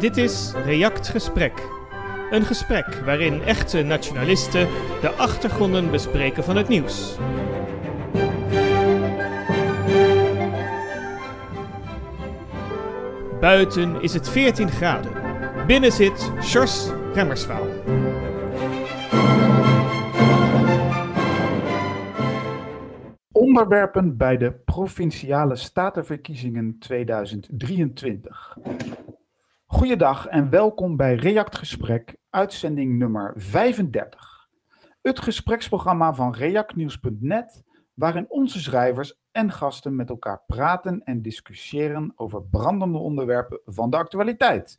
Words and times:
Dit 0.00 0.16
is 0.16 0.52
React 0.64 1.08
Gesprek. 1.08 1.52
Een 2.30 2.42
gesprek 2.42 2.94
waarin 3.04 3.42
echte 3.42 3.82
nationalisten 3.82 4.68
de 5.00 5.10
achtergronden 5.10 5.90
bespreken 5.90 6.44
van 6.44 6.56
het 6.56 6.68
nieuws. 6.68 7.18
Buiten 13.40 14.02
is 14.02 14.14
het 14.14 14.28
14 14.28 14.70
graden. 14.70 15.12
Binnen 15.66 15.92
zit 15.92 16.32
Sjors 16.42 16.88
Remmerswaal. 17.14 17.66
Onderwerpen 23.32 24.16
bij 24.16 24.36
de 24.36 24.52
Provinciale 24.52 25.56
Statenverkiezingen 25.56 26.76
2023. 26.78 28.56
Goeiedag 29.80 30.26
en 30.26 30.50
welkom 30.50 30.96
bij 30.96 31.14
React 31.14 31.58
Gesprek, 31.58 32.16
uitzending 32.30 32.98
nummer 32.98 33.32
35. 33.36 34.48
Het 35.02 35.20
gespreksprogramma 35.20 36.14
van 36.14 36.34
reactnieuws.net, 36.34 37.62
waarin 37.94 38.30
onze 38.30 38.60
schrijvers 38.60 39.20
en 39.32 39.50
gasten 39.50 39.96
met 39.96 40.08
elkaar 40.08 40.42
praten 40.46 41.02
en 41.04 41.22
discussiëren 41.22 42.12
over 42.16 42.42
brandende 42.42 42.98
onderwerpen 42.98 43.60
van 43.64 43.90
de 43.90 43.96
actualiteit. 43.96 44.78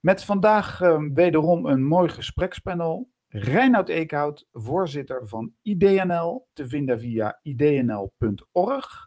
Met 0.00 0.24
vandaag 0.24 0.80
uh, 0.80 1.02
wederom 1.14 1.66
een 1.66 1.84
mooi 1.84 2.08
gesprekspanel. 2.08 3.10
Reinoud 3.28 3.88
Eekhout, 3.88 4.48
voorzitter 4.52 5.28
van 5.28 5.52
IDNL, 5.62 6.48
te 6.52 6.68
vinden 6.68 7.00
via 7.00 7.38
idnl.org. 7.42 9.05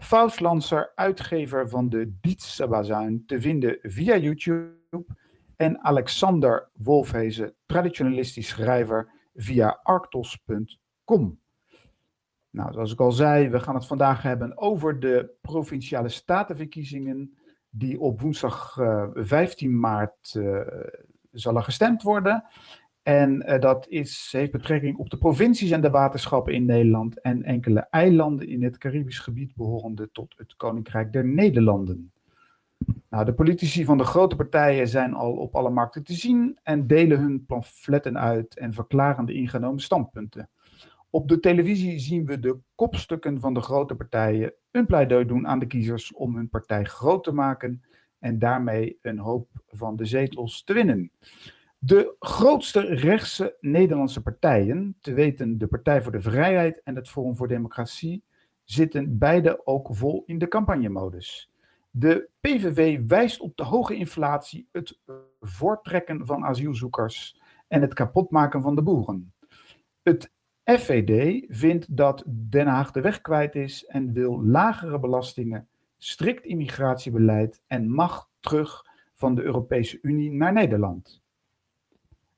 Faust 0.00 0.40
Lancer, 0.40 0.92
uitgever 0.94 1.68
van 1.68 1.88
de 1.88 2.12
Dietse 2.20 2.68
Bazuin, 2.68 3.26
te 3.26 3.40
vinden 3.40 3.78
via 3.82 4.16
YouTube. 4.16 5.04
En 5.56 5.84
Alexander 5.84 6.68
Wolfhezen, 6.72 7.54
traditionalistisch 7.66 8.48
schrijver, 8.48 9.10
via 9.34 9.80
arctos.com. 9.82 11.38
Nou, 12.50 12.72
zoals 12.72 12.92
ik 12.92 13.00
al 13.00 13.12
zei, 13.12 13.48
we 13.48 13.60
gaan 13.60 13.74
het 13.74 13.86
vandaag 13.86 14.22
hebben 14.22 14.58
over 14.58 15.00
de 15.00 15.30
provinciale 15.40 16.08
statenverkiezingen 16.08 17.38
die 17.70 18.00
op 18.00 18.20
woensdag 18.20 18.76
uh, 18.76 19.08
15 19.14 19.80
maart 19.80 20.34
uh, 20.36 20.60
zullen 21.30 21.64
gestemd 21.64 22.02
worden. 22.02 22.44
En 23.10 23.42
uh, 23.46 23.60
dat 23.60 23.86
is, 23.88 24.28
heeft 24.32 24.52
betrekking 24.52 24.96
op 24.96 25.10
de 25.10 25.18
provincies 25.18 25.70
en 25.70 25.80
de 25.80 25.90
waterschappen 25.90 26.52
in 26.52 26.64
Nederland 26.64 27.20
en 27.20 27.42
enkele 27.42 27.86
eilanden 27.90 28.48
in 28.48 28.62
het 28.62 28.78
Caribisch 28.78 29.18
gebied 29.18 29.54
behorende 29.54 30.10
tot 30.12 30.34
het 30.36 30.56
Koninkrijk 30.56 31.12
der 31.12 31.24
Nederlanden. 31.24 32.12
Nou, 33.08 33.24
de 33.24 33.32
politici 33.32 33.84
van 33.84 33.98
de 33.98 34.04
grote 34.04 34.36
partijen 34.36 34.88
zijn 34.88 35.14
al 35.14 35.32
op 35.32 35.54
alle 35.54 35.70
markten 35.70 36.04
te 36.04 36.12
zien 36.12 36.58
en 36.62 36.86
delen 36.86 37.18
hun 37.18 37.46
pamfletten 37.46 38.18
uit 38.18 38.58
en 38.58 38.72
verklaren 38.72 39.26
de 39.26 39.34
ingenomen 39.34 39.80
standpunten. 39.80 40.48
Op 41.10 41.28
de 41.28 41.40
televisie 41.40 41.98
zien 41.98 42.26
we 42.26 42.38
de 42.38 42.58
kopstukken 42.74 43.40
van 43.40 43.54
de 43.54 43.60
grote 43.60 43.94
partijen 43.94 44.54
een 44.70 44.86
pleidooi 44.86 45.24
doen 45.24 45.46
aan 45.46 45.58
de 45.58 45.66
kiezers 45.66 46.14
om 46.14 46.36
hun 46.36 46.48
partij 46.48 46.84
groot 46.84 47.24
te 47.24 47.32
maken 47.32 47.82
en 48.18 48.38
daarmee 48.38 48.98
een 49.02 49.18
hoop 49.18 49.48
van 49.66 49.96
de 49.96 50.04
zetels 50.04 50.64
te 50.64 50.72
winnen. 50.72 51.10
De 51.82 52.14
grootste 52.18 52.80
rechtse 52.80 53.56
Nederlandse 53.60 54.22
partijen, 54.22 54.96
te 55.00 55.12
weten 55.12 55.58
de 55.58 55.66
Partij 55.66 56.02
voor 56.02 56.12
de 56.12 56.20
Vrijheid 56.20 56.82
en 56.82 56.96
het 56.96 57.08
Forum 57.08 57.36
voor 57.36 57.48
Democratie, 57.48 58.22
zitten 58.64 59.18
beide 59.18 59.66
ook 59.66 59.88
vol 59.90 60.22
in 60.26 60.38
de 60.38 60.48
campagnemodus. 60.48 61.50
De 61.90 62.28
PVV 62.40 63.00
wijst 63.06 63.40
op 63.40 63.56
de 63.56 63.62
hoge 63.62 63.94
inflatie, 63.94 64.68
het 64.72 64.98
voortrekken 65.40 66.26
van 66.26 66.44
asielzoekers 66.44 67.40
en 67.68 67.80
het 67.80 67.94
kapotmaken 67.94 68.62
van 68.62 68.74
de 68.74 68.82
boeren. 68.82 69.32
Het 70.02 70.32
FVD 70.64 71.44
vindt 71.48 71.96
dat 71.96 72.24
Den 72.26 72.66
Haag 72.66 72.90
de 72.90 73.00
weg 73.00 73.20
kwijt 73.20 73.54
is 73.54 73.84
en 73.86 74.12
wil 74.12 74.44
lagere 74.44 74.98
belastingen, 74.98 75.68
strikt 75.98 76.44
immigratiebeleid 76.44 77.62
en 77.66 77.90
macht 77.90 78.28
terug 78.40 78.84
van 79.14 79.34
de 79.34 79.42
Europese 79.42 79.98
Unie 80.02 80.32
naar 80.32 80.52
Nederland. 80.52 81.22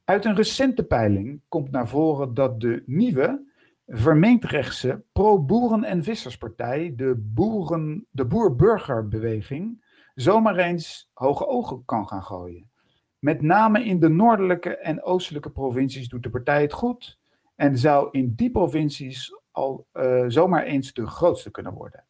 Uit 0.04 0.24
een 0.24 0.34
recente 0.34 0.84
peiling 0.84 1.40
komt 1.48 1.70
naar 1.70 1.88
voren 1.88 2.34
dat 2.34 2.60
de 2.60 2.82
nieuwe, 2.86 3.44
vermeend 3.86 4.44
rechtse 4.44 5.02
pro-boeren- 5.12 5.84
en 5.84 6.02
visserspartij, 6.02 6.92
de, 6.96 7.14
boeren, 7.18 8.06
de 8.10 8.24
boer-burgerbeweging, 8.24 9.84
zomaar 10.14 10.56
eens 10.56 11.10
hoge 11.12 11.46
ogen 11.46 11.82
kan 11.84 12.08
gaan 12.08 12.22
gooien. 12.22 12.70
Met 13.18 13.42
name 13.42 13.84
in 13.84 14.00
de 14.00 14.08
noordelijke 14.08 14.76
en 14.76 15.02
oostelijke 15.02 15.50
provincies 15.50 16.08
doet 16.08 16.22
de 16.22 16.30
partij 16.30 16.62
het 16.62 16.72
goed 16.72 17.18
en 17.56 17.78
zou 17.78 18.08
in 18.10 18.32
die 18.36 18.50
provincies 18.50 19.40
al 19.50 19.86
uh, 19.92 20.24
zomaar 20.26 20.62
eens 20.64 20.92
de 20.92 21.06
grootste 21.06 21.50
kunnen 21.50 21.72
worden. 21.72 22.04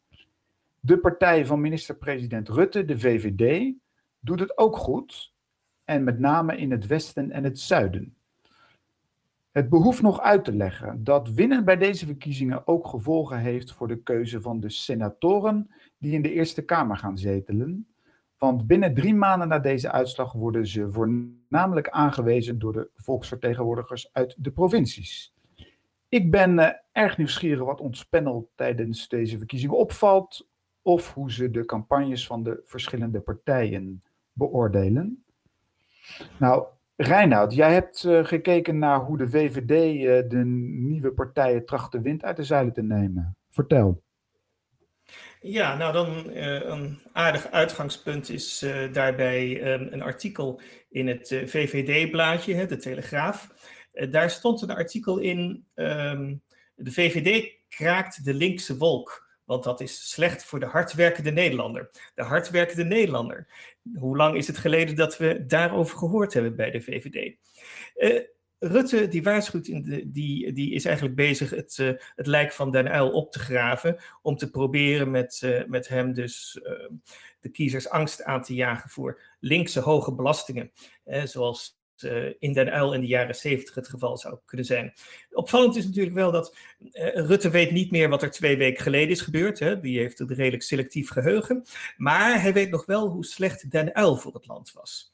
De 0.79 0.97
partij 0.97 1.45
van 1.45 1.61
minister-president 1.61 2.49
Rutte, 2.49 2.85
de 2.85 2.99
VVD, 2.99 3.73
doet 4.19 4.39
het 4.39 4.57
ook 4.57 4.77
goed 4.77 5.32
en 5.85 6.03
met 6.03 6.19
name 6.19 6.57
in 6.57 6.71
het 6.71 6.87
westen 6.87 7.31
en 7.31 7.43
het 7.43 7.59
zuiden. 7.59 8.15
Het 9.51 9.69
behoeft 9.69 10.01
nog 10.01 10.21
uit 10.21 10.45
te 10.45 10.55
leggen 10.55 11.03
dat 11.03 11.29
winnen 11.29 11.65
bij 11.65 11.77
deze 11.77 12.05
verkiezingen 12.05 12.67
ook 12.67 12.87
gevolgen 12.87 13.37
heeft 13.37 13.71
voor 13.71 13.87
de 13.87 14.03
keuze 14.03 14.41
van 14.41 14.59
de 14.59 14.69
senatoren 14.69 15.69
die 15.97 16.13
in 16.13 16.21
de 16.21 16.31
Eerste 16.31 16.61
Kamer 16.61 16.97
gaan 16.97 17.17
zetelen. 17.17 17.87
Want 18.37 18.67
binnen 18.67 18.93
drie 18.93 19.15
maanden 19.15 19.47
na 19.47 19.59
deze 19.59 19.91
uitslag 19.91 20.33
worden 20.33 20.67
ze 20.67 20.91
voornamelijk 20.91 21.89
aangewezen 21.89 22.59
door 22.59 22.73
de 22.73 22.89
volksvertegenwoordigers 22.95 24.13
uit 24.13 24.35
de 24.37 24.51
provincies. 24.51 25.33
Ik 26.09 26.31
ben 26.31 26.57
uh, 26.57 26.69
erg 26.91 27.17
nieuwsgierig 27.17 27.65
wat 27.65 27.81
ons 27.81 28.05
panel 28.05 28.51
tijdens 28.55 29.07
deze 29.07 29.37
verkiezingen 29.37 29.77
opvalt, 29.77 30.47
of 30.81 31.13
hoe 31.13 31.31
ze 31.31 31.51
de 31.51 31.65
campagnes 31.65 32.27
van 32.27 32.43
de 32.43 32.61
verschillende 32.63 33.19
partijen 33.19 34.03
beoordelen. 34.31 35.23
Nou, 36.39 36.65
Reinoud, 36.95 37.53
jij 37.53 37.73
hebt 37.73 38.03
uh, 38.03 38.25
gekeken 38.25 38.77
naar 38.77 38.99
hoe 38.99 39.17
de 39.17 39.29
VVD 39.29 39.71
uh, 39.71 40.29
de 40.29 40.45
nieuwe 40.45 41.11
partijen 41.11 41.65
tracht 41.65 41.91
de 41.91 42.01
wind 42.01 42.23
uit 42.23 42.35
de 42.35 42.43
zeilen 42.43 42.73
te 42.73 42.83
nemen. 42.83 43.37
Vertel. 43.49 44.03
Ja, 45.41 45.75
nou 45.75 45.93
dan 45.93 46.29
uh, 46.29 46.61
een 46.61 46.99
aardig 47.11 47.51
uitgangspunt 47.51 48.29
is 48.29 48.65
daarbij 48.91 49.73
um, 49.73 49.87
een 49.91 50.01
artikel 50.01 50.61
in 50.89 51.07
het 51.07 51.27
VVD-blaadje, 51.27 52.65
de 52.65 52.77
Telegraaf. 52.77 53.49
daar 54.09 54.29
stond 54.29 54.61
een 54.61 54.71
artikel 54.71 55.17
in, 55.17 55.65
um, 55.75 56.41
de 56.75 56.91
VVD 56.91 57.51
kraakt 57.67 58.25
de 58.25 58.33
linkse 58.33 58.77
wolk. 58.77 59.32
Want 59.53 59.65
dat 59.65 59.81
is 59.81 60.09
slecht 60.09 60.45
voor 60.45 60.59
de 60.59 60.65
hardwerkende 60.65 61.31
Nederlander. 61.31 61.89
De 62.15 62.23
hardwerkende 62.23 62.83
Nederlander. 62.83 63.47
Hoe 63.95 64.17
lang 64.17 64.35
is 64.37 64.47
het 64.47 64.57
geleden 64.57 64.95
dat 64.95 65.17
we 65.17 65.45
daarover 65.45 65.97
gehoord 65.97 66.33
hebben 66.33 66.55
bij 66.55 66.71
de 66.71 66.81
VVD? 66.81 67.35
Uh, 67.95 68.19
Rutte, 68.59 69.07
die 69.07 69.23
waarschuwt, 69.23 69.67
in 69.67 69.81
de, 69.81 70.11
die, 70.11 70.53
die 70.53 70.73
is 70.73 70.85
eigenlijk 70.85 71.15
bezig 71.15 71.49
het, 71.49 71.77
uh, 71.77 71.91
het 72.15 72.27
lijk 72.27 72.51
van 72.51 72.71
Den 72.71 72.95
Uyl 72.95 73.11
op 73.11 73.31
te 73.31 73.39
graven. 73.39 73.97
Om 74.21 74.35
te 74.35 74.49
proberen 74.49 75.11
met, 75.11 75.41
uh, 75.43 75.65
met 75.65 75.87
hem 75.87 76.13
dus 76.13 76.59
de 77.39 77.49
kiezers 77.49 77.89
angst 77.89 78.23
aan 78.23 78.43
te 78.43 78.53
jagen 78.53 78.89
voor 78.89 79.21
linkse 79.39 79.79
hoge 79.79 80.13
belastingen. 80.13 80.71
zoals 81.23 81.82
in 82.39 82.53
Den 82.53 82.67
Uyl 82.67 82.93
in 82.93 83.01
de 83.01 83.07
jaren 83.07 83.35
zeventig 83.35 83.75
het 83.75 83.87
geval 83.87 84.17
zou 84.17 84.37
kunnen 84.45 84.65
zijn. 84.65 84.93
Opvallend 85.31 85.75
is 85.75 85.85
natuurlijk 85.85 86.15
wel 86.15 86.31
dat 86.31 86.55
Rutte 87.13 87.49
weet 87.49 87.71
niet 87.71 87.91
meer 87.91 88.09
wat 88.09 88.23
er 88.23 88.31
twee 88.31 88.57
weken 88.57 88.83
geleden 88.83 89.09
is 89.09 89.21
gebeurd. 89.21 89.59
Hè. 89.59 89.79
Die 89.79 89.99
heeft 89.99 90.19
een 90.19 90.33
redelijk 90.33 90.63
selectief 90.63 91.09
geheugen. 91.09 91.65
Maar 91.97 92.41
hij 92.41 92.53
weet 92.53 92.69
nog 92.69 92.85
wel 92.85 93.07
hoe 93.07 93.25
slecht 93.25 93.71
Den 93.71 93.99
Uyl 93.99 94.15
voor 94.15 94.33
het 94.33 94.47
land 94.47 94.71
was. 94.71 95.13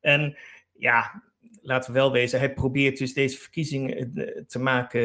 En 0.00 0.36
ja, 0.72 1.22
laten 1.62 1.92
we 1.92 1.98
wel 1.98 2.12
wezen, 2.12 2.38
hij 2.38 2.52
probeert 2.52 2.98
dus 2.98 3.14
deze 3.14 3.38
verkiezingen 3.38 4.12
te 4.48 4.58
maken, 4.58 5.00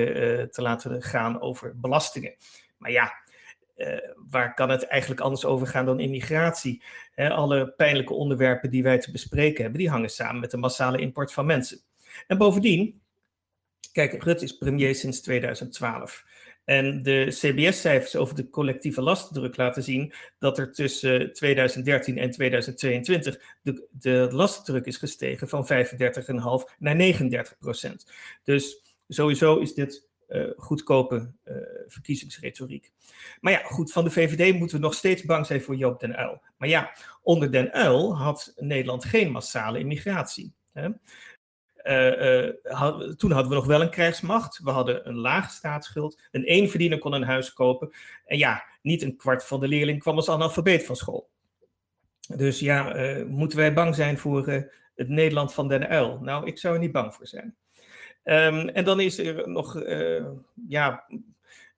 te 0.51 0.61
laten 0.61 1.01
gaan 1.01 1.41
over 1.41 1.79
belastingen. 1.79 2.35
Maar 2.77 2.91
ja, 2.91 3.13
uh, 3.77 3.97
waar 4.29 4.53
kan 4.53 4.69
het 4.69 4.83
eigenlijk 4.83 5.21
anders 5.21 5.45
over 5.45 5.67
gaan 5.67 5.85
dan 5.85 5.99
immigratie? 5.99 6.83
Alle 7.15 7.67
pijnlijke 7.67 8.13
onderwerpen 8.13 8.69
die 8.69 8.83
wij 8.83 8.99
te 8.99 9.11
bespreken 9.11 9.61
hebben, 9.61 9.79
die 9.79 9.89
hangen 9.89 10.09
samen 10.09 10.39
met 10.41 10.51
de 10.51 10.57
massale 10.57 10.97
import 10.97 11.33
van 11.33 11.45
mensen. 11.45 11.79
En 12.27 12.37
bovendien, 12.37 13.01
kijk, 13.91 14.23
Rutte 14.23 14.43
is 14.43 14.57
premier 14.57 14.95
sinds 14.95 15.21
2012. 15.21 16.23
En 16.65 17.03
de 17.03 17.25
CBS-cijfers 17.29 18.15
over 18.15 18.35
de 18.35 18.49
collectieve 18.49 19.01
lastendruk 19.01 19.57
laten 19.57 19.83
zien 19.83 20.13
dat 20.39 20.57
er 20.57 20.73
tussen 20.73 21.33
2013 21.33 22.17
en 22.17 22.31
2022 22.31 23.39
de, 23.61 23.87
de 23.91 24.27
lastendruk 24.31 24.85
is 24.85 24.97
gestegen 24.97 25.47
van 25.47 25.67
35,5 25.67 26.75
naar 26.79 26.95
39 26.95 27.57
procent. 27.57 28.11
Dus 28.43 28.81
sowieso 29.07 29.57
is 29.57 29.73
dit 29.73 30.04
goedkope 30.57 31.31
verkiezingsretoriek. 31.87 32.91
Maar 33.41 33.51
ja, 33.51 33.61
goed, 33.63 33.91
van 33.91 34.03
de 34.03 34.11
VVD 34.11 34.57
moeten 34.57 34.77
we 34.77 34.83
nog 34.83 34.93
steeds 34.93 35.23
bang 35.23 35.45
zijn 35.45 35.61
voor 35.61 35.75
Joop 35.75 35.99
den 35.99 36.19
Uyl. 36.19 36.41
Maar 36.57 36.69
ja, 36.69 36.91
onder 37.21 37.51
den 37.51 37.77
Uyl 37.77 38.17
had 38.17 38.53
Nederland 38.55 39.05
geen 39.05 39.31
massale 39.31 39.79
immigratie. 39.79 40.53
Hè? 40.73 40.89
Uh, 41.85 42.41
uh, 42.41 43.09
toen 43.15 43.31
hadden 43.31 43.49
we 43.49 43.55
nog 43.55 43.65
wel 43.65 43.81
een 43.81 43.89
krijgsmacht. 43.89 44.59
We 44.63 44.69
hadden 44.69 45.07
een 45.07 45.15
lage 45.15 45.49
staatsschuld. 45.49 46.21
Een 46.31 46.43
eenverdiener 46.43 46.99
kon 46.99 47.13
een 47.13 47.23
huis 47.23 47.53
kopen. 47.53 47.89
En 48.25 48.37
ja, 48.37 48.63
niet 48.81 49.01
een 49.01 49.15
kwart 49.15 49.45
van 49.45 49.59
de 49.59 49.67
leerling 49.67 49.99
kwam 49.99 50.15
als 50.15 50.29
analfabeet 50.29 50.85
van 50.85 50.95
school. 50.95 51.29
Dus 52.35 52.59
ja, 52.59 52.95
uh, 52.95 53.25
moeten 53.25 53.57
wij 53.57 53.73
bang 53.73 53.95
zijn 53.95 54.17
voor 54.17 54.47
het 54.95 55.09
Nederland 55.09 55.53
van 55.53 55.67
den 55.67 55.87
Uil? 55.87 56.19
Nou, 56.21 56.47
ik 56.47 56.57
zou 56.57 56.73
er 56.73 56.79
niet 56.79 56.91
bang 56.91 57.13
voor 57.13 57.27
zijn. 57.27 57.55
Um, 58.27 58.69
en 58.69 58.83
dan 58.83 58.99
is 58.99 59.17
er 59.17 59.49
nog 59.49 59.83
ja, 60.67 61.05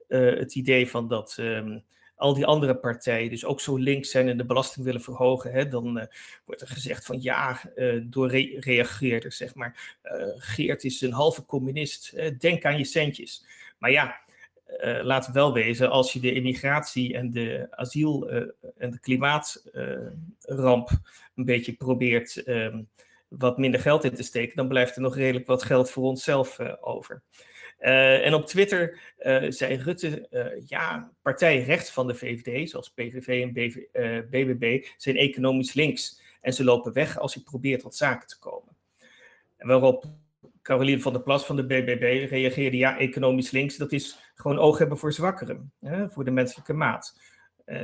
het 0.07 0.55
idee 0.55 0.89
van 0.89 1.07
dat 1.07 1.37
um, 1.39 1.83
al 2.17 2.33
die 2.33 2.45
andere 2.45 2.75
partijen 2.75 3.29
dus 3.29 3.45
ook 3.45 3.61
zo 3.61 3.77
links 3.77 4.11
zijn 4.11 4.27
en 4.27 4.37
de 4.37 4.45
belasting 4.45 4.85
willen 4.85 5.01
verhogen, 5.01 5.51
hè, 5.51 5.67
dan 5.67 5.97
uh, 5.97 6.03
wordt 6.45 6.61
er 6.61 6.67
gezegd 6.67 7.05
van 7.05 7.21
ja, 7.21 7.61
uh, 7.75 8.03
door 8.05 8.29
re 8.29 8.57
reageerders, 8.59 9.37
zeg 9.37 9.55
maar, 9.55 9.97
uh, 10.03 10.27
Geert 10.37 10.83
is 10.83 11.01
een 11.01 11.11
halve 11.11 11.45
communist, 11.45 12.15
denk 12.39 12.65
aan 12.65 12.77
je 12.77 12.83
centjes. 12.83 13.45
Maar 13.77 13.91
ja, 13.91 14.19
laten 15.01 15.33
we 15.33 15.39
wel 15.39 15.53
wezen, 15.53 15.89
als 15.89 16.13
je 16.13 16.19
de 16.19 16.33
immigratie 16.33 17.15
en 17.15 17.31
de 17.31 17.67
asiel 17.69 18.29
en 18.77 18.91
de 18.91 18.99
klimaatramp 18.99 20.89
een 21.35 21.45
beetje 21.45 21.73
probeert 21.73 22.43
ehm, 22.43 22.81
wat 23.27 23.57
minder 23.57 23.79
geld 23.79 24.03
in 24.03 24.13
te 24.13 24.23
steken, 24.23 24.55
dan 24.55 24.67
blijft 24.67 24.95
er 24.95 25.01
nog 25.01 25.15
redelijk 25.15 25.47
wat 25.47 25.63
geld 25.63 25.91
voor 25.91 26.03
onszelf 26.03 26.59
over. 26.81 27.23
Uh, 27.79 28.25
en 28.25 28.33
op 28.33 28.45
Twitter 28.45 28.99
uh, 29.19 29.45
zei 29.49 29.75
Rutte, 29.75 30.27
ja, 30.65 31.11
partijen 31.21 31.63
rechts 31.63 31.91
van 31.91 32.07
de 32.07 32.15
VVD, 32.15 32.69
zoals 32.69 32.89
PVV 32.89 33.43
en 33.43 33.53
BBB, 34.29 34.85
zijn 34.97 35.15
economisch 35.15 35.73
links. 35.73 36.21
En 36.41 36.53
ze 36.53 36.63
lopen 36.63 36.93
weg 36.93 37.19
als 37.19 37.33
je 37.33 37.41
probeert 37.41 37.81
tot 37.81 37.95
zaken 37.95 38.27
te 38.27 38.39
komen. 38.39 38.75
En 39.57 39.67
waarop 39.67 40.05
Caroline 40.61 41.01
van 41.01 41.13
der 41.13 41.21
Plas 41.21 41.45
van 41.45 41.55
de 41.55 41.65
BBB 41.65 42.29
reageerde, 42.29 42.77
ja, 42.77 42.97
economisch 42.97 43.51
links, 43.51 43.77
dat 43.77 43.91
is 43.91 44.17
gewoon 44.35 44.59
oog 44.59 44.77
hebben 44.77 44.97
voor 44.97 45.13
zwakkeren, 45.13 45.71
hè, 45.79 46.09
voor 46.09 46.25
de 46.25 46.31
menselijke 46.31 46.73
maat. 46.73 47.19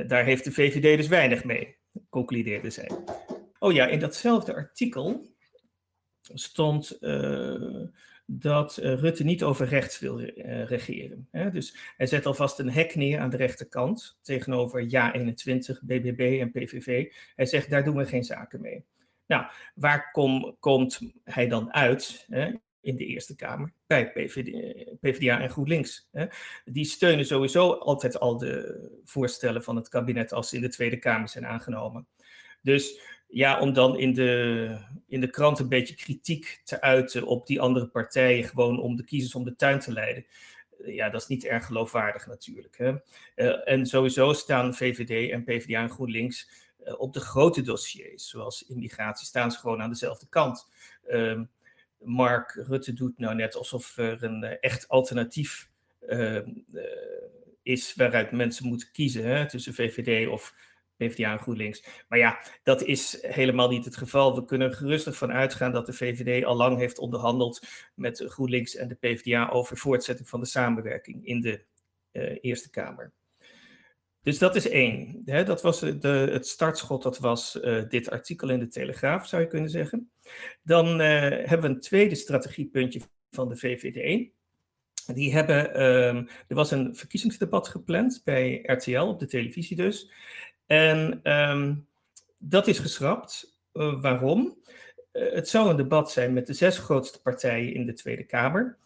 daar 0.06 0.24
heeft 0.24 0.44
de 0.44 0.52
VVD 0.52 0.96
dus 0.96 1.08
weinig 1.08 1.44
mee, 1.44 1.76
concludeerde 2.08 2.70
zij. 2.70 2.90
Oh 3.58 3.72
ja, 3.72 3.86
in 3.86 3.98
datzelfde 3.98 4.54
artikel 4.54 5.33
stond 6.32 6.98
dat 8.26 8.78
uh, 8.82 8.94
Rutte 8.94 9.24
niet 9.24 9.42
over 9.42 9.66
rechts 9.66 9.98
wil 9.98 10.20
uh, 10.20 10.64
regeren. 10.64 11.28
Dus 11.52 11.76
hij 11.96 12.06
zet 12.06 12.26
alvast 12.26 12.58
een 12.58 12.70
hek 12.70 12.94
neer 12.94 13.18
aan 13.18 13.30
de 13.30 13.36
rechterkant 13.36 14.18
tegenover 14.22 14.82
Ja21, 14.82 15.78
BBB 15.82 16.38
en 16.40 16.50
PVV. 16.50 17.12
Hij 17.36 17.46
zegt, 17.46 17.70
daar 17.70 17.84
doen 17.84 17.96
we 17.96 18.06
geen 18.06 18.24
zaken 18.24 18.60
mee. 18.60 18.84
Nou, 19.26 19.44
waar 19.74 20.10
kom, 20.12 20.56
komt 20.60 21.00
hij 21.24 21.48
dan 21.48 21.72
uit 21.72 22.26
hè? 22.28 22.52
in 22.80 22.96
de 22.96 23.06
Eerste 23.06 23.34
Kamer? 23.34 23.72
Bij 23.86 24.12
PVD, 24.12 24.50
PvdA 25.00 25.40
en 25.40 25.50
GroenLinks. 25.50 26.08
Hè? 26.12 26.26
Die 26.64 26.84
steunen 26.84 27.26
sowieso 27.26 27.72
altijd 27.72 28.18
al 28.18 28.38
de 28.38 29.00
voorstellen 29.04 29.62
van 29.62 29.76
het 29.76 29.88
kabinet 29.88 30.32
als 30.32 30.48
ze 30.48 30.56
in 30.56 30.62
de 30.62 30.68
Tweede 30.68 30.98
Kamer 30.98 31.28
zijn 31.28 31.46
aangenomen. 31.46 32.06
Dus 32.62 33.00
ja, 33.34 33.60
om 33.60 33.72
dan 33.72 33.98
in 33.98 34.12
de, 34.12 34.78
in 35.06 35.20
de 35.20 35.30
krant 35.30 35.58
een 35.58 35.68
beetje 35.68 35.94
kritiek 35.94 36.60
te 36.64 36.80
uiten 36.80 37.26
op 37.26 37.46
die 37.46 37.60
andere 37.60 37.86
partijen, 37.86 38.44
gewoon 38.44 38.80
om 38.80 38.96
de 38.96 39.04
kiezers 39.04 39.34
om 39.34 39.44
de 39.44 39.56
tuin 39.56 39.78
te 39.78 39.92
leiden. 39.92 40.26
Eh, 40.84 40.94
ja, 40.94 41.10
dat 41.10 41.20
is 41.20 41.26
niet 41.26 41.44
erg 41.44 41.66
geloofwaardig 41.66 42.26
natuurlijk. 42.26 42.78
Hè? 42.78 42.92
Uh, 43.36 43.68
en 43.68 43.86
sowieso 43.86 44.32
staan 44.32 44.74
VVD 44.74 45.30
en 45.30 45.44
PvdA 45.44 45.82
en 45.82 45.90
GroenLinks 45.90 46.48
uh, 46.86 47.00
op 47.00 47.12
de 47.12 47.20
grote 47.20 47.62
dossiers, 47.62 48.28
zoals 48.28 48.66
immigratie, 48.68 49.26
staan 49.26 49.52
ze 49.52 49.58
gewoon 49.58 49.82
aan 49.82 49.90
dezelfde 49.90 50.26
kant. 50.28 50.68
Uh, 51.08 51.40
Mark 51.98 52.62
Rutte 52.66 52.92
doet 52.92 53.18
nou 53.18 53.34
net 53.34 53.54
alsof 53.54 53.96
er 53.96 54.24
een 54.24 54.44
echt 54.44 54.88
alternatief 54.88 55.70
ehm, 56.08 56.50
is 57.62 57.94
waaruit 57.94 58.32
mensen 58.32 58.66
moeten 58.66 58.88
kiezen 58.92 59.24
hè, 59.24 59.48
tussen 59.48 59.74
VVD 59.74 60.28
of 60.28 60.54
PvdA 61.06 61.32
en 61.32 61.38
GroenLinks. 61.38 61.84
Maar 62.08 62.18
ja, 62.18 62.38
dat 62.62 62.82
is 62.82 63.18
helemaal 63.20 63.68
niet 63.68 63.84
het 63.84 63.96
geval. 63.96 64.34
We 64.34 64.44
kunnen 64.44 64.68
er 64.68 64.76
gerustig 64.76 65.16
van 65.16 65.32
uitgaan 65.32 65.72
dat 65.72 65.86
de 65.86 65.92
VVD 65.92 66.44
al 66.44 66.56
lang 66.56 66.78
heeft 66.78 66.98
onderhandeld 66.98 67.66
met 67.94 68.24
GroenLinks 68.26 68.76
en 68.76 68.88
de 68.88 68.94
PvdA 68.94 69.48
over 69.48 69.76
voortzetting 69.76 70.28
van 70.28 70.40
de 70.40 70.46
samenwerking 70.46 71.26
in 71.26 71.40
de 71.40 71.60
uh, 72.12 72.38
Eerste 72.40 72.70
Kamer. 72.70 73.12
Dus 74.22 74.38
dat 74.38 74.56
is 74.56 74.68
één. 74.68 75.22
Dat 75.24 75.62
was 75.62 75.80
de, 75.80 76.28
het 76.32 76.46
startschot, 76.46 77.02
dat 77.02 77.18
was 77.18 77.58
uh, 77.62 77.82
dit 77.88 78.10
artikel 78.10 78.48
in 78.48 78.58
de 78.58 78.68
Telegraaf, 78.68 79.26
zou 79.26 79.42
je 79.42 79.48
kunnen 79.48 79.70
zeggen. 79.70 80.10
Dan 80.62 80.98
hebben 80.98 81.60
we 81.60 81.68
een 81.68 81.80
tweede 81.80 82.14
strategiepuntje 82.14 83.00
van 83.30 83.48
de 83.48 83.56
VVD. 83.56 84.32
Die 85.06 85.32
hebben, 85.32 85.82
um, 85.82 86.28
er 86.48 86.56
was 86.56 86.70
een 86.70 86.96
verkiezingsdebat 86.96 87.68
gepland 87.68 88.20
bij 88.24 88.62
RTL, 88.62 89.00
op 89.00 89.18
de 89.18 89.26
televisie 89.26 89.76
dus. 89.76 90.10
En 90.66 91.20
um, 91.32 91.86
dat 92.38 92.66
is 92.66 92.78
geschrapt. 92.78 93.58
Uh, 93.72 94.00
waarom? 94.00 94.58
Uh, 95.12 95.32
het 95.32 95.48
zou 95.48 95.70
een 95.70 95.76
debat 95.76 96.12
zijn 96.12 96.32
met 96.32 96.46
de 96.46 96.52
zes 96.52 96.78
grootste 96.78 97.20
partijen 97.22 97.74
in 97.74 97.86
de 97.86 97.92
Tweede 97.92 98.24
Kamer. 98.24 98.76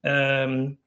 Um, 0.00 0.80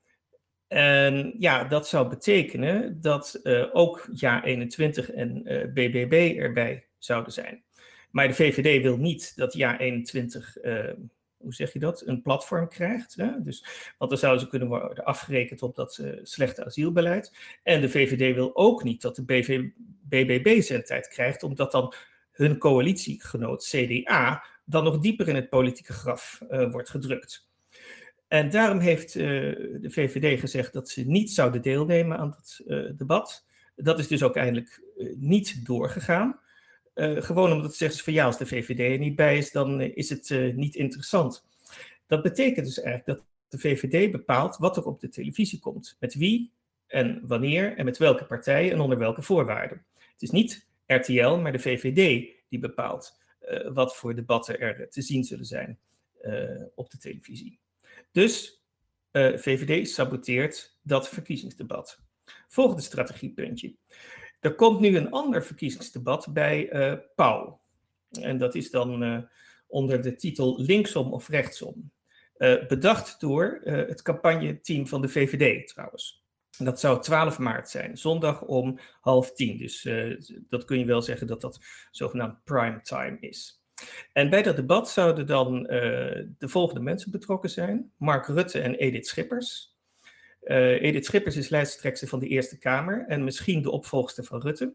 en 0.67 1.33
ja, 1.37 1.63
dat 1.63 1.87
zou 1.87 2.09
betekenen 2.09 3.01
dat 3.01 3.39
uh, 3.43 3.65
ook 3.73 4.07
Ja21 4.23 5.15
en 5.15 5.43
BBB 5.73 6.35
erbij 6.39 6.85
zouden 6.97 7.33
zijn. 7.33 7.63
Maar 8.11 8.27
de 8.27 8.33
VVD 8.33 8.81
wil 8.81 8.97
niet 8.97 9.33
dat 9.35 9.57
Ja21 9.57 10.61
hoe 11.45 11.53
zeg 11.53 11.73
je 11.73 11.79
dat, 11.79 12.03
een 12.05 12.21
platform 12.21 12.67
krijgt. 12.67 13.15
Hè? 13.15 13.41
Dus, 13.41 13.65
want 13.97 14.09
dan 14.09 14.19
zouden 14.19 14.41
ze 14.41 14.47
kunnen 14.49 14.67
worden 14.67 15.03
afgerekend 15.03 15.61
op 15.61 15.75
dat 15.75 15.97
uh, 15.97 16.19
slechte 16.23 16.65
asielbeleid. 16.65 17.37
En 17.63 17.81
de 17.81 17.89
VVD 17.89 18.35
wil 18.35 18.55
ook 18.55 18.83
niet 18.83 19.01
dat 19.01 19.15
de 19.15 19.71
BBB 20.01 20.61
zendtijd 20.61 21.07
krijgt, 21.07 21.43
omdat 21.43 21.71
dan 21.71 21.93
hun 22.31 22.57
coalitiegenoot 22.57 23.65
CDA 23.65 24.45
dan 24.65 24.83
nog 24.83 24.99
dieper 24.99 25.27
in 25.27 25.35
het 25.35 25.49
politieke 25.49 25.93
graf 25.93 26.41
uh, 26.49 26.71
wordt 26.71 26.89
gedrukt. 26.89 27.49
En 28.27 28.49
daarom 28.49 28.79
heeft 28.79 29.15
uh, 29.15 29.23
de 29.81 29.89
VVD 29.89 30.39
gezegd 30.39 30.73
dat 30.73 30.89
ze 30.89 31.01
niet 31.01 31.31
zouden 31.31 31.61
deelnemen 31.61 32.17
aan 32.17 32.29
dat 32.29 32.61
debat. 32.97 33.45
Dat 33.75 33.99
is 33.99 34.07
dus 34.07 34.23
ook 34.23 34.35
eindelijk 34.35 34.81
niet 35.15 35.65
doorgegaan. 35.65 36.39
Uh, 36.95 37.21
gewoon 37.21 37.51
omdat 37.51 37.65
het 37.65 37.75
zegt 37.75 38.01
van 38.01 38.13
ja, 38.13 38.25
als 38.25 38.37
de 38.37 38.45
VVD 38.45 38.79
er 38.79 38.97
niet 38.97 39.15
bij 39.15 39.37
is, 39.37 39.51
dan 39.51 39.81
uh, 39.81 39.95
is 39.95 40.09
het 40.09 40.29
uh, 40.29 40.55
niet 40.55 40.75
interessant. 40.75 41.45
Dat 42.07 42.21
betekent 42.21 42.65
dus 42.65 42.79
eigenlijk 42.79 43.17
dat 43.17 43.27
de 43.47 43.57
VVD 43.57 44.11
bepaalt 44.11 44.57
wat 44.57 44.77
er 44.77 44.85
op 44.85 44.99
de 44.99 45.09
televisie 45.09 45.59
komt. 45.59 45.97
Met 45.99 46.13
wie 46.13 46.51
en 46.87 47.21
wanneer 47.27 47.77
en 47.77 47.85
met 47.85 47.97
welke 47.97 48.25
partijen 48.25 48.71
en 48.71 48.79
onder 48.79 48.97
welke 48.97 49.21
voorwaarden. 49.21 49.85
Het 49.93 50.21
is 50.21 50.29
niet 50.29 50.67
RTL, 50.85 51.35
maar 51.35 51.51
de 51.51 51.59
VVD 51.59 52.27
die 52.49 52.59
bepaalt 52.59 53.17
wat 53.73 53.95
voor 53.95 54.15
debatten 54.15 54.59
er 54.59 54.89
te 54.89 55.01
zien 55.01 55.23
zullen 55.23 55.45
zijn 55.45 55.79
op 56.75 56.89
de 56.89 56.97
televisie. 56.97 57.59
Dus 58.11 58.63
VVD 59.11 59.89
saboteert 59.89 60.77
dat 60.81 61.09
verkiezingsdebat. 61.09 61.99
Volgende 62.47 62.81
strategiepuntje. 62.81 63.75
Er 64.45 64.55
komt 64.55 64.79
nu 64.79 64.97
een 64.97 65.11
ander 65.11 65.43
verkiezingsdebat 65.43 66.27
bij 66.33 66.73
uh, 66.73 66.99
Pauw. 67.15 67.61
En 68.21 68.37
dat 68.37 68.55
is 68.55 68.71
dan 68.71 69.03
uh, 69.03 69.17
onder 69.67 70.01
de 70.01 70.15
titel 70.15 70.61
Linksom 70.61 71.13
of 71.13 71.27
Rechtsom. 71.27 71.91
Uh, 72.37 72.67
bedacht 72.67 73.19
door 73.19 73.61
het 73.63 74.01
campagneteam 74.01 74.87
van 74.87 75.01
de 75.01 75.07
VVD 75.07 75.67
trouwens. 75.67 76.23
En 76.57 76.65
dat 76.65 76.79
zou 76.79 77.01
12 77.01 77.39
maart 77.39 77.69
zijn, 77.69 77.97
zondag 77.97 78.41
om 78.41 78.79
half 79.01 79.33
tien. 79.33 79.57
Dus 79.57 79.89
dat 80.49 80.65
kun 80.65 80.79
je 80.79 80.85
wel 80.85 81.01
zeggen 81.01 81.27
dat 81.27 81.41
dat 81.41 81.59
zogenaamd 81.91 82.43
prime 82.43 82.81
time 82.81 83.17
is. 83.19 83.63
En 84.13 84.29
bij 84.29 84.41
dat 84.43 84.55
debat 84.55 84.89
zouden 84.89 85.27
dan 85.27 85.63
de 85.63 86.37
volgende 86.39 86.81
mensen 86.81 87.11
betrokken 87.11 87.49
zijn: 87.49 87.91
Mark 87.97 88.27
Rutte 88.27 88.59
en 88.59 88.75
Edith 88.75 89.07
Schippers. 89.07 89.74
Uh, 90.45 90.81
Edith 90.81 91.05
Schippers 91.05 91.35
is 91.35 91.49
lijsttrekster 91.49 92.07
van 92.07 92.19
de 92.19 92.27
Eerste 92.27 92.57
Kamer 92.57 93.05
en 93.07 93.23
misschien 93.23 93.61
de 93.61 93.71
opvolgster 93.71 94.23
van 94.23 94.41
Rutte. 94.41 94.73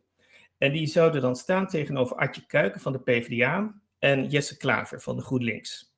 En 0.59 0.73
die 0.73 0.87
zouden 0.87 1.21
dan 1.21 1.37
staan 1.37 1.67
tegenover 1.67 2.17
Adje 2.17 2.47
Kuiken 2.47 2.81
van 2.81 2.93
de 2.93 3.01
PvdA 3.01 3.81
en 3.99 4.27
Jesse 4.27 4.57
Klaver 4.57 5.01
van 5.01 5.17
de 5.17 5.23
GroenLinks. 5.23 5.95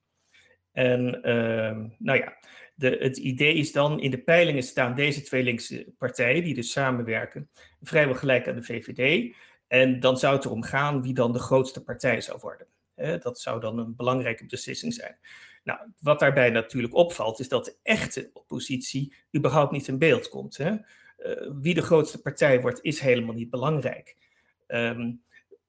En 0.72 1.20
uh, 1.28 1.90
nou 1.98 2.18
ja, 2.18 2.36
de, 2.74 2.96
het 3.00 3.16
idee 3.16 3.54
is 3.54 3.72
dan, 3.72 4.00
in 4.00 4.10
de 4.10 4.22
peilingen 4.22 4.62
staan 4.62 4.94
deze 4.94 5.20
twee 5.20 5.42
linkse 5.42 5.92
partijen, 5.98 6.44
die 6.44 6.54
dus 6.54 6.70
samenwerken, 6.70 7.50
vrijwel 7.80 8.14
gelijk 8.14 8.48
aan 8.48 8.54
de 8.54 8.62
VVD. 8.62 9.34
En 9.66 10.00
dan 10.00 10.18
zou 10.18 10.36
het 10.36 10.44
erom 10.44 10.62
gaan 10.62 11.02
wie 11.02 11.14
dan 11.14 11.32
de 11.32 11.38
grootste 11.38 11.82
partij 11.82 12.20
zou 12.20 12.38
worden. 12.40 12.66
dat 13.20 13.40
zou 13.40 13.60
dan 13.60 13.78
een 13.78 13.96
belangrijke 13.96 14.46
beslissing 14.46 14.94
zijn. 14.94 15.18
Nou, 15.62 15.78
wat 16.00 16.18
daarbij 16.20 16.50
natuurlijk 16.50 16.94
opvalt, 16.94 17.40
is 17.40 17.48
dat 17.48 17.64
de 17.64 17.76
echte 17.82 18.30
oppositie 18.32 19.14
überhaupt 19.36 19.72
niet 19.72 19.88
in 19.88 19.98
beeld 19.98 20.28
komt. 20.28 20.56
Hè? 20.56 20.76
wie 21.60 21.74
de 21.74 21.82
grootste 21.82 22.20
partij 22.20 22.60
wordt, 22.60 22.78
is 22.82 23.00
helemaal 23.00 23.34
niet 23.34 23.50
belangrijk. 23.50 24.16
Um, 24.68 25.22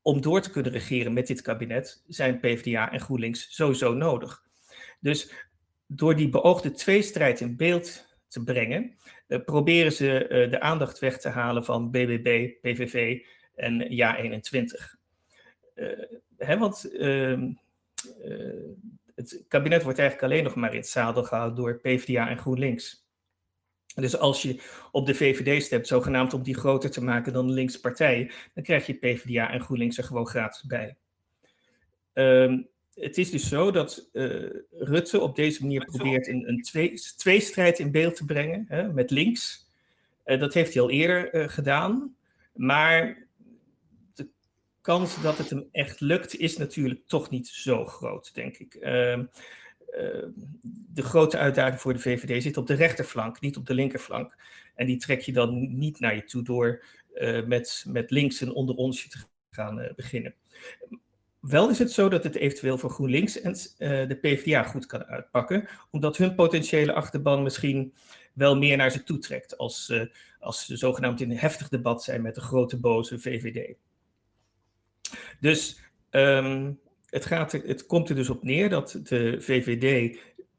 om 0.04 0.22
door 0.22 0.42
te 0.42 0.52
kunnen 0.52 0.72
regeren 0.72 1.14
met 1.14 1.28
dit 1.28 1.42
kabinet 1.42 2.04
zijn 2.08 2.40
PvdA 2.40 2.92
en 2.92 3.00
GroenLinks 3.00 3.56
sowieso 3.56 3.94
nodig. 3.94 4.44
Dus 5.00 5.32
door 5.88 6.16
die 6.16 6.30
beoogde 6.30 6.72
tweestrijd 6.72 7.40
in 7.40 7.56
beeld 7.56 8.18
te 8.28 8.44
brengen, 8.44 8.96
uh, 9.28 9.44
proberen 9.44 9.92
ze 9.92 10.24
uh, 10.24 10.52
de 10.52 10.60
aandacht 10.60 11.00
weg 11.00 11.20
te 11.20 11.30
halen 11.30 11.66
van 11.66 11.92
BBB, 11.92 12.52
PVV 12.62 13.22
en 13.56 13.82
Ja21. 13.82 15.02
Uh, 15.76 15.92
eh, 15.92 16.00
hè, 16.38 16.58
want 16.58 16.92
ehm, 16.98 17.52
het 19.30 19.46
kabinet 19.48 19.84
wordt 19.84 20.00
eigenlijk 20.00 20.32
alleen 20.32 20.44
nog 20.44 20.56
maar 20.56 20.72
in 20.72 20.80
het 20.80 20.88
zadel 20.88 21.24
gehouden 21.24 21.56
door 21.56 21.80
PvdA 21.80 22.30
en 22.30 22.38
GroenLinks. 22.38 23.08
Dus 23.96 24.18
als 24.18 24.42
je 24.42 24.60
op 24.92 25.06
de 25.06 25.16
VVD 25.16 25.64
stemt, 25.64 25.88
zogenaamd 25.88 26.34
om 26.34 26.44
die 26.44 26.56
groter 26.56 26.92
te 26.92 27.04
maken 27.04 27.34
dan 27.34 27.48
de 27.48 27.54
linkse 27.54 27.80
partijen, 27.80 28.32
dan 28.54 28.64
krijg 28.64 28.86
je 28.86 28.94
PvdA 28.94 29.52
en 29.52 29.62
GroenLinks 29.62 29.98
er 29.98 30.04
gewoon 30.04 30.28
gratis 30.28 30.64
bij. 30.64 30.96
Um, 32.14 32.68
het 32.94 33.18
is 33.18 33.32
dus 33.32 33.48
zo 33.48 33.72
dat 33.72 34.10
uh, 34.14 34.50
Rutte 34.72 35.20
op 35.20 35.36
deze 35.36 35.62
manier 35.62 35.86
probeert 35.86 36.28
in 36.28 36.48
een 36.48 36.62
twee, 36.62 36.94
tweestrijd 37.18 37.80
in 37.80 37.92
beeld 37.92 38.16
te 38.16 38.26
brengen 38.26 38.66
hè, 38.68 38.94
met 38.94 39.12
links. 39.12 39.68
Uh, 40.26 40.40
dat 40.40 40.54
heeft 40.54 40.74
hij 40.74 40.82
al 40.82 40.90
eerder 40.90 41.36
uh, 41.36 41.50
gedaan. 41.50 42.16
Maar 42.54 43.23
kans 44.84 45.22
dat 45.22 45.38
het 45.38 45.50
hem 45.50 45.68
echt 45.72 46.00
lukt 46.00 46.36
is 46.36 46.58
natuurlijk 46.58 47.02
toch 47.08 47.30
niet 47.30 47.48
zo 47.48 47.86
groot, 47.86 48.34
denk 48.34 48.58
ik. 48.58 48.74
Ehm, 48.74 49.20
uh, 49.20 50.26
de 50.94 51.02
grote 51.02 51.38
uitdaging 51.38 51.82
voor 51.82 51.94
de 51.94 52.00
VVD 52.00 52.44
zit 52.44 52.58
op 52.58 52.68
de 52.68 52.74
rechterflank, 52.74 53.42
niet 53.42 53.58
op 53.58 53.66
de 53.66 53.74
linkerflank. 53.74 54.36
En 54.76 54.86
die 54.86 54.98
trek 54.98 55.22
je 55.22 55.32
dan 55.32 55.78
niet 55.78 56.00
naar 56.00 56.16
je 56.16 56.24
toe 56.24 56.44
door 56.44 56.84
uh, 57.14 57.46
met, 57.46 57.86
met 57.88 58.12
links 58.12 58.42
een 58.42 58.54
onder 58.54 58.76
onsje 58.76 59.10
te 59.10 59.18
gaan 59.50 59.80
uh, 59.80 59.94
beginnen. 59.96 60.34
Wel 61.40 61.70
is 61.70 61.80
het 61.80 61.92
zo 61.92 62.10
dat 62.10 62.24
het 62.24 62.36
eventueel 62.36 62.78
voor 62.78 62.90
GroenLinks 62.90 63.42
en 63.42 63.54
de 64.08 64.18
PvdA 64.22 64.64
goed 64.64 64.86
kan 64.86 65.06
uitpakken, 65.06 65.68
omdat 65.92 66.18
hun 66.18 66.36
potentiële 66.36 66.94
achterban 66.94 67.44
misschien 67.44 67.94
wel 68.34 68.58
meer 68.58 68.78
naar 68.78 68.92
ze 68.92 69.04
toe 69.04 69.18
trekt 69.18 69.58
als, 69.58 69.94
als 70.40 70.66
ze 70.66 70.78
zogenaamd 70.78 71.22
in 71.22 71.32
een 71.32 71.38
heftig 71.38 71.70
debat 71.70 72.04
zijn 72.04 72.22
met 72.22 72.36
de 72.36 72.42
grote 72.42 72.80
boze 72.80 73.20
VVD. 73.20 73.76
Dus 75.40 75.80
um, 76.12 76.80
het, 77.10 77.26
gaat 77.26 77.52
het 77.52 77.86
komt 77.86 78.10
er 78.10 78.16
dus 78.16 78.30
op 78.30 78.44
neer 78.44 78.70
dat 78.70 79.00
de 79.04 79.36
VVD 79.40 80.16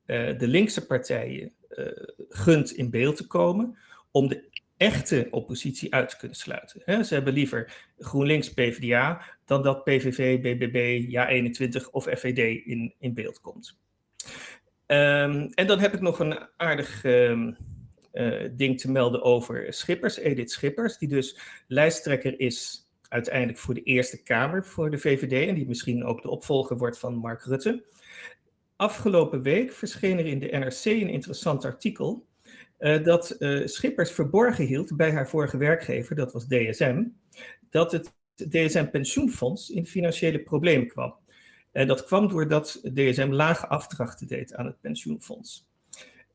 uh, 0.06 0.38
de 0.38 0.49
linkse 0.49 0.87
partijen 0.87 1.52
uh, 1.70 1.87
gunt 2.28 2.70
in 2.70 2.90
beeld 2.90 3.16
te 3.16 3.26
komen 3.26 3.78
om 4.11 4.28
de 4.28 4.52
echte 4.76 5.28
oppositie 5.30 5.94
uit 5.94 6.08
te 6.08 6.16
kunnen 6.16 6.37
sluiten. 6.37 7.04
Ze 7.04 7.14
hebben 7.14 7.32
liever 7.32 7.92
GroenLinks 7.99 8.52
PvdA 8.52 9.23
dan 9.44 9.62
dat 9.62 9.84
PVV, 9.84 10.40
BBB, 10.40 11.04
Ja21 11.08 11.90
of 11.90 12.04
FVD 12.04 12.66
in, 12.66 12.94
in 12.99 13.14
beeld 13.14 13.40
komt. 13.40 13.78
Um, 14.87 15.50
en 15.54 15.66
dan 15.66 15.78
heb 15.78 15.94
ik 15.94 16.00
nog 16.00 16.18
een 16.18 16.38
aardig 16.56 17.04
um, 17.04 17.56
uh, 18.12 18.49
ding 18.52 18.80
te 18.80 18.90
melden 18.90 19.23
over 19.23 19.73
Schippers, 19.73 20.18
Edith 20.18 20.50
Schippers, 20.50 20.99
die 20.99 21.08
dus 21.08 21.38
lijsttrekker 21.66 22.40
is 22.40 22.84
uiteindelijk 23.14 23.59
voor 23.59 23.75
de 23.75 23.83
Eerste 23.83 24.23
Kamer 24.23 24.64
voor 24.64 24.90
de 24.90 24.99
VVD 24.99 25.49
en 25.49 25.54
die 25.54 25.66
misschien 25.66 26.04
ook 26.04 26.23
de 26.23 26.30
opvolger 26.30 26.76
wordt 26.76 26.99
van 26.99 27.14
Mark 27.14 27.42
Rutte. 27.42 27.85
Afgelopen 28.76 29.42
week 29.42 29.73
verscheen 29.73 30.18
er 30.18 30.26
in 30.26 30.38
de 30.38 30.47
NRC 30.47 30.85
een 30.85 31.09
interessant 31.09 31.64
artikel 31.64 32.26
uh, 32.78 33.04
dat 33.04 33.37
uh, 33.38 33.66
Schippers 33.66 34.11
verborgen 34.11 34.64
hield 34.66 34.97
bij 34.97 35.12
haar 35.12 35.28
vorige 35.28 35.56
werkgever, 35.56 36.16
dat 36.16 36.33
was 36.33 36.47
DSM, 36.47 37.04
dat 37.71 37.92
het 37.92 38.14
DSM 38.35 38.87
pensioenfonds 38.87 39.71
in 39.71 39.87
financiële 39.87 40.38
problemen 40.38 40.88
kwam. 40.88 41.14
En 41.73 41.87
dat 41.87 42.04
kwam 42.04 42.28
doordat 42.28 42.80
DSM 42.94 43.30
lage 43.30 43.66
afdrachten 43.66 44.26
deed 44.26 44.54
aan 44.54 44.66
het 44.66 44.80
pensioenfonds. 44.80 45.66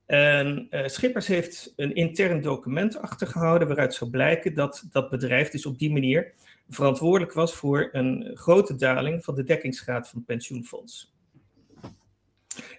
En 0.06 0.68
uh, 0.70 0.88
Schippers 0.88 1.28
heeft 1.28 1.74
een 1.76 1.96
intern 1.96 2.42
document 2.42 2.98
achtergehouden 2.98 3.68
waaruit 3.68 3.94
zou 3.94 4.10
blijken 4.10 4.54
dat 4.54 4.86
dat 4.92 5.10
bedrijf 5.10 5.50
dus 5.50 5.66
op 5.66 5.80
die 5.80 5.92
manier 5.92 6.34
verantwoordelijk 6.70 7.34
was 7.34 7.56
voor 7.56 7.90
een 7.92 8.32
grote 8.34 8.76
daling 8.76 9.24
van 9.24 9.36
de 9.36 9.44
dekkingsgraad 9.44 10.10
van 10.10 10.18
het 10.18 10.28
pensioenfonds. 10.28 11.14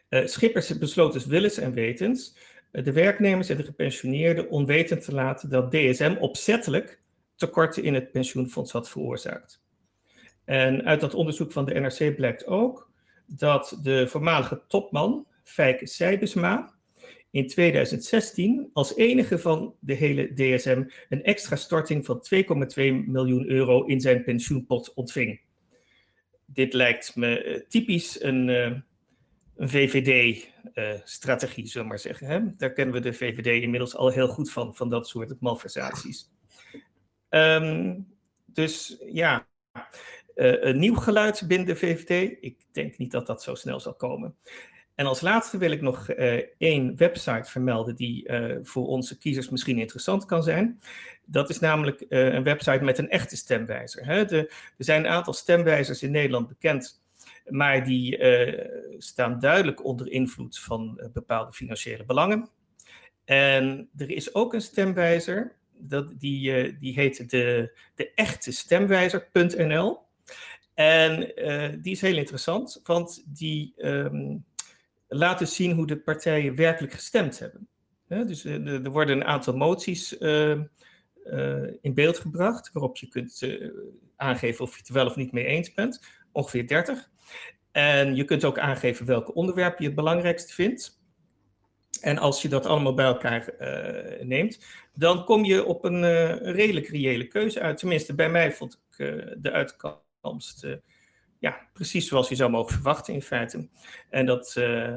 Uh, 0.09 0.26
Schippers 0.26 0.78
besloot 0.78 1.12
dus 1.12 1.26
willens 1.26 1.59
en 1.59 1.73
wetens 1.73 2.37
uh, 2.73 2.85
de 2.85 2.92
werknemers 2.92 3.49
en 3.49 3.56
de 3.56 3.62
gepensioneerden 3.62 4.50
onwetend 4.50 5.04
te 5.04 5.14
laten 5.14 5.49
dat 5.49 5.70
DSM 5.70 6.16
opzettelijk 6.18 7.00
tekorten 7.37 7.82
in 7.82 7.94
het 7.94 8.12
pensioenfonds 8.12 8.73
had 8.73 8.90
veroorzaakt. 8.90 9.62
En 10.44 10.85
uit 10.85 11.00
dat 11.00 11.14
onderzoek 11.14 11.52
van 11.52 11.64
de 11.64 11.80
NRC 11.80 12.16
blijkt 12.16 12.47
ook 12.47 12.90
dat 13.26 13.78
de 13.82 14.09
voormalige 14.09 14.62
topman, 14.68 15.26
Fijke 15.42 15.87
Seibesma, 15.87 16.75
in 17.31 17.47
2016 17.47 18.71
als 18.73 18.97
enige 18.97 19.39
van 19.39 19.75
de 19.81 19.95
hele 19.95 20.35
DSM 20.35 20.83
een 21.09 21.23
extra 21.23 21.57
storting 21.57 22.05
van 22.05 22.25
2,2 22.35 22.45
miljoen 23.07 23.49
euro 23.49 23.85
in 23.85 24.01
zijn 24.01 24.25
pensioenpot 24.25 24.95
ontving. 24.95 25.41
Dit 26.45 26.73
lijkt 26.73 27.17
me 27.17 27.45
uh, 27.45 27.61
typisch 27.69 28.23
een, 28.23 28.49
uh, 28.49 28.77
een 29.57 29.69
VVD-strategie, 29.69 31.65
uh, 31.65 31.71
zullen 31.71 31.87
we 31.87 31.93
maar 31.93 32.03
zeggen. 32.03 32.27
Hè? 32.27 32.57
Daar 32.57 32.73
kennen 32.73 32.95
we 32.95 33.01
de 33.01 33.13
VVD 33.13 33.63
inmiddels 33.63 33.97
al 33.97 34.09
heel 34.09 34.29
goed 34.29 34.51
van, 34.51 34.75
van 34.75 34.89
dat 34.89 35.09
soort 35.09 35.41
malversaties. 35.41 36.31
Um, 37.29 38.07
dus 38.47 39.03
ja, 39.07 39.47
een 40.35 40.79
nieuw 40.79 40.95
geluid 40.95 41.45
binnen 41.47 41.67
de 41.67 41.77
VVD. 41.77 42.37
Ik 42.41 42.57
denk 42.73 42.99
niet 42.99 43.11
dat 43.11 43.27
dat 43.27 43.43
zo 43.43 43.55
snel 43.55 43.81
zal 43.81 43.95
komen. 43.95 44.37
En 45.00 45.07
als 45.07 45.21
laatste 45.21 45.59
wil 45.59 45.71
ik 45.71 45.80
nog 45.80 46.11
uh, 46.11 46.42
één 46.59 46.97
website 46.97 47.50
vermelden 47.50 47.97
die 47.97 48.28
uh, 48.28 48.57
voor 48.62 48.87
onze 48.87 49.19
kiezers 49.19 49.49
misschien 49.49 49.78
interessant 49.78 50.25
kan 50.25 50.42
zijn. 50.42 50.80
Dat 51.25 51.50
is 51.50 51.59
namelijk 51.59 52.04
uh, 52.09 52.33
een 52.33 52.42
website 52.42 52.85
met 52.85 52.99
een 52.99 53.09
echte 53.09 53.37
stemwijzer. 53.37 54.07
Hè? 54.07 54.37
Er 54.37 54.49
zijn 54.78 55.04
een 55.04 55.11
aantal 55.11 55.33
stemwijzers 55.33 56.02
in 56.02 56.11
Nederland 56.11 56.49
bekend, 56.49 57.02
maar 57.49 57.85
die 57.85 58.19
staan 58.99 59.38
duidelijk 59.38 59.85
onder 59.85 60.11
invloed 60.11 60.59
van 60.59 61.11
bepaalde 61.12 61.52
financiële 61.52 62.04
belangen. 62.04 62.49
En 63.25 63.88
er 63.97 64.11
is 64.11 64.35
ook 64.35 64.54
een 64.54 64.62
stemwijzer, 64.62 65.57
dat, 65.78 66.21
die, 66.21 66.78
die 66.78 66.95
heet 66.95 67.30
de, 67.30 67.78
de 67.95 68.12
echte 68.14 68.52
stemwijzer.nl. 68.52 69.99
En 70.75 71.19
die 71.83 71.92
is 71.92 72.00
heel 72.00 72.16
interessant, 72.16 72.80
want 72.85 73.23
die. 73.26 73.75
Um, 73.76 74.45
laten 75.12 75.47
zien 75.47 75.73
hoe 75.73 75.87
de 75.87 75.99
partijen 75.99 76.55
werkelijk 76.55 76.93
gestemd 76.93 77.38
hebben. 77.38 77.69
dus 78.07 78.45
eh, 78.45 78.67
er 78.67 78.90
worden 78.90 79.17
een 79.17 79.25
aantal 79.25 79.57
moties 79.57 80.21
uh, 80.21 80.61
uh, 81.25 81.67
in 81.81 81.95
beeld 81.95 82.19
gebracht, 82.19 82.73
waarop 82.73 82.97
je 82.97 83.09
kunt 83.09 83.43
aangeven 84.17 84.64
of 84.64 84.71
je 84.71 84.79
het 84.79 84.88
er 84.88 84.95
wel 84.95 85.07
of 85.07 85.17
niet 85.17 85.33
mee 85.33 85.45
eens 85.45 85.73
bent, 85.73 86.05
ongeveer 86.33 86.67
30. 86.67 87.11
En 87.73 88.14
je 88.14 88.25
kunt 88.25 88.45
ook 88.45 88.59
aangeven 88.59 89.07
welke 89.07 89.35
onderwerpen 89.35 89.79
je 89.79 89.87
het 89.87 89.95
belangrijkste 89.95 90.55
vindt. 90.55 90.99
En 92.00 92.19
als 92.19 92.43
je 92.43 92.49
dat 92.49 92.67
allemaal 92.67 92.95
bij 92.95 93.07
elkaar 93.07 93.55
neemt, 94.21 94.67
dan 94.95 95.25
kom 95.25 95.45
je 95.45 95.64
op 95.64 95.85
een 95.85 96.05
redelijk 96.52 96.88
reële 96.88 97.26
keuze 97.26 97.61
uit. 97.61 97.79
Tenminste, 97.79 98.14
bij 98.14 98.31
mij 98.31 98.52
vond 98.52 98.83
ik 98.90 98.97
de 99.38 99.50
uitkomst 99.50 100.67
ja, 101.40 101.68
precies 101.73 102.09
zoals 102.09 102.28
je 102.28 102.35
zou 102.35 102.50
mogen 102.50 102.73
verwachten 102.73 103.14
in 103.14 103.23
feite. 103.23 103.68
En 104.11 104.26
dat, 104.26 104.54
uh, 104.59 104.94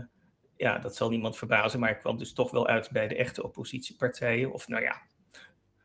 ja, 0.58 0.80
dat 0.80 0.96
zal 0.96 1.10
niemand 1.10 1.38
verbazen, 1.38 1.80
maar 1.80 1.90
ik 1.90 2.00
kwam 2.00 2.18
dus 2.18 2.34
toch 2.34 2.52
wel 2.52 2.68
uit 2.68 2.92
bij 2.92 3.08
de 3.08 3.16
echte 3.16 3.44
oppositiepartijen. 3.44 4.52
Of 4.54 4.68
nou 4.68 4.84
ja, 4.84 5.02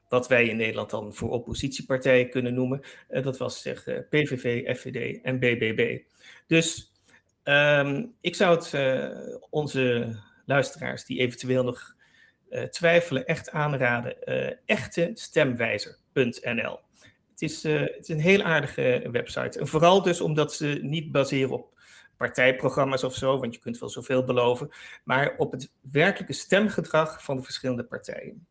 wat 0.09 0.29
wij 0.29 0.49
in 0.49 0.57
Nederland 0.57 0.91
dan 0.91 1.15
voor 1.15 1.31
oppositiepartijen 1.31 2.31
kunnen 2.31 2.55
noemen. 2.55 2.81
Uh, 3.11 3.23
dat 3.23 3.39
was 3.39 3.63
zeg 3.63 3.87
uh, 3.87 3.99
PVV, 4.09 4.77
FVD 4.79 5.23
en 5.23 5.39
BBB. 5.39 6.01
Dus 6.47 6.93
um, 7.45 8.15
ik 8.21 8.35
zou 8.35 8.57
het 8.57 8.75
onze 9.51 10.17
luisteraars 10.47 11.05
die 11.05 11.19
eventueel 11.19 11.65
nog 11.65 11.97
twijfelen 12.71 13.27
echt 13.27 13.51
aanraden. 13.51 14.27
echte 14.67 15.11
stemwijzer.nl 15.15 16.81
het 17.39 17.51
is, 17.51 17.65
uh, 17.65 17.81
het 17.81 17.99
is 17.99 18.09
een 18.09 18.21
heel 18.21 18.43
aardige 18.43 19.09
website. 19.13 19.59
En 19.59 19.67
vooral 19.67 20.03
dus 20.03 20.21
omdat 20.21 20.53
ze 20.53 20.79
niet 20.83 21.13
baseren 21.13 21.51
op 21.51 21.77
partijprogramma's 22.17 23.05
of 23.05 23.15
zo, 23.15 23.39
want 23.39 23.55
je 23.55 23.61
kunt 23.61 23.79
wel 23.79 23.89
zoveel 23.89 24.25
beloven, 24.25 24.69
maar 25.05 25.35
op 25.37 25.53
het 25.53 25.73
werkelijke 25.81 26.33
stemgedrag 26.33 27.25
van 27.25 27.37
de 27.37 27.43
verschillende 27.43 27.85
partijen. 27.85 28.47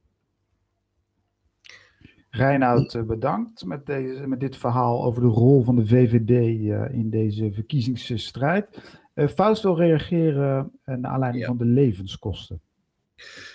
Reinoud, 2.29 2.93
eh, 2.93 3.03
bedankt 3.03 3.65
met, 3.65 3.85
deze, 3.85 4.27
met 4.27 4.39
dit 4.39 4.57
verhaal 4.57 5.03
over 5.03 5.21
de 5.21 5.27
rol 5.27 5.63
van 5.63 5.75
de 5.75 5.85
VVD 5.85 6.29
uh, 6.29 6.83
eh, 6.83 6.93
in 6.93 7.09
deze 7.09 7.51
verkiezingsstrijd. 7.53 8.99
Uh, 9.15 9.27
Faust 9.27 9.63
wil 9.63 9.77
reageren 9.77 10.71
naar 10.83 11.11
aanleiding 11.11 11.45
van 11.45 11.57
de 11.57 11.65
levenskosten. 11.65 12.61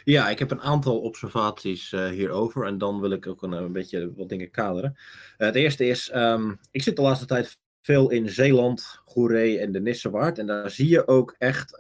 Ja, 0.05 0.29
ik 0.29 0.39
heb 0.39 0.51
een 0.51 0.61
aantal 0.61 1.01
observaties 1.01 1.91
hierover 1.91 2.67
en 2.67 2.79
dan 2.79 3.01
wil 3.01 3.11
ik 3.11 3.27
ook 3.27 3.43
een, 3.43 3.53
een 3.53 3.73
beetje 3.73 4.13
wat 4.17 4.29
dingen 4.29 4.51
kaderen. 4.51 4.97
het 5.37 5.55
eerste 5.55 5.87
is, 5.87 6.11
um, 6.15 6.59
ik 6.71 6.83
zit 6.83 6.97
de 6.97 7.03
laatste 7.03 7.27
tijd 7.27 7.61
veel 7.81 8.11
in 8.11 8.29
Zeeland, 8.29 9.01
Goeree 9.05 9.59
en 9.59 9.73
de 9.73 9.81
Nissewaard 9.81 10.39
en 10.39 10.47
daar 10.47 10.71
zie 10.71 10.89
je 10.89 11.07
ook 11.07 11.35
echt, 11.39 11.71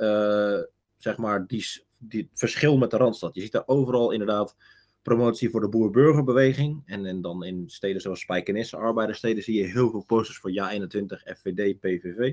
zeg 0.96 1.16
maar, 1.16 1.46
die, 1.46 1.66
die 1.98 2.28
verschil 2.32 2.76
met 2.78 2.90
de 2.90 2.96
Randstad. 2.96 3.34
Je 3.34 3.40
ziet 3.40 3.52
daar 3.52 3.66
overal 3.66 4.10
inderdaad 4.10 4.56
promotie 5.02 5.50
voor 5.50 5.60
de 5.60 5.68
boer-burgerbeweging. 5.68 6.82
En, 6.86 7.06
en 7.06 7.20
dan 7.20 7.44
in 7.44 7.64
steden 7.66 8.00
zoals 8.00 8.20
Spijkenisse, 8.20 8.76
arbeiderssteden, 8.76 9.42
zie 9.42 9.58
je 9.58 9.66
heel 9.66 9.90
veel 9.90 10.04
posters 10.04 10.38
voor 10.38 10.50
JA21, 10.50 11.36
FVD, 11.36 11.80
PVV. 11.80 12.32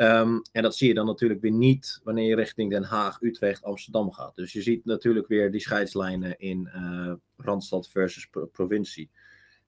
Um, 0.00 0.42
en 0.52 0.62
dat 0.62 0.76
zie 0.76 0.88
je 0.88 0.94
dan 0.94 1.06
natuurlijk 1.06 1.40
weer 1.40 1.52
niet 1.52 2.00
wanneer 2.04 2.28
je 2.28 2.34
richting 2.34 2.70
Den 2.70 2.82
Haag, 2.82 3.20
Utrecht, 3.20 3.62
Amsterdam 3.62 4.12
gaat. 4.12 4.34
Dus 4.34 4.52
je 4.52 4.62
ziet 4.62 4.84
natuurlijk 4.84 5.26
weer 5.26 5.50
die 5.50 5.60
scheidslijnen 5.60 6.38
in 6.38 6.70
uh, 6.74 7.12
Randstad 7.36 7.88
versus 7.88 8.30
provincie. 8.52 9.10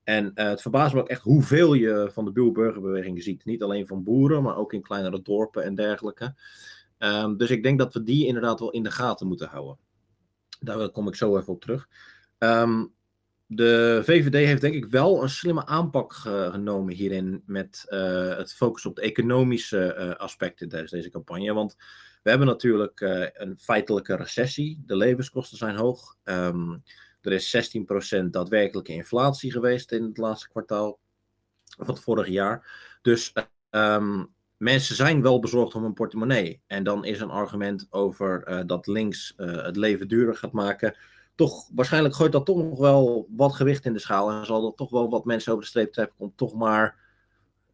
En 0.03 0.31
uh, 0.35 0.49
het 0.49 0.61
verbaast 0.61 0.93
me 0.93 0.99
ook 0.99 1.09
echt 1.09 1.21
hoeveel 1.21 1.73
je 1.73 2.09
van 2.11 2.25
de 2.25 2.31
boer-burgerbeweging 2.31 3.23
ziet. 3.23 3.45
Niet 3.45 3.63
alleen 3.63 3.87
van 3.87 4.03
boeren, 4.03 4.43
maar 4.43 4.57
ook 4.57 4.73
in 4.73 4.81
kleinere 4.81 5.21
dorpen 5.21 5.63
en 5.63 5.75
dergelijke. 5.75 6.35
Um, 6.99 7.37
dus 7.37 7.49
ik 7.49 7.63
denk 7.63 7.79
dat 7.79 7.93
we 7.93 8.03
die 8.03 8.27
inderdaad 8.27 8.59
wel 8.59 8.71
in 8.71 8.83
de 8.83 8.91
gaten 8.91 9.27
moeten 9.27 9.47
houden. 9.47 9.77
Daar 10.59 10.89
kom 10.89 11.07
ik 11.07 11.15
zo 11.15 11.37
even 11.37 11.53
op 11.53 11.61
terug. 11.61 11.87
Um, 12.39 12.93
de 13.53 14.01
VVD 14.03 14.33
heeft 14.33 14.61
denk 14.61 14.73
ik 14.73 14.85
wel 14.85 15.23
een 15.23 15.29
slimme 15.29 15.65
aanpak 15.65 16.13
genomen 16.13 16.93
hierin 16.93 17.43
met 17.45 17.85
uh, 17.89 18.37
het 18.37 18.53
focus 18.53 18.85
op 18.85 18.95
de 18.95 19.01
economische 19.01 19.95
uh, 19.99 20.15
aspecten 20.15 20.69
tijdens 20.69 20.91
deze 20.91 21.09
campagne. 21.09 21.53
Want 21.53 21.75
we 22.23 22.29
hebben 22.29 22.47
natuurlijk 22.47 23.01
uh, 23.01 23.27
een 23.33 23.57
feitelijke 23.59 24.15
recessie. 24.15 24.83
De 24.85 24.95
levenskosten 24.95 25.57
zijn 25.57 25.75
hoog. 25.75 26.15
Um, 26.23 26.83
er 27.21 27.31
is 27.31 27.73
16% 28.19 28.23
daadwerkelijke 28.25 28.93
inflatie 28.93 29.51
geweest 29.51 29.91
in 29.91 30.03
het 30.03 30.17
laatste 30.17 30.49
kwartaal 30.49 30.99
van 31.77 31.87
het 31.87 32.03
vorige 32.03 32.31
jaar. 32.31 32.71
Dus 33.01 33.33
um, 33.69 34.33
mensen 34.57 34.95
zijn 34.95 35.21
wel 35.21 35.39
bezorgd 35.39 35.75
om 35.75 35.83
hun 35.83 35.93
portemonnee. 35.93 36.61
En 36.67 36.83
dan 36.83 37.05
is 37.05 37.19
een 37.19 37.29
argument 37.29 37.87
over 37.89 38.63
dat 38.67 38.87
links 38.87 39.33
het 39.37 39.75
leven 39.75 40.07
duurder 40.07 40.35
gaat 40.35 40.51
maken. 40.51 40.95
Toch, 41.41 41.69
waarschijnlijk 41.75 42.15
gooit 42.15 42.31
dat 42.31 42.45
toch 42.45 42.57
nog 42.57 42.79
wel 42.79 43.27
wat 43.29 43.53
gewicht 43.53 43.85
in 43.85 43.93
de 43.93 43.99
schaal. 43.99 44.31
En 44.31 44.45
zal 44.45 44.61
dat 44.61 44.77
toch 44.77 44.89
wel 44.89 45.09
wat 45.09 45.25
mensen 45.25 45.51
over 45.51 45.63
de 45.63 45.69
streep 45.69 45.93
trekken 45.93 46.15
om 46.19 46.33
toch 46.35 46.53
maar 46.53 46.99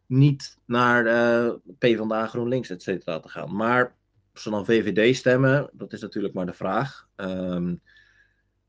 niet 0.05 0.57
naar 0.65 1.05
uh, 1.05 1.53
PvdA, 1.77 2.27
GroenLinks, 2.27 2.69
et 2.69 2.81
cetera 2.81 3.19
te 3.19 3.29
gaan. 3.29 3.55
Maar 3.55 3.95
of 4.33 4.39
ze 4.39 4.50
dan 4.50 4.65
VVD 4.65 5.15
stemmen, 5.15 5.69
dat 5.74 5.93
is 5.93 6.01
natuurlijk 6.01 6.33
maar 6.33 6.45
de 6.45 6.53
vraag. 6.53 7.07
Um, 7.15 7.81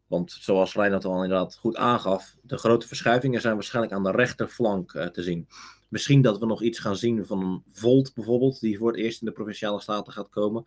want 0.07 0.33
zoals 0.33 0.75
Reinhard 0.75 1.05
al 1.05 1.23
inderdaad 1.23 1.57
goed 1.57 1.77
aangaf, 1.77 2.37
de 2.43 2.59
grote 2.59 2.87
verschuivingen 2.87 3.41
zijn 3.41 3.55
waarschijnlijk 3.55 3.95
aan 3.95 4.03
de 4.03 4.11
rechterflank 4.11 4.93
uh, 4.93 5.07
te 5.07 5.23
zien. 5.23 5.49
Misschien 5.89 6.23
dat 6.23 6.39
we 6.39 6.47
nog 6.47 6.63
iets 6.63 6.79
gaan 6.79 6.97
zien 6.97 7.27
van 7.27 7.63
Volt 7.73 8.15
bijvoorbeeld, 8.15 8.61
die 8.61 8.79
voor 8.79 8.91
het 8.91 9.01
eerst 9.01 9.21
in 9.21 9.27
de 9.27 9.33
provinciale 9.33 9.81
staten 9.81 10.13
gaat 10.13 10.29
komen. 10.29 10.65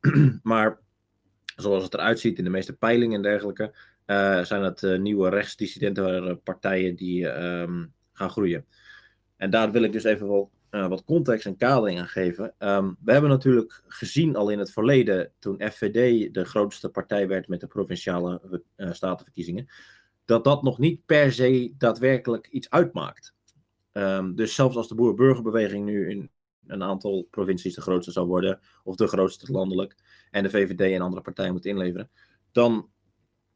maar 0.42 0.80
zoals 1.60 1.84
het 1.84 1.94
eruit 1.94 2.20
ziet 2.20 2.38
in 2.38 2.44
de 2.44 2.50
meeste 2.50 2.76
peilingen 2.76 3.16
en 3.16 3.22
dergelijke, 3.22 3.74
uh, 4.06 4.44
zijn 4.44 4.62
het 4.62 4.82
uh, 4.82 4.98
nieuwe 4.98 5.28
rechtsdissidenten 5.28 6.42
partijen 6.42 6.96
die 6.96 7.26
um, 7.26 7.92
gaan 8.12 8.30
groeien. 8.30 8.66
En 9.36 9.50
daar 9.50 9.72
wil 9.72 9.82
ik 9.82 9.92
dus 9.92 10.04
even 10.04 10.28
wel 10.28 10.50
wat 10.70 11.04
context 11.04 11.46
en 11.46 11.56
kadering 11.56 11.98
aan 11.98 12.08
geven. 12.08 12.54
Um, 12.58 12.96
we 13.04 13.12
hebben 13.12 13.30
natuurlijk 13.30 13.82
gezien 13.86 14.36
al 14.36 14.50
in 14.50 14.58
het 14.58 14.72
verleden, 14.72 15.32
toen 15.38 15.62
FVD 15.70 16.34
de 16.34 16.44
grootste 16.44 16.88
partij 16.88 17.28
werd 17.28 17.48
met 17.48 17.60
de 17.60 17.66
provinciale 17.66 18.62
statenverkiezingen, 18.76 19.68
dat 20.24 20.44
dat 20.44 20.62
nog 20.62 20.78
niet 20.78 21.06
per 21.06 21.32
se 21.32 21.74
daadwerkelijk 21.78 22.46
iets 22.46 22.70
uitmaakt. 22.70 23.34
Um, 23.92 24.34
dus 24.34 24.54
zelfs 24.54 24.76
als 24.76 24.88
de 24.88 24.94
boer-burgerbeweging 24.94 25.84
nu 25.84 26.10
in 26.10 26.30
een 26.72 26.82
aantal 26.82 27.26
provincies 27.30 27.74
de 27.74 27.80
grootste 27.80 28.12
zou 28.12 28.26
worden, 28.26 28.60
of 28.84 28.96
de 28.96 29.06
grootste 29.06 29.52
landelijk, 29.52 29.96
en 30.30 30.42
de 30.42 30.50
VVD 30.50 30.80
en 30.80 31.00
andere 31.00 31.22
partijen 31.22 31.52
moet 31.52 31.64
inleveren, 31.64 32.10
dan 32.52 32.90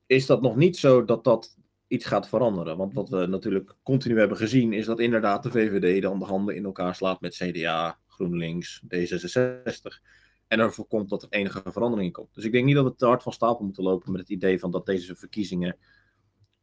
is 0.06 0.26
dat 0.26 0.42
nog 0.42 0.56
niet 0.56 0.76
zo 0.76 1.04
dat 1.04 1.24
dat 1.24 1.56
iets 1.86 2.04
gaat 2.04 2.28
veranderen. 2.28 2.76
Want 2.76 2.94
wat 2.94 3.08
we 3.08 3.26
natuurlijk 3.26 3.74
continu 3.82 4.18
hebben 4.18 4.36
gezien, 4.36 4.72
is 4.72 4.86
dat 4.86 5.00
inderdaad 5.00 5.42
de 5.42 5.50
VVD 5.50 6.02
dan 6.02 6.18
de 6.18 6.24
handen 6.24 6.56
in 6.56 6.64
elkaar 6.64 6.94
slaat 6.94 7.20
met 7.20 7.34
CDA, 7.34 7.98
GroenLinks, 8.06 8.82
D66. 8.94 10.02
En 10.48 10.60
ervoor 10.60 10.86
komt 10.86 11.08
dat 11.08 11.22
er 11.22 11.28
enige 11.30 11.62
verandering 11.64 12.12
komt. 12.12 12.34
Dus 12.34 12.44
ik 12.44 12.52
denk 12.52 12.64
niet 12.64 12.74
dat 12.74 12.84
we 12.84 12.94
te 12.94 13.06
hard 13.06 13.22
van 13.22 13.32
stapel 13.32 13.64
moeten 13.64 13.82
lopen 13.82 14.12
met 14.12 14.20
het 14.20 14.30
idee 14.30 14.58
van 14.58 14.70
dat 14.70 14.86
deze 14.86 15.16
verkiezingen 15.16 15.76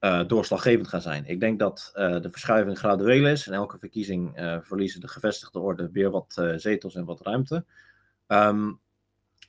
uh, 0.02 0.28
doorslaggevend 0.28 0.88
gaan 0.88 1.02
zijn. 1.02 1.26
Ik 1.26 1.40
denk 1.40 1.60
dat 1.60 1.92
uh, 1.96 2.20
de 2.22 2.30
verschuiving 2.30 2.78
gradueel 2.78 3.26
is. 3.26 3.48
En 3.48 3.54
elke 3.54 3.78
verkiezing 3.78 4.40
uh, 4.40 4.58
verliezen 4.62 5.02
de 5.02 5.08
gevestigde 5.08 5.60
orde 5.60 5.90
weer 5.92 6.10
wat 6.10 6.54
zetels 6.56 6.96
en 6.96 7.06
wat 7.06 7.22
ruimte. 7.22 7.66
Um, 8.28 8.80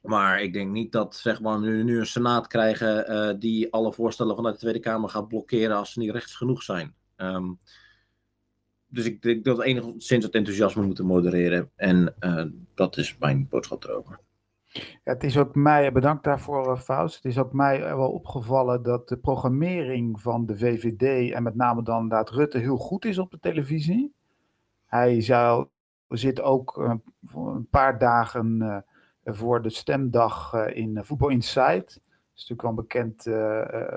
maar 0.03 0.43
ik 0.43 0.53
denk 0.53 0.71
niet 0.71 0.93
dat 0.93 1.17
zeg 1.17 1.41
maar, 1.41 1.61
nu, 1.61 1.99
een 1.99 2.07
senaat 2.07 2.47
krijgen 2.47 3.38
die 3.38 3.73
alle 3.73 3.93
voorstellen 3.93 4.37
vanuit 4.37 4.55
de 4.55 4.61
Tweede 4.61 4.81
Kamer 4.81 5.09
gaat 5.09 5.29
blokkeren 5.29 5.77
als 5.77 5.93
ze 5.93 5.99
niet 5.99 6.11
rechts 6.11 6.35
genoeg 6.35 6.62
zijn. 6.62 6.95
Um, 7.17 7.59
dus 8.87 9.05
ik 9.05 9.23
denk 9.23 9.45
dat 9.45 9.57
we 9.57 9.65
enigszins 9.65 10.25
het 10.25 10.35
enthousiasme 10.35 10.83
moeten 10.83 11.07
modereren. 11.07 11.71
En 11.77 12.15
dat 12.75 12.97
is 12.97 13.17
mijn 13.19 13.49
boodschap 13.49 13.85
erover. 13.85 14.19
Ja, 14.73 15.13
het 15.13 15.25
is 15.25 15.39
ook 15.39 15.55
mij, 15.55 15.93
bedankt 15.93 16.25
daarvoor 16.25 16.67
uh, 16.67 16.79
Faust, 16.79 17.15
het 17.15 17.25
is 17.25 17.39
ook 17.39 17.53
mij 17.53 17.81
wel 17.81 18.11
opgevallen 18.11 18.83
dat 18.83 19.09
de 19.09 19.17
programmering 19.17 20.21
van 20.21 20.47
de 20.47 20.57
VVD 20.57 21.33
en 21.33 21.43
met 21.43 21.55
name 21.55 21.83
dan 21.83 22.03
inderdaad 22.03 22.31
Rutte 22.31 22.59
heel 22.59 22.77
goed 22.77 23.05
is 23.05 23.19
op 23.19 23.31
de 23.31 23.39
televisie. 23.39 24.15
Hij 24.87 25.21
zou, 25.21 25.67
zit 26.09 26.41
ook 26.41 26.79
uh, 26.79 26.95
een 27.35 27.69
paar 27.71 27.99
dagen 27.99 28.85
voor 29.25 29.63
de 29.63 29.71
stemdag 29.71 30.55
in 30.67 31.05
Voetbal 31.05 31.29
Inside. 31.29 31.85
Dat 31.85 32.01
is 32.35 32.49
natuurlijk 32.49 32.63
wel 32.63 32.71
een 32.71 32.77
bekend 32.77 33.23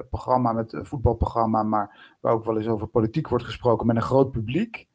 programma 0.10 0.54
met 0.54 0.74
een 0.74 0.86
voetbalprogramma, 0.86 1.64
maar 1.64 2.16
waar 2.20 2.34
ook 2.34 2.46
wel 2.46 2.58
eens 2.58 2.68
over 2.68 2.88
politiek 2.88 3.28
wordt 3.28 3.46
gesproken 3.46 3.88
met 3.88 3.96
een 3.96 4.02
groot 4.02 4.32
publiek. 4.32 4.88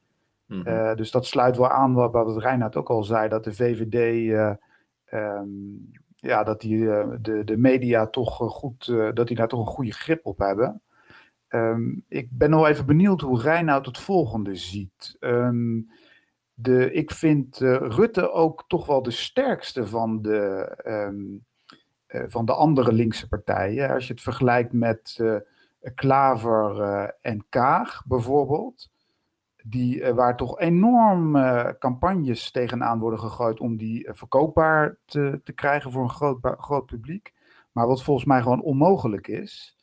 Mm 0.46 0.62
-hmm. 0.62 0.96
dus 0.96 1.10
dat 1.10 1.26
sluit 1.26 1.56
wel 1.56 1.68
aan 1.68 1.94
wat, 1.94 2.12
wat 2.12 2.38
Reinhard 2.38 2.76
ook 2.76 2.90
al 2.90 3.02
zei, 3.02 3.28
dat 3.28 3.44
de 3.44 3.54
VVD 3.54 4.28
um, 5.12 5.90
ja, 6.16 6.44
dat 6.44 6.60
die, 6.60 6.76
uh, 6.76 7.08
de, 7.20 7.44
de 7.44 7.56
media 7.56 8.06
toch 8.06 8.36
goed, 8.36 8.86
uh, 8.86 9.08
dat 9.14 9.26
die 9.26 9.36
daar 9.36 9.48
toch 9.48 9.60
een 9.60 9.72
goede 9.72 9.92
grip 9.92 10.26
op 10.26 10.38
hebben. 10.38 10.82
Um, 11.48 12.04
ik 12.08 12.28
ben 12.30 12.50
nog 12.50 12.66
even 12.66 12.86
benieuwd 12.86 13.20
hoe 13.20 13.40
Reinoud 13.40 13.86
het 13.86 13.98
volgende 13.98 14.54
ziet. 14.54 15.16
Um, 15.20 15.90
de, 16.54 16.92
ik 16.92 17.10
vind 17.10 17.56
Rutte 17.58 18.30
ook 18.32 18.64
toch 18.68 18.86
wel 18.86 19.02
de 19.02 19.10
sterkste 19.10 19.86
van 19.86 20.22
de, 20.22 20.68
van 22.28 22.44
de 22.44 22.54
andere 22.54 22.92
linkse 22.92 23.28
partijen. 23.28 23.90
Als 23.90 24.06
je 24.06 24.12
het 24.12 24.22
vergelijkt 24.22 24.72
met 24.72 25.24
Klaver 25.94 26.80
en 27.20 27.46
Kaag 27.48 28.02
bijvoorbeeld 28.06 28.89
die, 29.62 30.00
uh, 30.00 30.10
waar 30.10 30.36
toch 30.36 30.58
enorm 30.58 31.36
uh, 31.36 31.68
campagnes 31.78 32.50
tegenaan 32.50 32.98
worden 32.98 33.20
gegooid 33.20 33.60
om 33.60 33.76
die 33.76 34.06
uh, 34.06 34.14
verkoopbaar 34.14 34.96
te, 35.04 35.40
te 35.44 35.52
krijgen 35.52 35.90
voor 35.90 36.02
een 36.02 36.10
groot, 36.10 36.38
groot 36.42 36.86
publiek. 36.86 37.34
Maar 37.72 37.86
wat 37.86 38.02
volgens 38.02 38.26
mij 38.26 38.42
gewoon 38.42 38.62
onmogelijk 38.62 39.28
is. 39.28 39.78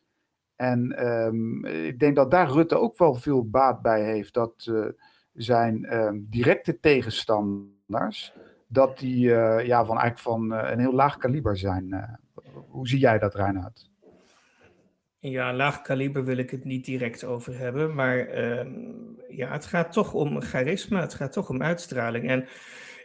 En 0.56 1.08
um, 1.08 1.66
ik 1.66 2.00
denk 2.00 2.16
dat 2.16 2.32
daar 2.32 2.52
Rutte 2.52 2.76
ook 2.76 2.98
wel 2.98 3.14
veel 3.16 3.50
baat 3.50 3.82
bij 3.82 4.04
heeft 4.04 4.34
dat 4.34 4.72
zijn 5.34 5.96
um, 5.98 6.28
directe 6.30 6.80
tegenstanders, 6.80 8.34
dat 8.68 8.98
die 8.98 9.20
ja, 9.66 9.86
van, 9.86 9.98
eigenlijk 9.98 10.20
van 10.20 10.52
een 10.52 10.80
heel 10.80 10.94
laag 10.94 11.18
kaliber 11.18 11.58
zijn. 11.58 12.18
hoe 12.68 12.88
zie 12.88 13.00
jij 13.00 13.20
dat, 13.20 13.36
Reinhard? 13.36 13.87
Ja, 15.30 15.54
laag 15.54 15.82
kaliber 15.82 16.26
wil 16.26 16.38
ik 16.38 16.50
het 16.50 16.64
niet 16.64 16.86
direct 16.86 17.24
over 17.24 17.58
hebben, 17.58 17.96
maar 17.96 18.48
um, 18.60 19.18
ja, 19.28 19.52
het 19.52 19.66
gaat 19.66 19.94
toch 19.94 20.14
om 20.14 20.42
charisma, 20.42 21.02
het 21.02 21.14
gaat 21.14 21.32
toch 21.32 21.50
om 21.50 21.62
uitstraling. 21.62 22.30
En 22.30 22.48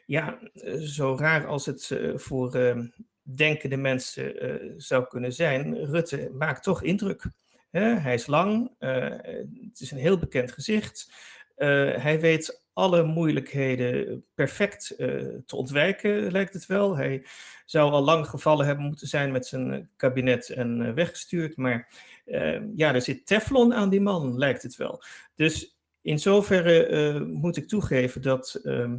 ja, 0.07 0.39
zo 0.81 1.17
raar 1.19 1.47
als 1.47 1.67
het 1.67 1.91
uh, 1.91 2.17
voor 2.19 2.57
uh, 2.57 2.79
denkende 3.23 3.77
mensen 3.77 4.45
uh, 4.45 4.73
zou 4.77 5.07
kunnen 5.07 5.33
zijn, 5.33 5.85
Rutte 5.85 6.31
maakt 6.33 6.63
toch 6.63 6.83
indruk. 6.83 7.25
Hij 7.71 8.15
is 8.15 8.27
lang, 8.27 8.71
het 8.79 9.81
is 9.81 9.91
een 9.91 9.99
heel 9.99 10.19
bekend 10.19 10.53
gezicht. 10.53 11.13
hij 11.97 12.21
weet 12.21 12.63
alle 12.73 13.03
moeilijkheden 13.03 14.25
perfect 14.35 14.87
te 15.47 15.57
ontwijken, 15.57 16.33
lijkt 16.33 16.53
het 16.53 16.67
wel. 16.67 16.97
Hij 16.97 17.27
zou 17.65 17.91
al 17.91 18.03
lang 18.03 18.27
gevallen 18.27 18.67
hebben 18.67 18.85
moeten 18.85 19.07
zijn 19.07 19.33
met 19.33 19.47
zijn 19.47 19.91
kabinet 19.97 20.51
en 20.51 20.95
weggestuurd, 20.95 21.57
maar 21.57 21.89
ja, 22.75 22.95
er 22.95 23.03
zit 23.03 23.27
teflon 23.27 23.75
aan 23.75 23.91
die 23.91 24.01
man, 24.01 24.39
lijkt 24.39 24.63
het 24.63 24.77
wel. 24.77 25.03
Dus 25.35 25.77
in 26.01 26.19
zoverre 26.19 26.89
uh, 26.89 27.27
moet 27.27 27.57
ik 27.57 27.69
toegeven 27.69 28.23
dat 28.23 28.61
uh, 28.63 28.93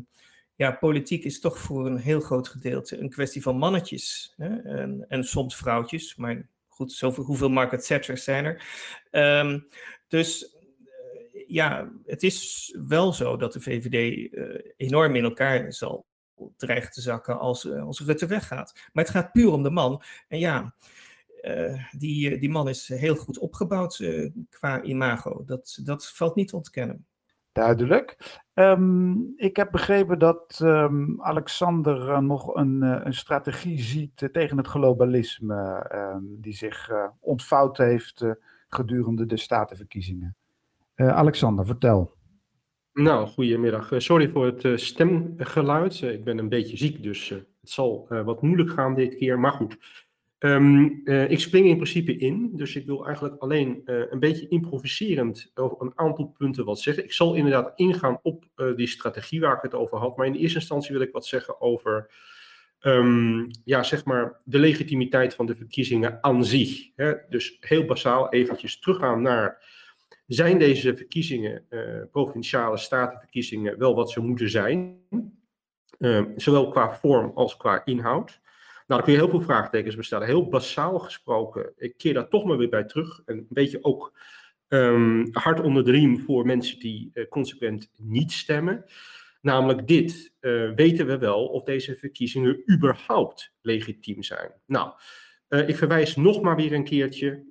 ja, 0.56 0.72
politiek 0.72 1.24
is 1.24 1.40
toch 1.40 1.58
voor 1.58 1.86
een 1.86 1.98
heel 1.98 2.20
groot 2.20 2.48
gedeelte 2.48 2.98
een 2.98 3.10
kwestie 3.10 3.42
van 3.42 3.58
mannetjes 3.58 4.34
hè? 4.38 4.62
En, 4.62 5.06
en 5.08 5.24
soms 5.24 5.56
vrouwtjes, 5.56 6.16
maar 6.16 6.50
goed, 6.68 6.92
zoveel, 6.92 7.24
hoeveel 7.24 7.50
Margaret 7.50 7.86
Thatchers 7.88 8.24
zijn 8.24 8.46
er? 8.46 8.64
Ehm, 9.12 9.60
dus 10.08 10.56
eh, 10.56 11.48
ja, 11.48 11.92
het 12.06 12.24
is 12.24 12.76
wel 12.88 13.14
zo 13.14 13.38
dat 13.38 13.54
de 13.54 13.62
VVD 13.62 14.32
uh, 14.34 14.56
enorm 14.78 15.16
in 15.16 15.24
elkaar 15.24 15.74
zal 15.74 16.06
dreigen 16.58 16.92
te 16.92 17.02
zakken 17.02 17.40
als, 17.40 17.64
uh, 17.64 17.84
als 17.84 18.00
Rutte 18.00 18.26
weggaat. 18.26 18.90
Maar 18.94 19.04
het 19.04 19.14
gaat 19.14 19.32
puur 19.32 19.52
om 19.52 19.64
de 19.64 19.70
man. 19.70 20.04
En 20.28 20.40
ja, 20.40 20.76
die, 21.98 22.38
die 22.38 22.50
man 22.50 22.70
is 22.70 22.88
heel 22.88 23.16
goed 23.16 23.38
opgebouwd 23.38 24.04
qua 24.50 24.82
imago. 24.82 25.44
Dat, 25.46 25.80
dat 25.84 26.08
valt 26.08 26.36
niet 26.36 26.48
te 26.48 26.56
ontkennen. 26.56 27.06
Duidelijk. 27.54 28.42
Um, 28.54 29.34
ik 29.36 29.56
heb 29.56 29.72
begrepen 29.72 30.20
dat 30.20 30.60
um, 30.64 31.22
Alexander 31.22 32.10
uh, 32.10 32.20
nog 32.20 32.56
een, 32.56 32.84
uh, 32.84 33.00
een, 33.04 33.14
strategie 33.14 33.82
ziet 33.82 34.22
uh, 34.22 34.30
tegen 34.30 34.58
het 34.58 34.68
globalisme, 34.68 35.90
um, 35.96 36.38
die 36.42 36.54
zich 36.54 36.92
ontvouwd 37.20 37.78
heeft 37.78 38.26
gedurende 38.68 39.26
de 39.26 39.38
statenverkiezingen. 39.38 40.36
Alexander, 40.96 41.66
vertel. 41.66 42.14
Nou, 42.94 43.28
goedemiddag. 43.28 43.90
sorry 43.98 44.30
voor 44.30 44.46
het 44.46 44.82
stemgeluid. 44.82 46.02
ik 46.02 46.24
ben 46.24 46.38
een 46.38 46.50
beetje 46.50 46.78
ziek, 46.78 47.04
dus 47.04 47.30
het 47.30 47.46
zal 47.62 48.08
wat 48.26 48.42
moeilijk 48.42 48.70
gaan 48.70 48.96
dit 48.96 49.16
keer. 49.16 49.40
Maar 49.40 49.52
goed, 49.52 49.78
Um, 50.46 51.02
uh, 51.04 51.30
ik 51.30 51.40
spring 51.40 51.68
in 51.68 51.76
principe 51.76 52.16
in, 52.16 52.50
dus 52.54 52.76
ik 52.76 52.86
wil 52.86 53.06
eigenlijk 53.06 53.36
alleen 53.42 53.82
uh, 53.86 54.04
een 54.10 54.20
beetje 54.20 54.48
improviserend 54.48 55.52
over 55.54 55.78
een 55.82 55.92
aantal 55.96 56.26
punten 56.38 56.66
wat 56.66 56.80
zeggen. 56.80 57.04
Ik 57.04 57.14
zal 57.14 57.36
inderdaad 57.36 57.72
ingaan 57.76 58.20
op 58.22 58.46
uh, 58.56 58.76
die 58.76 58.88
strategie 58.88 59.40
waar 59.40 59.56
ik 59.56 59.62
het 59.62 59.74
over 59.74 59.98
had, 59.98 60.18
maar 60.18 60.26
in 60.26 60.34
de 60.34 60.40
eerste 60.40 60.60
instantie 60.60 60.92
wil 60.94 61.02
ik 61.02 61.12
wat 61.12 61.26
zeggen 61.26 61.62
over 61.62 62.12
um, 62.82 63.48
ja, 63.64 63.84
zeg 63.84 64.06
maar 64.06 64.42
de 64.46 64.60
legitimiteit 64.60 65.34
van 65.36 65.46
de 65.46 65.56
verkiezingen 65.56 66.24
aan 66.24 66.46
zich. 66.46 66.90
Hè? 66.96 67.14
Dus 67.30 67.58
heel 67.60 67.86
basaal 67.86 68.32
eventjes 68.32 68.80
teruggaan 68.80 69.22
naar, 69.22 69.72
zijn 70.28 70.58
deze 70.58 70.96
verkiezingen, 70.96 71.68
provinciale 72.12 72.78
statenverkiezingen, 72.78 73.78
wel 73.78 73.96
wat 73.96 74.12
ze 74.12 74.20
moeten 74.20 74.50
zijn? 74.50 75.02
Ehm, 76.00 76.26
zowel 76.36 76.70
qua 76.70 76.96
vorm 76.96 77.32
als 77.36 77.58
qua 77.58 77.86
inhoud. 77.86 78.42
Nou, 78.88 79.02
dan 79.02 79.04
kun 79.04 79.12
je 79.12 79.20
heel 79.20 79.30
veel 79.30 79.42
vraagtekens 79.42 79.96
bestellen. 79.96 80.28
Heel 80.28 80.50
basaal 80.50 81.00
gesproken, 81.00 81.74
ik 81.78 81.98
keer 81.98 82.14
daar 82.14 82.28
toch 82.28 82.46
maar 82.46 82.58
weer 82.58 82.70
bij 82.70 82.84
terug. 82.84 83.22
En 83.26 83.38
een 83.38 83.48
beetje 83.50 83.84
ook 83.84 84.14
um, 84.68 85.30
hard 85.32 85.60
onder 85.60 85.84
de 85.84 85.92
riem 85.92 86.20
voor 86.20 86.46
mensen 86.46 86.80
die 86.80 87.12
uh, 87.14 87.28
consequent 87.28 87.92
niet 87.98 88.32
stemmen. 88.32 88.86
Namelijk 89.42 89.88
dit, 89.88 90.34
uh, 90.42 90.72
weten 90.72 91.06
we 91.06 91.18
wel 91.18 91.46
of 91.46 91.64
deze 91.64 91.96
verkiezingen 91.96 92.64
überhaupt 92.72 93.54
legitiem 93.62 94.24
zijn? 94.24 94.52
Nou, 94.66 94.92
uh, 95.50 95.68
ik 95.68 95.76
verwijs 95.76 96.16
nog 96.16 96.42
maar 96.42 96.56
weer 96.56 96.74
een 96.74 96.84
keertje 96.84 97.44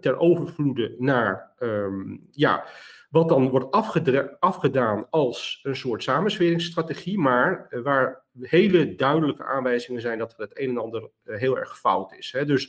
ter 0.00 0.18
overvloede 0.18 0.94
naar, 0.98 1.52
um, 1.58 2.26
ja, 2.30 2.66
wat 3.10 3.28
dan 3.28 3.48
wordt 3.48 3.70
afgedaan 4.40 5.06
als 5.10 5.60
een 5.62 5.76
soort 5.76 6.02
samensweringsstrategie, 6.02 7.18
maar 7.18 7.66
eh, 7.70 7.80
waar 7.80 8.24
hele 8.40 8.94
duidelijke 8.94 9.44
aanwijzingen 9.44 10.00
zijn 10.00 10.18
dat 10.18 10.34
het 10.36 10.58
een 10.58 10.68
en 10.68 10.78
ander 10.78 11.10
eh, 11.24 11.38
heel 11.38 11.58
erg 11.58 11.78
fout 11.78 12.12
is. 12.12 12.32
Hè. 12.32 12.44
Dus 12.44 12.66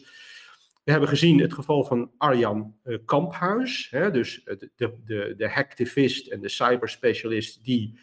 we 0.83 0.91
hebben 0.91 1.09
gezien 1.09 1.39
het 1.41 1.53
geval 1.53 1.83
van 1.83 2.11
Arjan 2.17 2.75
uh, 2.83 2.97
Kamphuis, 3.05 3.87
hè, 3.91 4.11
dus 4.11 4.43
de, 4.43 4.93
de, 5.05 5.33
de 5.37 5.49
hacktivist 5.49 6.27
en 6.27 6.41
de 6.41 6.49
cyberspecialist 6.49 7.63
die 7.63 7.99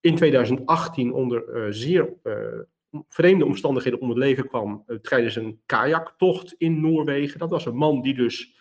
in 0.00 0.14
2018 0.14 1.12
onder 1.12 1.74
zeer 1.74 2.12
vreemde 3.08 3.44
omstandigheden 3.44 4.00
om 4.00 4.08
het 4.08 4.18
leven 4.18 4.48
kwam 4.48 4.84
tijdens 5.02 5.36
een 5.36 5.60
kajaktocht 5.66 6.54
in 6.58 6.80
Noorwegen. 6.80 7.38
Dat 7.38 7.50
was 7.50 7.66
een 7.66 7.76
man 7.76 8.02
die 8.02 8.14
dus 8.14 8.54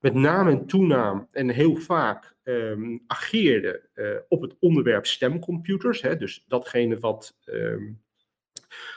met 0.00 0.14
naam 0.14 0.48
en 0.48 0.66
toenaam 0.66 1.26
en 1.30 1.48
heel 1.48 1.76
vaak 1.76 2.36
um, 2.42 3.02
ageerde 3.06 3.88
uh, 3.94 4.10
op 4.28 4.42
het 4.42 4.56
onderwerp 4.58 5.06
stemcomputers. 5.06 6.02
Hè, 6.02 6.16
dus 6.16 6.44
datgene 6.48 6.98
wat 6.98 7.36
um, 7.44 8.02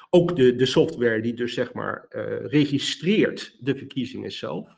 ook 0.10 0.36
de, 0.36 0.56
de 0.56 0.66
software 0.66 1.22
die 1.22 1.34
dus 1.34 1.54
zeg 1.54 1.74
maar 1.74 2.06
uh, 2.10 2.46
registreert 2.46 3.58
de 3.60 3.76
verkiezingen 3.76 4.32
zelf. 4.32 4.78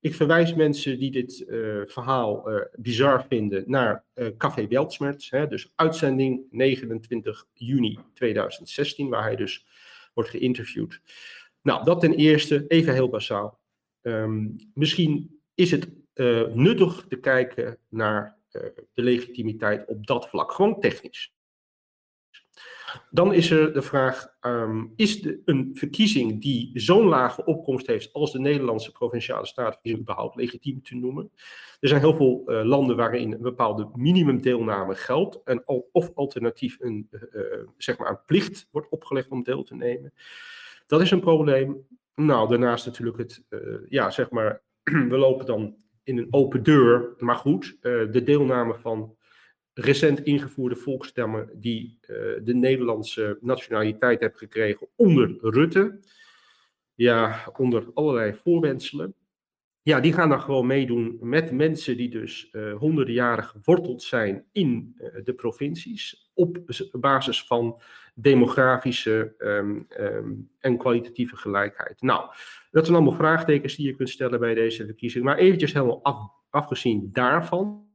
Ik 0.00 0.14
verwijs 0.14 0.54
mensen 0.54 0.98
die 0.98 1.10
dit 1.10 1.44
uh, 1.48 1.82
verhaal 1.86 2.48
bizar 2.76 3.26
vinden 3.28 3.64
naar 3.66 4.04
Café 4.36 4.66
Weltsmerts, 4.66 5.30
hè, 5.30 5.46
dus 5.46 5.72
uitzending 5.74 6.46
29 6.50 7.46
juni 7.52 7.98
2016, 8.14 9.08
waar 9.08 9.22
hij 9.22 9.36
dus 9.36 9.66
wordt 10.14 10.30
geïnterviewd. 10.30 11.00
Nou, 11.62 11.84
dat 11.84 12.00
ten 12.00 12.14
eerste, 12.14 12.64
even 12.68 12.92
heel 12.92 13.08
basaal. 13.08 13.60
Um, 14.02 14.56
misschien 14.74 15.41
is 15.62 15.70
het 15.70 15.88
uh, 16.14 16.46
nuttig 16.46 17.04
te 17.08 17.16
kijken 17.16 17.78
naar 17.88 18.38
uh, 18.52 18.62
de 18.92 19.02
legitimiteit 19.02 19.86
op 19.86 20.06
dat 20.06 20.28
vlak, 20.28 20.52
gewoon 20.52 20.80
technisch. 20.80 21.34
Dan 23.10 23.32
is 23.32 23.50
er 23.50 23.72
de 23.72 23.82
vraag, 23.82 24.36
um, 24.40 24.92
is 24.96 25.20
de, 25.22 25.42
een 25.44 25.70
verkiezing 25.74 26.40
die 26.40 26.70
zo'n 26.74 27.06
lage 27.06 27.44
opkomst 27.44 27.86
heeft 27.86 28.12
als 28.12 28.32
de 28.32 28.38
Nederlandse 28.38 28.92
provinciale 28.92 29.46
statenverkiezing 29.46 30.02
überhaupt 30.02 30.36
legitiem 30.36 30.82
te 30.82 30.94
noemen? 30.94 31.30
Er 31.80 31.88
zijn 31.88 32.00
heel 32.00 32.14
veel 32.14 32.42
uh, 32.46 32.64
landen 32.64 32.96
waarin 32.96 33.32
een 33.32 33.42
bepaalde 33.42 33.90
minimumdeelname 33.94 34.94
geldt 34.94 35.42
en 35.44 35.64
al, 35.64 35.88
of 35.92 36.10
alternatief 36.14 36.76
een, 36.80 37.08
zeg 37.76 37.98
maar 37.98 38.10
een 38.10 38.24
plicht 38.26 38.68
wordt 38.70 38.88
opgelegd 38.90 39.30
om 39.30 39.42
deel 39.42 39.62
te 39.62 39.74
nemen. 39.74 40.12
Dat 40.86 41.00
is 41.00 41.10
een 41.10 41.20
probleem. 41.20 41.86
Nou, 42.14 42.48
daarnaast 42.48 42.86
natuurlijk 42.86 43.18
het, 43.18 43.42
ja, 43.88 44.10
zeg 44.10 44.30
maar, 44.30 44.62
we 45.12 45.16
lopen 45.16 45.46
dan 45.46 45.76
in 46.02 46.18
een 46.18 46.26
open 46.30 46.62
deur. 46.62 47.14
Maar 47.18 47.36
goed, 47.36 47.76
uh, 47.80 48.12
de 48.12 48.22
deelname 48.22 48.74
van 48.74 49.16
recent 49.74 50.22
ingevoerde 50.22 50.76
volksstemmen 50.76 51.50
die 51.54 51.98
uh, 52.00 52.16
de 52.42 52.54
Nederlandse 52.54 53.38
nationaliteit 53.40 54.20
hebben 54.20 54.38
gekregen 54.38 54.88
onder 54.96 55.36
Rutte. 55.40 56.00
Ja, 56.94 57.50
onder 57.56 57.90
allerlei 57.94 58.34
voorwenselen. 58.34 59.14
Ja, 59.82 60.00
die 60.00 60.12
gaan 60.12 60.28
dan 60.28 60.40
gewoon 60.40 60.66
meedoen 60.66 61.18
met 61.20 61.52
mensen 61.52 61.96
die 61.96 62.08
dus 62.08 62.48
uh, 62.52 62.74
honderden 62.74 63.14
jaren 63.14 63.44
geworteld 63.44 64.02
zijn 64.02 64.44
in 64.52 64.96
de 65.24 65.34
provincies. 65.34 66.30
Op 66.34 66.58
basis 66.92 67.44
van 67.44 67.80
demografische 68.14 69.34
um, 69.38 69.86
um, 69.98 70.50
en 70.58 70.78
kwalitatieve 70.78 71.36
gelijkheid. 71.36 72.00
Nou, 72.00 72.30
dat 72.72 72.84
zijn 72.84 72.96
allemaal 72.96 73.16
vraagtekens 73.16 73.76
die 73.76 73.86
je 73.86 73.96
kunt 73.96 74.10
stellen 74.10 74.40
bij 74.40 74.54
deze 74.54 74.84
verkiezing. 74.84 75.24
Maar 75.24 75.36
eventjes 75.36 75.72
helemaal 75.72 76.02
af, 76.02 76.30
afgezien 76.50 77.08
daarvan. 77.12 77.86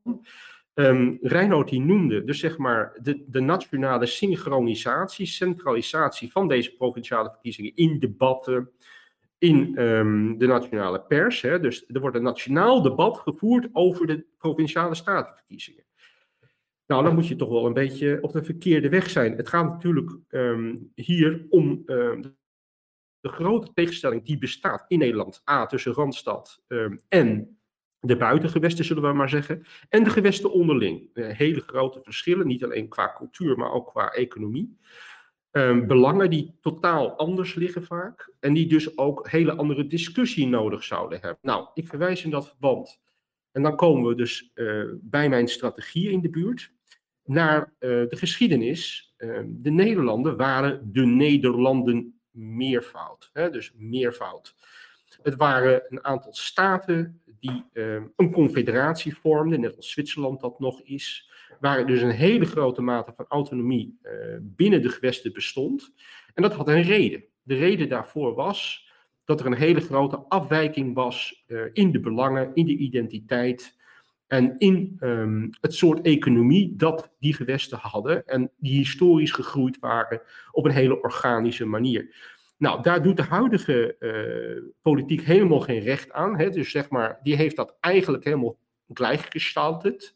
Um, 0.74 1.18
Reinoud 1.22 1.70
die 1.70 1.82
noemde 1.82 2.24
dus 2.24 2.40
zeg 2.40 2.58
maar 2.58 3.00
de, 3.02 3.24
de 3.28 3.40
nationale 3.40 4.06
synchronisatie, 4.06 5.26
centralisatie 5.26 6.32
van 6.32 6.48
deze 6.48 6.76
provinciale 6.76 7.30
verkiezingen 7.30 7.76
in 7.76 8.00
debatten, 8.00 8.72
in 9.38 9.80
um, 9.82 10.38
de 10.38 10.48
nationale 10.48 11.02
pers. 11.02 11.42
Hè. 11.42 11.60
Dus 11.60 11.86
er 11.88 12.00
wordt 12.00 12.16
een 12.16 12.24
nationaal 12.24 12.82
debat 12.82 13.18
gevoerd 13.18 13.70
over 13.72 14.08
de 14.08 14.26
provinciale 14.38 14.96
statenverkiezingen. 14.96 15.84
Nou, 16.88 17.04
dan 17.04 17.14
moet 17.14 17.28
je 17.28 17.36
toch 17.36 17.50
wel 17.50 17.66
een 17.66 17.74
beetje 17.74 18.18
op 18.22 18.32
de 18.32 18.44
verkeerde 18.44 18.90
weg 18.90 19.10
zijn. 19.10 19.38
Het 19.38 19.48
gaat 19.48 19.70
natuurlijk 19.70 20.18
um, 20.30 20.92
hier 20.96 21.46
om 21.50 21.84
de 23.28 23.34
grote 23.34 23.74
tegenstelling 23.74 24.26
die 24.26 24.38
bestaat 24.38 24.86
in 24.88 25.00
Nederland. 25.00 25.42
A, 25.50 25.66
tussen 25.66 25.94
Randstad 25.94 26.64
um, 26.68 27.00
en 27.10 27.58
de 28.00 28.18
buitengewesten, 28.18 28.86
zullen 28.86 29.04
we 29.04 29.14
maar 29.14 29.30
zeggen. 29.30 29.66
En 29.90 30.04
de 30.04 30.10
gewesten 30.10 30.52
onderling. 30.52 31.10
Uh, 31.14 31.28
hele 31.38 31.60
grote 31.60 32.00
verschillen, 32.04 32.48
niet 32.48 32.64
alleen 32.64 32.88
qua 32.88 33.14
cultuur, 33.18 33.58
maar 33.58 33.72
ook 33.72 33.88
qua 33.88 34.10
economie. 34.10 34.78
Um, 35.52 35.88
belangen 35.88 36.30
die 36.30 36.58
totaal 36.62 37.18
anders 37.18 37.56
liggen 37.56 37.84
vaak. 37.84 38.34
En 38.40 38.54
die 38.54 38.68
dus 38.68 38.98
ook 38.98 39.30
hele 39.30 39.56
andere 39.56 39.88
discussie 39.88 40.48
nodig 40.48 40.84
zouden 40.84 41.20
hebben. 41.22 41.40
Nou, 41.42 41.68
ik 41.74 41.88
verwijs 41.88 42.24
in 42.24 42.30
dat 42.30 42.48
verband. 42.48 43.02
En 43.52 43.64
dan 43.64 43.76
komen 43.76 44.08
we 44.08 44.16
dus 44.16 44.52
uh, 44.56 44.84
bij 45.02 45.30
mijn 45.30 45.48
strategie 45.48 46.10
in 46.10 46.22
de 46.22 46.30
buurt 46.30 46.72
naar 47.24 47.60
uh, 47.60 47.90
de 47.90 48.16
geschiedenis. 48.16 49.14
Uh, 49.18 49.40
de 49.48 49.72
Nederlanden 49.72 50.38
waren 50.38 50.90
de 50.92 51.06
Nederlanden 51.06 52.17
meervoud. 52.38 53.30
Hè, 53.34 53.50
dus 53.50 53.74
meervoud. 53.76 54.56
Het 55.22 55.36
waren 55.36 55.84
een 55.90 56.04
aantal 56.04 56.34
staten 56.34 57.22
die 57.40 57.66
uh, 57.74 58.02
een 58.16 58.32
confederatie 58.32 59.16
vormden, 59.16 59.60
net 59.60 59.76
als 59.76 59.92
Zwitserland 59.92 60.40
dat 60.40 60.60
nog 60.60 60.82
is. 60.82 61.32
Waar 61.60 61.88
dus 61.88 62.02
een 62.02 62.10
hele 62.10 62.46
grote 62.46 62.82
mate 62.82 63.14
van 63.16 63.26
autonomie 63.28 64.00
binnen 64.42 64.82
de 64.82 64.90
gewesten 64.90 65.34
bestond. 65.34 65.94
En 66.34 66.42
dat 66.42 66.54
had 66.54 66.68
een 66.68 66.82
reden. 66.82 67.24
De 67.44 67.56
reden 67.56 67.90
daarvoor 67.90 68.34
was 68.34 68.92
dat 69.26 69.40
er 69.40 69.46
een 69.46 69.54
hele 69.54 69.82
grote 69.82 70.18
afwijking 70.18 70.96
was 70.96 71.46
in 71.74 71.92
de 71.92 72.00
belangen, 72.00 72.52
in 72.54 72.66
de 72.66 72.78
identiteit 72.78 73.77
En 74.28 74.58
in 74.58 74.96
ehm, 75.00 75.48
het 75.62 75.74
soort 75.74 76.06
economie 76.06 76.76
dat 76.76 77.12
die 77.20 77.34
gewesten 77.34 77.78
hadden 77.78 78.28
en 78.28 78.52
die 78.58 78.78
historisch 78.78 79.32
gegroeid 79.32 79.80
waren 79.80 80.22
op 80.52 80.66
een 80.66 80.72
hele 80.72 81.02
organische 81.02 81.66
manier. 81.66 82.16
Nou, 82.58 82.82
daar 82.82 83.04
doet 83.04 83.18
de 83.18 83.24
huidige 83.24 83.96
uh, 84.00 84.72
politiek 84.82 85.22
helemaal 85.22 85.60
geen 85.60 85.80
recht 85.80 86.12
aan. 86.12 86.38
Hè? 86.38 86.50
Dus 86.50 86.72
zeg 86.72 86.90
maar, 86.90 87.20
die 87.24 87.36
heeft 87.36 87.56
dat 87.56 87.78
eigenlijk 87.80 88.24
helemaal 88.24 88.58
gelijkgestaltet. 88.94 90.16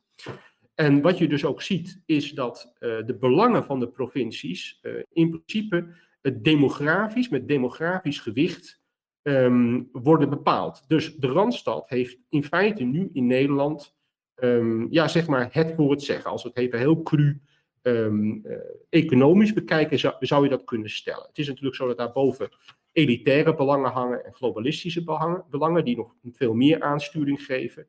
En 0.76 1.02
wat 1.02 1.18
je 1.18 1.28
dus 1.28 1.46
ook 1.46 1.62
ziet, 1.62 2.02
is 2.06 2.32
dat 2.32 2.74
uh, 2.80 3.06
de 3.06 3.18
belangen 3.20 3.64
van 3.64 3.80
de 3.80 3.88
provincies 3.88 4.80
uh, 4.82 4.94
in 5.12 5.30
principe 5.30 5.88
het 6.22 6.44
demografisch, 6.44 7.30
met 7.30 7.48
demografisch 7.48 8.20
gewicht, 8.20 8.82
um, 9.24 9.90
worden 9.92 10.30
bepaald. 10.30 10.84
Dus 10.88 11.16
de 11.16 11.28
Randstad 11.28 11.90
heeft 11.90 12.18
in 12.30 12.44
feite 12.44 12.84
nu 12.84 13.10
in 13.14 13.28
Nederland, 13.28 13.96
um, 14.42 14.88
ja, 14.90 15.08
zeg 15.08 15.28
maar 15.28 15.50
het 15.52 15.74
voor 15.76 15.92
het 15.92 16.04
zeggen. 16.04 16.32
Als 16.32 16.44
we 16.44 16.50
het 16.50 16.58
even 16.58 16.80
heel 16.80 17.02
cru 17.02 17.42
um, 17.82 18.42
uh, 18.46 18.58
economisch 18.90 19.54
bekijken, 19.54 20.00
zou, 20.20 20.44
je 20.44 20.50
dat 20.50 20.64
kunnen 20.64 20.90
stellen. 20.90 21.26
Het 21.28 21.38
is 21.38 21.48
natuurlijk 21.48 21.76
zo 21.76 21.88
dat 21.88 21.98
daarboven 21.98 22.50
elitaire 22.92 23.56
belangen 23.56 23.92
hangen 23.92 24.26
en 24.26 24.34
globalistische 24.34 25.04
belangen, 25.04 25.44
belangen 25.50 25.86
die 25.86 25.98
nog 25.98 26.14
veel 26.32 26.54
meer 26.54 26.82
aansturing 26.82 27.46
geven. 27.46 27.88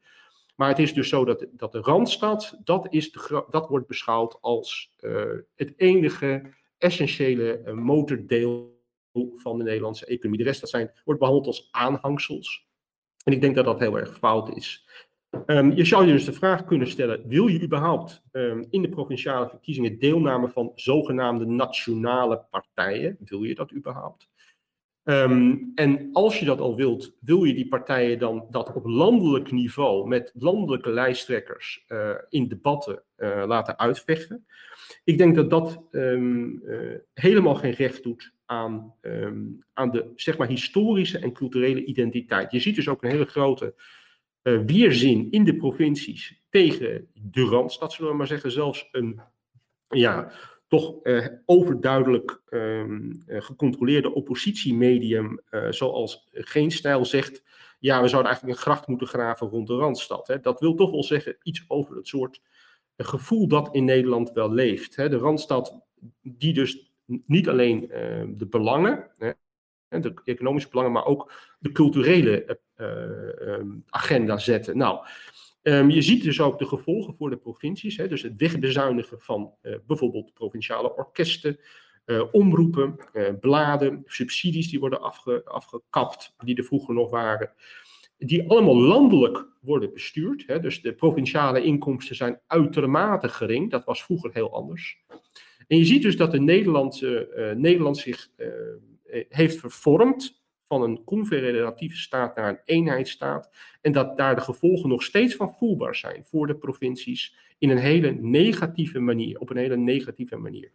Maar 0.57 0.69
het 0.69 0.79
is 0.79 0.95
dus 0.95 1.09
zo 1.09 1.25
dat, 1.25 1.47
dat 1.53 1.73
de 1.73 1.81
Randstad, 1.81 2.61
dat, 2.65 2.87
is 2.93 3.13
dat 3.51 3.69
wordt 3.69 3.87
beschouwd 3.87 4.39
als 4.41 4.95
uh, 5.01 5.25
het 5.55 5.73
enige 5.77 6.55
essentiële 6.79 7.63
uh, 7.65 7.73
motordeel 7.73 8.81
van 9.35 9.59
de 9.59 9.65
Nederlandse 9.65 10.07
economie. 10.07 10.39
De 10.39 10.45
rest 10.45 10.61
dat 10.61 10.71
zijn, 10.71 10.93
wordt 11.05 11.21
behandeld 11.21 11.47
als 11.47 11.69
aanhangsels. 11.71 12.67
En 13.25 13.33
ik 13.33 13.41
denk 13.41 13.55
dat 13.55 13.65
dat 13.65 13.79
heel 13.79 13.99
erg 13.99 14.19
fout 14.19 14.57
is. 14.57 14.87
Um, 15.47 15.73
je 15.73 15.85
zou 15.85 16.07
je 16.07 16.13
dus 16.13 16.25
de 16.25 16.33
vraag 16.33 16.65
kunnen 16.65 16.87
stellen: 16.87 17.29
wil 17.29 17.47
je 17.47 17.63
überhaupt 17.63 18.23
um, 18.33 18.67
in 18.71 18.83
de 18.83 18.89
provinciale 18.89 19.49
verkiezingen 19.49 19.99
deelname 19.99 20.49
van 20.49 20.73
zogenaamde 20.75 21.47
nationale 21.47 22.45
partijen? 22.51 23.17
Wil 23.21 23.43
je 23.43 23.55
dat 23.55 23.73
überhaupt? 23.73 24.31
Um, 25.05 25.73
en 25.75 26.09
als 26.13 26.39
je 26.39 26.45
dat 26.45 26.61
al 26.61 26.77
wilt, 26.77 27.17
wil 27.21 27.45
je 27.45 27.55
die 27.55 27.69
partijen 27.69 28.19
dan 28.19 28.47
dat 28.51 28.73
op 28.73 28.87
landelijk 28.87 29.51
niveau 29.51 30.09
met 30.09 30.33
landelijke 30.39 30.91
lijsttrekkers 30.91 31.85
uh, 31.89 32.11
in 32.29 32.49
debatten 32.49 33.03
uh, 33.17 33.45
laten 33.47 33.79
uitvechten? 33.79 34.47
Ik 35.05 35.19
denk 35.19 35.35
dat 35.35 35.51
dat 35.51 35.83
uh, 35.91 36.99
helemaal 37.15 37.55
geen 37.55 37.73
recht 37.73 38.03
doet 38.03 38.35
aan, 38.47 38.95
aan 39.73 39.91
de 39.91 40.13
zeg 40.15 40.39
maar, 40.39 40.49
historische 40.49 41.19
en 41.19 41.33
culturele 41.33 41.85
identiteit. 41.85 42.53
Je 42.53 42.61
ziet 42.61 42.75
dus 42.75 42.89
ook 42.89 43.03
een 43.03 43.11
hele 43.11 43.25
grote 43.25 43.75
weerzin 44.43 45.31
in 45.31 45.45
de 45.45 45.57
provincies 45.57 46.41
tegen 46.51 47.09
de 47.15 47.45
Randstad, 47.45 47.93
zullen 47.93 48.11
we 48.11 48.17
maar 48.17 48.27
zeggen. 48.27 48.51
Zelfs 48.51 48.89
een 48.93 49.21
ja, 49.89 50.33
toch 50.69 50.95
uh, 51.03 51.27
overduidelijk 51.47 52.43
um, 52.51 53.23
uh, 53.27 53.41
gecontroleerde 53.41 54.15
oppositiemedium, 54.15 55.41
zoals 55.71 56.29
Geen 56.33 56.71
Stijl 56.71 57.05
zegt, 57.05 57.43
ja, 57.83 58.03
we 58.03 58.09
zouden 58.09 58.31
eigenlijk 58.31 58.59
een 58.59 58.65
gracht 58.65 58.87
moeten 58.87 59.07
graven 59.07 59.49
rond 59.49 59.67
de 59.67 59.75
Randstad. 59.75 60.27
Hè. 60.27 60.41
Dat 60.41 60.61
wil 60.61 60.75
toch 60.75 60.91
wel 60.91 61.05
zeggen 61.05 61.37
iets 61.43 61.65
over 61.69 61.97
het 61.97 62.07
soort 62.07 62.41
gevoel 62.97 63.49
dat 63.49 63.75
in 63.75 63.85
Nederland 63.85 64.33
wel 64.33 64.53
leeft. 64.53 64.97
Hè. 64.97 65.09
De 65.09 65.17
Randstad, 65.17 65.83
die 66.23 66.53
dus 66.53 66.93
niet 67.07 67.49
alleen 67.49 67.91
ehm, 67.91 68.37
de 68.37 68.47
belangen, 68.47 69.11
hè, 69.17 69.31
de 70.01 70.15
economische 70.25 70.69
belangen, 70.69 70.93
maar 70.93 71.07
ook 71.07 71.33
de 71.59 71.73
culturele 71.73 72.59
um, 72.77 73.85
agenda 73.89 74.39
zetten. 74.39 74.77
Nou, 74.77 75.07
Um, 75.65 75.91
je 75.91 76.03
ziet 76.03 76.23
dus 76.23 76.41
ook 76.41 76.59
de 76.59 76.67
gevolgen 76.67 77.15
voor 77.15 77.31
de 77.31 77.37
provincies. 77.37 77.97
Hè, 77.97 78.09
dus 78.09 78.23
het 78.23 78.37
wegbezuinigen 78.37 79.21
van 79.21 79.53
uh, 79.63 79.77
bijvoorbeeld 79.87 80.35
provinciale 80.35 80.97
orkesten, 80.97 81.59
omroepen, 82.33 82.99
bladen, 83.41 84.03
subsidies 84.07 84.71
die 84.71 84.81
worden 84.81 85.01
afge, 85.01 85.45
afgekapt, 85.45 86.35
die 86.39 86.57
er 86.57 86.65
vroeger 86.65 86.95
nog 86.95 87.11
waren. 87.11 87.53
Die 88.19 88.49
allemaal 88.49 88.81
landelijk 88.81 89.47
worden 89.61 89.93
bestuurd. 89.93 90.45
Hè, 90.47 90.61
dus 90.61 90.83
de 90.83 90.93
provinciale 90.93 91.63
inkomsten 91.63 92.17
zijn 92.17 92.41
uitermate 92.47 93.29
gering. 93.29 93.71
Dat 93.71 93.85
was 93.85 94.05
vroeger 94.05 94.31
heel 94.33 94.55
anders. 94.55 95.05
En 95.69 95.79
je 95.79 95.85
ziet 95.85 96.03
dus 96.03 96.17
dat 96.17 96.31
de 96.31 96.41
Nederlandse, 96.41 97.55
Nederland 97.57 97.97
zich 97.99 98.31
heeft 99.29 99.59
vervormd 99.59 100.43
van 100.65 100.83
een 100.83 101.05
confederatieve 101.05 101.97
staat 101.97 102.37
naar 102.37 102.49
een 102.49 102.61
eenheidsstaat. 102.65 103.51
En 103.81 103.93
dat 103.93 104.17
daar 104.17 104.35
de 104.35 104.41
gevolgen 104.41 104.89
nog 104.89 105.03
steeds 105.03 105.35
van 105.35 105.55
voelbaar 105.59 105.95
zijn 105.95 106.25
voor 106.25 106.47
de 106.47 106.57
provincies 106.57 107.37
in 107.59 107.71
een 107.71 107.79
hele 107.79 108.11
negatieve 108.11 109.01
manier, 109.01 109.39
op 109.39 109.51
een 109.51 109.57
hele 109.57 109.77
negatieve 109.77 110.37
manier. 110.37 110.73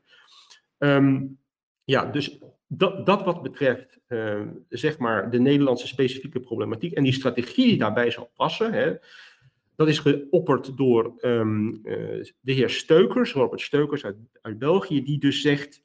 Um, 0.78 1.38
ja, 1.84 2.06
dus 2.06 2.40
dat, 2.68 3.06
dat 3.06 3.24
wat 3.24 3.42
betreft, 3.42 4.00
uh, 4.08 4.42
zeg 4.70 4.98
maar, 4.98 5.32
de 5.32 5.40
Nederlandse 5.40 5.88
specifieke 5.88 6.40
problematiek 6.40 6.94
en 6.94 7.04
die 7.04 7.14
strategie 7.14 7.66
die 7.66 7.78
daarbij 7.78 8.12
zal 8.12 8.32
passen, 8.36 8.74
hè, 8.74 8.96
dat 9.76 9.88
is 9.88 10.00
geopperd 10.00 10.78
door 10.78 11.14
um, 11.22 11.80
uh, 11.84 12.24
de 12.40 12.52
heer 12.52 12.70
Steukers, 12.70 13.34
Robert 13.34 13.62
Steukers 13.62 14.04
uit 14.42 14.60
België, 14.60 15.04
die 15.04 15.20
dus 15.20 15.42
zegt, 15.42 15.84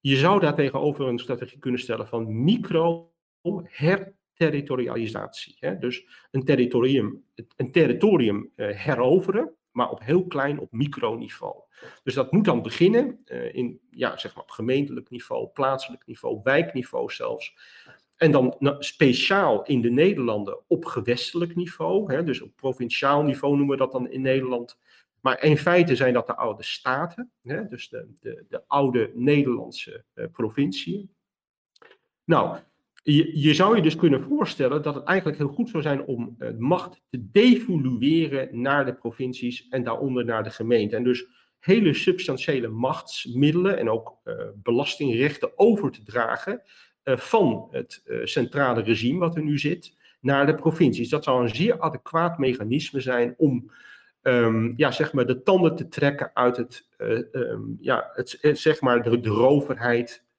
je 0.00 0.16
zou 0.16 0.40
daar 0.40 0.54
tegenover 0.54 1.06
een 1.06 1.18
strategie 1.18 1.58
kunnen 1.58 1.80
stellen 1.80 2.08
van 2.08 2.44
micro 2.44 3.12
herterritorialisatie. 3.68 5.56
Hè? 5.58 5.78
Dus 5.78 6.06
een 6.30 6.44
territorium, 6.44 7.24
een 7.56 7.72
territorium 7.72 8.50
uh, 8.56 8.76
heroveren, 8.76 9.54
maar 9.70 9.90
op 9.90 10.00
heel 10.02 10.26
klein, 10.26 10.58
op 10.58 10.72
microniveau. 10.72 11.54
Dus 12.02 12.14
dat 12.14 12.32
moet 12.32 12.44
dan 12.44 12.62
beginnen 12.62 13.20
uh, 13.26 13.54
in, 13.54 13.80
ja, 13.90 14.18
zeg 14.18 14.34
maar 14.34 14.42
op 14.42 14.50
gemeentelijk 14.50 15.10
niveau, 15.10 15.48
plaatselijk 15.48 16.06
niveau, 16.06 16.40
wijkniveau 16.42 17.12
zelfs. 17.12 17.54
En 18.16 18.30
dan 18.30 18.56
nou, 18.58 18.82
speciaal 18.82 19.64
in 19.64 19.80
de 19.80 19.90
Nederlanden 19.90 20.58
op 20.66 20.84
gewestelijk 20.84 21.56
niveau, 21.56 22.12
hè, 22.12 22.24
dus 22.24 22.40
op 22.40 22.56
provinciaal 22.56 23.22
niveau 23.22 23.56
noemen 23.56 23.76
we 23.76 23.82
dat 23.82 23.92
dan 23.92 24.10
in 24.10 24.20
Nederland. 24.20 24.78
Maar 25.20 25.44
in 25.44 25.56
feite 25.56 25.96
zijn 25.96 26.12
dat 26.12 26.26
de 26.26 26.36
oude 26.36 26.62
staten, 26.62 27.30
hè, 27.42 27.68
dus 27.68 27.88
de, 27.88 28.12
de, 28.20 28.44
de 28.48 28.62
oude 28.66 29.10
Nederlandse 29.14 30.04
uh, 30.14 30.24
provinciën. 30.32 31.10
Nou, 32.24 32.58
je, 33.02 33.40
je, 33.40 33.54
zou 33.54 33.76
je 33.76 33.82
dus 33.82 33.96
kunnen 33.96 34.22
voorstellen 34.22 34.82
dat 34.82 34.94
het 34.94 35.04
eigenlijk 35.04 35.38
heel 35.38 35.48
goed 35.48 35.68
zou 35.68 35.82
zijn 35.82 36.04
om 36.04 36.36
uh, 36.38 36.48
macht 36.58 37.02
te 37.10 37.30
devolueren 37.30 38.60
naar 38.60 38.84
de 38.84 38.94
provincies 38.94 39.68
en 39.68 39.84
daaronder 39.84 40.24
naar 40.24 40.44
de 40.44 40.50
gemeente. 40.50 40.96
En 40.96 41.04
dus 41.04 41.26
hele 41.58 41.94
substantiële 41.94 42.68
machtsmiddelen 42.68 43.78
en 43.78 43.90
ook 43.90 44.18
uh, 44.24 44.34
belastingrechten 44.54 45.58
over 45.58 45.90
te 45.90 46.02
dragen 46.02 46.62
van 47.04 47.68
het 47.70 48.02
centrale 48.24 48.82
regime 48.82 49.18
wat 49.18 49.36
er 49.36 49.42
nu 49.42 49.58
zit 49.58 49.96
naar 50.20 50.46
de 50.46 50.54
provincies. 50.54 51.08
Dat 51.08 51.24
zou 51.24 51.42
een 51.42 51.54
zeer 51.54 51.80
adequaat 51.80 52.38
mechanisme 52.38 53.00
zijn 53.00 53.34
om 53.36 53.70
um, 54.22 54.72
ja, 54.76 54.90
zeg 54.90 55.12
maar 55.12 55.26
de 55.26 55.42
tanden 55.42 55.76
te 55.76 55.88
trekken 55.88 56.30
uit 56.34 56.56
het, 56.56 56.88
um, 57.32 57.76
ja, 57.80 58.10
het, 58.12 58.38
zeg 58.52 58.80
maar 58.80 59.02
de, 59.02 59.20
de 59.20 59.30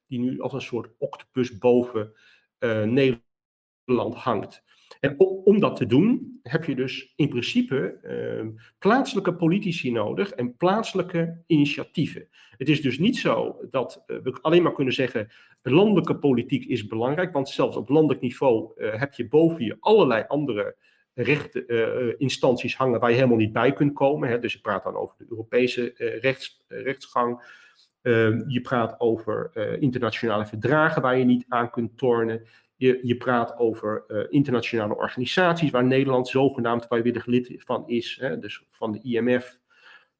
die 0.06 0.20
nu 0.20 0.40
als 0.40 0.52
een 0.52 0.60
soort 0.60 0.90
octopus 0.98 1.58
boven 1.58 2.12
uh, 2.58 2.82
Nederland 2.82 4.14
hangt. 4.14 4.62
En 5.00 5.18
om, 5.18 5.60
dat 5.60 5.76
te 5.76 5.86
doen 5.86 6.38
heb 6.42 6.64
je 6.64 6.74
dus 6.74 7.12
in 7.16 7.28
principe 7.28 7.98
uh, 8.02 8.60
plaatselijke 8.78 9.34
politici 9.34 9.92
nodig 9.92 10.30
en 10.30 10.56
plaatselijke 10.56 11.42
initiatieven. 11.46 12.28
Het 12.56 12.68
is 12.68 12.82
dus 12.82 12.98
niet 12.98 13.16
zo 13.16 13.56
dat 13.70 14.04
we 14.06 14.38
alleen 14.40 14.62
maar 14.62 14.74
kunnen 14.74 14.94
zeggen 14.94 15.28
landelijke 15.62 16.18
politiek 16.18 16.64
is 16.64 16.86
belangrijk, 16.86 17.32
want 17.32 17.48
zelfs 17.48 17.76
op 17.76 17.88
landelijk 17.88 18.20
niveau 18.20 18.72
heb 18.76 19.14
je 19.14 19.28
boven 19.28 19.64
je 19.64 19.76
allerlei 19.80 20.24
andere 20.28 20.76
rechteninstanties 21.14 22.76
hangen 22.76 23.00
waar 23.00 23.10
je 23.10 23.16
helemaal 23.16 23.36
niet 23.36 23.52
bij 23.52 23.72
kunt 23.72 23.92
komen. 23.92 24.28
Hè. 24.28 24.38
Dus 24.38 24.52
je 24.52 24.60
praat 24.60 24.84
dan 24.84 24.96
over 24.96 25.14
de 25.18 25.26
Europese 25.28 25.92
rechts, 26.20 26.64
rechtsgang. 26.68 27.60
Uh, 28.02 28.40
je 28.46 28.60
praat 28.60 29.00
over 29.00 29.50
uh, 29.54 29.82
internationale 29.82 30.46
verdragen 30.46 31.02
waar 31.02 31.18
je 31.18 31.24
niet 31.24 31.44
aan 31.48 31.70
kunt 31.70 31.98
tornen. 31.98 32.46
Je, 32.76 33.00
je 33.02 33.16
praat 33.16 33.58
over 33.58 34.04
uh, 34.08 34.24
internationale 34.28 34.96
organisaties 34.96 35.70
waar 35.70 35.84
Nederland 35.84 36.28
zogenaamd 36.28 36.86
vrijwillig 36.86 37.26
lid 37.26 37.54
van 37.56 37.88
is. 37.88 38.18
Hè, 38.20 38.38
dus 38.38 38.66
van 38.70 38.92
de 38.92 39.00
IMF 39.02 39.58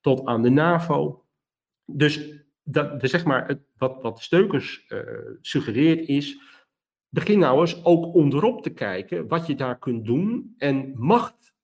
tot 0.00 0.26
aan 0.26 0.42
de 0.42 0.50
NAVO. 0.50 1.24
Dus 1.84 2.42
dat, 2.62 3.00
de, 3.00 3.06
zeg 3.06 3.24
maar, 3.24 3.46
het, 3.46 3.60
wat, 3.76 4.02
wat 4.02 4.20
Steukers 4.20 4.86
suggereert 5.40 6.08
is. 6.08 6.38
Begin 7.14 7.38
nou 7.38 7.60
eens 7.60 7.84
ook 7.84 8.14
onderop 8.14 8.62
te 8.62 8.70
kijken 8.70 9.28
wat 9.28 9.46
je 9.46 9.54
daar 9.54 9.78
kunt 9.78 10.04
doen 10.04 10.54
en 10.58 10.92
macht 10.96 11.54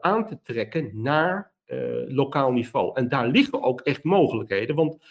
aan 0.00 0.26
te 0.26 0.38
trekken 0.42 0.90
naar 1.02 1.52
lokaal 2.06 2.52
niveau. 2.52 2.96
En 2.96 3.08
daar 3.08 3.28
liggen 3.28 3.62
ook 3.62 3.80
echt 3.80 4.04
mogelijkheden. 4.04 4.76
Want 4.76 5.04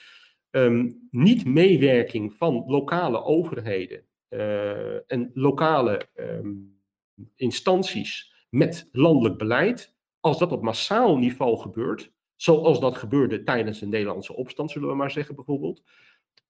um, 0.52 1.08
niet-meewerking 1.12 2.34
van 2.34 2.64
lokale 2.68 3.24
overheden 3.24 4.04
uh, 4.30 5.12
en 5.12 5.32
lokale 5.34 6.02
um, 6.16 6.80
instanties 7.36 8.34
met 8.50 8.90
landelijk 8.92 9.38
beleid 9.38 9.96
als 10.20 10.40
dat 10.40 10.52
op 10.52 10.62
massaal 10.62 11.18
niveau 11.18 11.58
gebeurt, 11.58 12.12
zoals 12.36 12.80
dat 12.80 12.98
gebeurde 12.98 13.44
tijdens 13.44 13.80
de 13.80 13.88
Nederlandse 13.88 14.36
opstand, 14.36 14.72
zullen 14.72 14.90
we 14.90 14.96
maar 14.96 15.12
zeggen 15.12 15.36
bijvoorbeeld, 15.36 15.84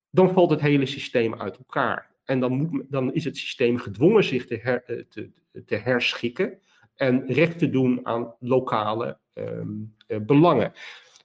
dan 0.09 0.33
valt 0.33 0.49
het 0.49 0.61
hele 0.61 0.85
systeem 0.85 1.35
uit 1.35 1.57
elkaar. 1.57 2.12
En 2.25 2.39
dan, 2.39 2.51
moet, 2.51 2.85
dan 2.89 3.13
is 3.13 3.23
het 3.23 3.37
systeem 3.37 3.77
gedwongen 3.77 4.23
zich 4.23 4.45
te, 4.45 4.59
her, 4.61 4.83
eh, 4.83 5.25
te, 5.65 5.75
herschikken 5.75 6.59
en 6.95 7.25
recht 7.27 7.59
te 7.59 7.69
doen 7.69 7.99
aan 8.05 8.35
lokale 8.39 9.17
um, 9.33 9.95
belangen. 10.21 10.73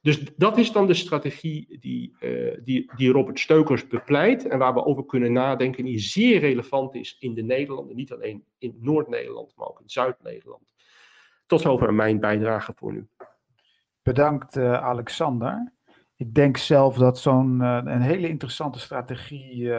Dus 0.02 0.34
dat 0.36 0.58
is 0.58 0.72
dan 0.72 0.86
de 0.86 0.94
strategie 0.94 1.78
die, 1.80 2.16
uh, 2.20 2.56
die, 2.62 2.90
die 2.96 3.12
Robert 3.12 3.38
Steukers 3.38 3.86
bepleit 3.86 4.46
en 4.46 4.58
waar 4.58 4.74
we 4.74 4.84
over 4.84 5.06
kunnen 5.06 5.32
nadenken, 5.32 5.84
die 5.84 5.98
zeer 5.98 6.40
relevant 6.40 6.94
is 6.94 7.16
in 7.18 7.34
de 7.34 7.42
Nederlanden, 7.42 7.96
niet 7.96 8.12
alleen 8.12 8.44
in 8.58 8.78
Noord-Nederland, 8.80 9.52
maar 9.56 9.68
ook 9.68 9.80
in 9.80 9.90
Zuid-Nederland. 9.90 10.74
Tot 11.46 11.60
zover 11.60 11.94
mijn 11.94 12.20
bijdrage 12.20 12.72
voor 12.76 12.92
nu. 12.92 13.06
Bedankt 14.02 14.56
Alexander. 14.56 15.72
Ik 16.16 16.34
denk 16.34 16.56
zelf 16.56 16.96
dat 16.96 17.18
zo'n 17.18 17.60
een 17.60 18.00
hele 18.00 18.28
interessante 18.28 18.78
strategie 18.78 19.70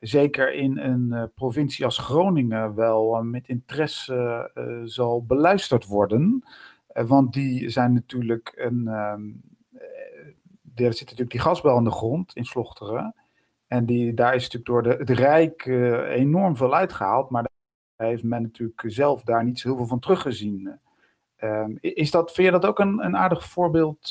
zeker 0.00 0.52
in 0.54 0.78
een 0.78 1.30
provincie 1.34 1.84
als 1.84 1.98
Groningen 1.98 2.74
wel 2.74 3.22
met 3.22 3.48
interesse 3.48 4.50
zal 4.84 5.24
beluisterd 5.24 5.86
worden. 5.86 6.44
Eh, 6.92 7.04
want 7.04 7.32
die 7.32 7.68
zijn 7.68 7.92
natuurlijk 7.92 8.52
een. 8.56 8.86
Um, 8.86 9.42
er 10.74 10.92
zit 10.92 11.00
natuurlijk 11.00 11.30
die 11.30 11.40
gasbel 11.40 11.76
aan 11.76 11.84
de 11.84 11.90
grond 11.90 12.34
in 12.34 12.44
Slochteren. 12.44 13.14
En 13.66 13.86
die, 13.86 14.14
daar 14.14 14.34
is 14.34 14.42
natuurlijk 14.42 14.66
door 14.66 14.82
de, 14.82 14.98
het 14.98 15.18
Rijk 15.18 15.66
enorm 16.08 16.56
veel 16.56 16.74
uitgehaald. 16.74 17.30
Maar 17.30 17.42
daar 17.96 18.06
heeft 18.08 18.22
men 18.22 18.42
natuurlijk 18.42 18.82
zelf 18.86 19.22
daar 19.22 19.44
niet 19.44 19.58
zo 19.58 19.68
heel 19.68 19.76
veel 19.76 19.86
van 19.86 19.98
teruggezien. 19.98 20.78
Um, 21.40 21.78
is 21.80 22.10
dat, 22.10 22.32
vind 22.32 22.46
je 22.46 22.52
dat 22.52 22.66
ook 22.66 22.78
een, 22.78 23.04
een 23.04 23.16
aardig 23.16 23.44
voorbeeld 23.44 24.08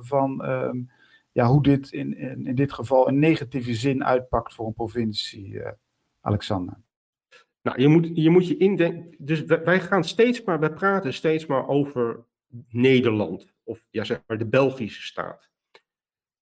van 0.00 0.48
um, 0.48 0.90
ja, 1.34 1.46
hoe 1.46 1.62
dit 1.62 1.92
in, 1.92 2.16
in, 2.16 2.46
in, 2.46 2.54
dit 2.54 2.72
geval 2.72 3.08
in 3.08 3.18
negatieve 3.18 3.74
zin 3.74 4.04
uitpakt 4.04 4.54
voor 4.54 4.66
een 4.66 4.74
provincie, 4.74 5.52
uh, 5.52 5.68
Alexander? 6.20 6.76
Nou, 7.62 7.80
je 7.80 7.88
moet 7.88 8.10
je, 8.14 8.30
moet 8.30 8.48
je 8.48 8.56
indenken. 8.56 9.14
Dus 9.18 9.44
wij 9.44 9.80
gaan 9.80 10.04
steeds 10.04 10.42
maar, 10.42 10.60
wij 10.60 10.72
praten 10.72 11.14
steeds 11.14 11.46
maar 11.46 11.68
over 11.68 12.24
Nederland. 12.68 13.52
Of 13.62 13.84
ja, 13.90 14.04
zeg 14.04 14.22
maar 14.26 14.38
de 14.38 14.46
Belgische 14.46 15.02
staat. 15.02 15.50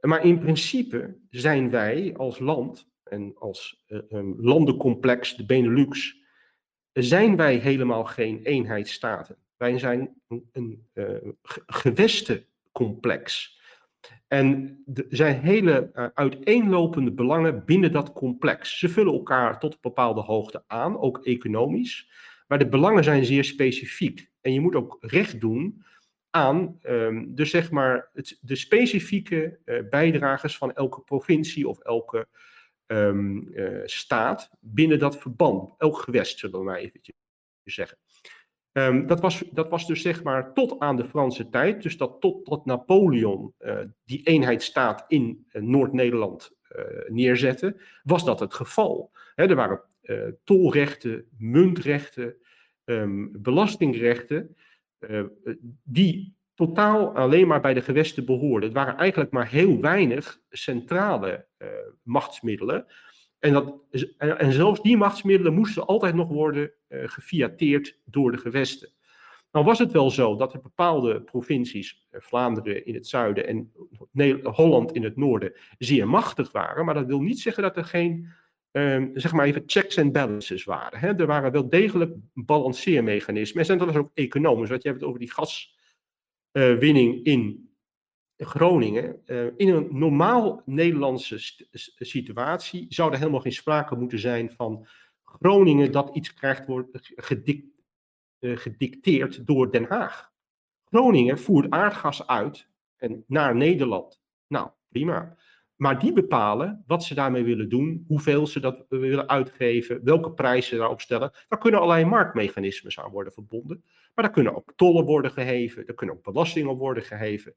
Maar 0.00 0.24
in 0.24 0.38
principe 0.38 1.18
zijn 1.30 1.70
wij 1.70 2.14
als 2.16 2.38
land 2.38 2.88
en 3.02 3.34
als 3.38 3.84
uh, 3.86 4.00
um, 4.10 4.34
landencomplex, 4.38 5.36
de 5.36 5.46
Benelux, 5.46 6.20
zijn 6.92 7.36
wij 7.36 7.56
helemaal 7.56 8.04
geen 8.04 8.42
eenheidsstaten. 8.42 9.36
Wij 9.56 9.78
zijn 9.78 10.22
een, 10.28 10.48
een 10.52 10.86
uh, 10.94 11.32
gewestencomplex. 11.66 13.60
En 14.28 14.78
er 14.94 15.06
zijn 15.08 15.40
hele 15.40 15.90
uh, 15.94 16.06
uiteenlopende 16.14 17.12
belangen 17.12 17.64
binnen 17.64 17.92
dat 17.92 18.12
complex. 18.12 18.78
Ze 18.78 18.88
vullen 18.88 19.12
elkaar 19.12 19.58
tot 19.58 19.72
een 19.72 19.78
bepaalde 19.80 20.20
hoogte 20.20 20.64
aan, 20.66 20.98
ook 20.98 21.24
economisch. 21.24 22.10
Maar 22.46 22.58
de 22.58 22.68
belangen 22.68 23.04
zijn 23.04 23.24
zeer 23.24 23.44
specifiek. 23.44 24.30
En 24.40 24.52
je 24.52 24.60
moet 24.60 24.74
ook 24.74 24.96
recht 25.00 25.40
doen 25.40 25.84
aan 26.30 26.78
um, 26.82 27.32
zeg 27.34 27.70
maar 27.70 28.10
de 28.40 28.56
specifieke 28.56 29.58
uh, 29.64 29.88
bijdragers 29.90 30.56
van 30.56 30.72
elke 30.74 31.00
provincie 31.00 31.68
of 31.68 31.78
elke 31.78 32.28
um, 32.86 33.48
uh, 33.48 33.80
staat 33.84 34.50
binnen 34.60 34.98
dat 34.98 35.18
verband. 35.18 35.74
Elk 35.78 35.98
gewest, 35.98 36.38
zullen 36.38 36.58
we 36.58 36.64
maar 36.64 36.76
eventjes 36.78 37.14
zeggen. 37.64 37.98
Um, 38.72 39.06
dat, 39.06 39.20
was, 39.20 39.44
dat 39.50 39.68
was 39.68 39.86
dus 39.86 40.02
zeg 40.02 40.22
maar 40.22 40.52
tot 40.52 40.78
aan 40.78 40.96
de 40.96 41.04
Franse 41.04 41.48
tijd, 41.48 41.82
dus 41.82 41.96
dat 41.96 42.20
tot, 42.20 42.44
tot 42.44 42.64
Napoleon 42.64 43.52
uh, 43.60 43.78
die 44.04 44.22
eenheidsstaat 44.22 45.04
in 45.08 45.46
uh, 45.52 45.62
Noord-Nederland 45.62 46.56
uh, 46.76 46.84
neerzette, 47.08 47.76
was 48.02 48.24
dat 48.24 48.40
het 48.40 48.54
geval. 48.54 49.10
Er 49.34 49.54
waren 49.54 49.80
tolrechten, 50.44 51.24
muntrechten, 51.38 52.34
um, 52.84 53.30
belastingrechten, 53.32 54.56
die 55.82 56.34
totaal 56.54 57.14
alleen 57.14 57.46
maar 57.46 57.60
bij 57.60 57.74
de 57.74 57.82
gewesten 57.82 58.24
behoorden. 58.24 58.68
Het 58.68 58.78
waren 58.78 58.96
eigenlijk 58.96 59.30
maar 59.30 59.48
heel 59.48 59.80
weinig 59.80 60.40
centrale 60.50 61.46
machtsmiddelen. 62.02 62.86
En, 63.42 63.52
dat, 63.52 63.74
en 64.18 64.52
zelfs 64.52 64.82
die 64.82 64.96
machtsmiddelen 64.96 65.54
moesten 65.54 65.86
altijd 65.86 66.14
nog 66.14 66.28
worden 66.28 66.72
uh, 66.88 67.08
gefiateerd 67.08 67.98
door 68.04 68.32
de 68.32 68.38
gewesten. 68.38 68.92
Nou 69.52 69.64
was 69.64 69.78
het 69.78 69.92
wel 69.92 70.10
zo 70.10 70.36
dat 70.36 70.52
er 70.52 70.60
bepaalde 70.60 71.22
provincies, 71.22 72.06
uh, 72.10 72.20
Vlaanderen 72.20 72.86
in 72.86 72.94
het 72.94 73.06
zuiden 73.06 73.46
en 73.46 73.72
Holland 74.42 74.92
in 74.92 75.04
het 75.04 75.16
noorden, 75.16 75.52
zeer 75.78 76.08
machtig 76.08 76.52
waren. 76.52 76.84
Maar 76.84 76.94
dat 76.94 77.06
wil 77.06 77.20
niet 77.20 77.40
zeggen 77.40 77.62
dat 77.62 77.76
er 77.76 77.84
geen, 77.84 78.28
uh, 78.72 79.04
zeg 79.14 79.32
maar 79.32 79.46
even, 79.46 79.62
checks 79.66 79.98
and 79.98 80.12
balances 80.12 80.64
waren. 80.64 80.98
Hè? 80.98 81.08
Er 81.08 81.26
waren 81.26 81.52
wel 81.52 81.68
degelijk 81.68 82.14
balanceermechanismen. 82.34 83.68
En 83.68 83.78
dat 83.78 83.86
was 83.86 83.96
ook 83.96 84.10
economisch, 84.14 84.68
want 84.68 84.82
je 84.82 84.88
hebt 84.88 85.00
het 85.00 85.08
over 85.08 85.20
die 85.20 85.32
gaswinning 86.52 87.24
in 87.24 87.61
Groningen, 88.44 89.22
uh, 89.26 89.46
in 89.56 89.68
een 89.68 89.88
normaal 89.90 90.62
Nederlandse 90.64 91.38
situatie 91.98 92.86
zou 92.88 93.12
er 93.12 93.18
helemaal 93.18 93.40
geen 93.40 93.52
sprake 93.52 93.96
moeten 93.96 94.18
zijn 94.18 94.50
van 94.50 94.86
Groningen 95.24 95.92
dat 95.92 96.16
iets 96.16 96.34
krijgt 96.34 96.66
wordt 96.66 97.12
gedic 97.16 97.64
uh, 98.40 98.56
gedicteerd 98.56 99.46
door 99.46 99.72
Den 99.72 99.84
Haag. 99.84 100.32
Groningen 100.84 101.38
voert 101.38 101.70
aardgas 101.70 102.26
uit 102.26 102.68
en 102.96 103.24
naar 103.26 103.56
Nederland. 103.56 104.22
Nou, 104.46 104.68
prima. 104.88 105.36
Maar 105.76 105.98
die 105.98 106.12
bepalen 106.12 106.84
wat 106.86 107.04
ze 107.04 107.14
daarmee 107.14 107.44
willen 107.44 107.68
doen, 107.68 108.04
hoeveel 108.06 108.46
ze 108.46 108.60
dat 108.60 108.84
willen 108.88 109.28
uitgeven, 109.28 110.04
welke 110.04 110.32
prijzen 110.32 110.70
ze 110.70 110.76
daarop 110.76 111.00
stellen. 111.00 111.32
Daar 111.48 111.58
kunnen 111.58 111.80
allerlei 111.80 112.04
marktmechanismes 112.04 113.00
aan 113.00 113.10
worden 113.10 113.32
verbonden. 113.32 113.84
Maar 114.14 114.24
daar 114.24 114.34
kunnen 114.34 114.56
ook 114.56 114.72
tollen 114.76 115.04
worden 115.04 115.30
geheven, 115.30 115.86
er 115.86 115.94
kunnen 115.94 116.16
ook 116.16 116.22
belastingen 116.22 116.76
worden 116.76 117.02
geheven. 117.02 117.54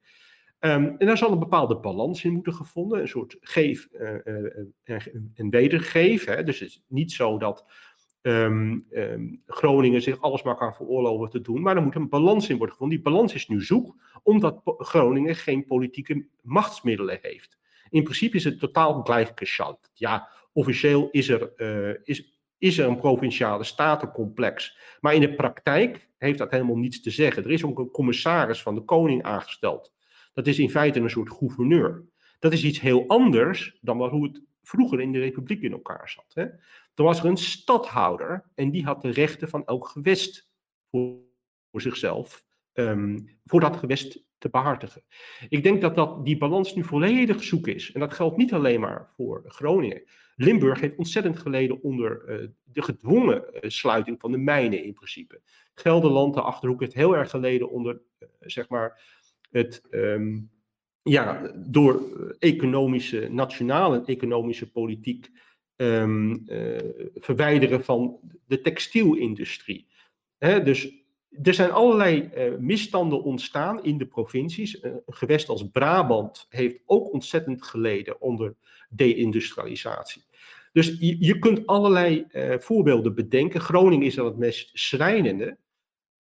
Um, 0.59 0.95
en 0.97 1.05
daar 1.05 1.17
zal 1.17 1.31
een 1.31 1.39
bepaalde 1.39 1.79
balans 1.79 2.23
in 2.23 2.33
moeten 2.33 2.53
gevonden, 2.53 2.99
een 2.99 3.07
soort 3.07 3.37
geef 3.39 3.87
uh, 3.91 4.13
uh, 4.25 5.05
en 5.35 5.49
wedergeef. 5.49 6.25
Dus 6.25 6.59
het 6.59 6.69
is 6.69 6.83
niet 6.87 7.11
zo 7.11 7.37
dat 7.37 7.65
um, 8.21 8.85
um, 8.91 9.41
Groningen 9.45 10.01
zich 10.01 10.21
alles 10.21 10.43
maar 10.43 10.55
kan 10.55 10.73
veroorloven 10.73 11.29
te 11.29 11.41
doen, 11.41 11.61
maar 11.61 11.75
er 11.75 11.81
moet 11.83 11.95
een 11.95 12.09
balans 12.09 12.49
in 12.49 12.57
worden 12.57 12.75
gevonden. 12.75 12.97
Die 12.97 13.05
balans 13.05 13.33
is 13.33 13.47
nu 13.47 13.61
zoek, 13.61 13.95
omdat 14.23 14.61
Groningen 14.63 15.35
geen 15.35 15.65
politieke 15.65 16.27
machtsmiddelen 16.41 17.19
heeft. 17.21 17.57
In 17.89 18.03
principe 18.03 18.35
is 18.35 18.43
het 18.43 18.59
totaal 18.59 19.01
gelijkgeschalkt. 19.03 19.91
Ja, 19.93 20.29
officieel 20.53 21.09
is 21.11 21.29
er, 21.29 21.51
is, 22.03 22.39
is 22.57 22.77
er 22.77 22.87
een 22.87 22.97
provinciale 22.97 23.63
statencomplex, 23.63 24.77
maar 24.99 25.13
in 25.13 25.21
de 25.21 25.35
praktijk 25.35 26.09
heeft 26.17 26.37
dat 26.37 26.51
helemaal 26.51 26.77
niets 26.77 27.01
te 27.01 27.09
zeggen. 27.09 27.43
Er 27.43 27.51
is 27.51 27.65
ook 27.65 27.79
een 27.79 27.91
commissaris 27.91 28.61
van 28.61 28.75
de 28.75 28.81
koning 28.81 29.23
aangesteld 29.23 29.93
dat 30.35 30.47
is 30.47 30.59
in 30.59 30.69
feite 30.69 30.99
een 30.99 31.09
soort 31.09 31.31
gouverneur. 31.31 32.03
Dat 32.39 32.53
is 32.53 32.63
iets 32.63 32.79
heel 32.79 33.07
anders 33.07 33.77
dan 33.81 33.97
wat, 33.97 34.11
hoe 34.11 34.27
het 34.27 34.41
vroeger 34.61 35.01
in 35.01 35.11
de 35.11 35.19
republiek 35.19 35.61
in 35.61 35.71
elkaar 35.71 36.09
zat. 36.09 36.31
Hè. 36.33 36.45
Toen 36.93 37.05
was 37.05 37.19
er 37.19 37.25
een 37.25 37.37
stadhouder 37.37 38.43
en 38.55 38.71
die 38.71 38.83
had 38.83 39.01
de 39.01 39.09
rechten 39.09 39.49
van 39.49 39.65
elk 39.65 39.87
gewest 39.87 40.49
voor, 40.89 41.21
zichzelf, 41.71 42.45
um, 42.73 43.29
voor 43.45 43.59
dat 43.59 43.77
gewest 43.77 44.23
te 44.37 44.49
behartigen. 44.49 45.03
Ik 45.49 45.63
denk 45.63 45.81
dat, 45.81 45.95
dat 45.95 46.25
die 46.25 46.37
balans 46.37 46.75
nu 46.75 46.83
volledig 46.83 47.43
zoek 47.43 47.67
is. 47.67 47.91
En 47.91 47.99
dat 47.99 48.13
geldt 48.13 48.37
niet 48.37 48.53
alleen 48.53 48.79
maar 48.79 49.11
voor 49.15 49.43
Groningen. 49.47 50.03
Limburg 50.35 50.79
heeft 50.79 50.97
ontzettend 50.97 51.39
geleden 51.39 51.81
onder 51.81 52.41
uh, 52.41 52.47
de 52.63 52.81
gedwongen 52.81 53.43
uh, 53.53 53.69
sluiting 53.69 54.19
van 54.19 54.31
de 54.31 54.37
mijnen 54.37 54.83
in 54.83 54.93
principe. 54.93 55.41
Gelderland, 55.73 56.33
de 56.33 56.41
Achterhoek, 56.41 56.79
heeft 56.79 56.93
heel 56.93 57.15
erg 57.15 57.29
geleden 57.29 57.69
onder, 57.69 58.01
uh, 58.19 58.27
zeg 58.39 58.69
maar, 58.69 59.01
het 59.55 59.81
um, 59.91 60.49
ja, 61.03 61.51
door 61.55 62.01
economische, 62.39 63.27
nationale 63.31 64.03
economische 64.05 64.71
politiek 64.71 65.29
um, 65.75 66.43
uh, 66.47 66.77
verwijderen 67.15 67.83
van 67.83 68.19
de 68.47 68.61
textielindustrie. 68.61 69.87
Dus 70.37 71.03
er 71.41 71.53
zijn 71.53 71.71
allerlei 71.71 72.29
uh, 72.37 72.57
misstanden 72.57 73.23
ontstaan 73.23 73.83
in 73.83 73.97
de 73.97 74.05
provincies. 74.05 74.75
Uh, 74.75 74.91
een 74.91 75.13
gewest 75.13 75.49
als 75.49 75.69
Brabant 75.69 76.45
heeft 76.49 76.79
ook 76.85 77.13
ontzettend 77.13 77.63
geleden 77.63 78.21
onder 78.21 78.55
deindustrialisatie. 78.89 80.23
Dus 80.71 80.95
je, 80.99 81.25
je 81.25 81.39
kunt 81.39 81.65
allerlei 81.65 82.25
voorbeelden 82.59 83.15
bedenken. 83.15 83.61
Groningen 83.61 84.05
is 84.05 84.15
dan 84.15 84.25
het 84.25 84.37
meest 84.37 84.69
schrijnende. 84.73 85.57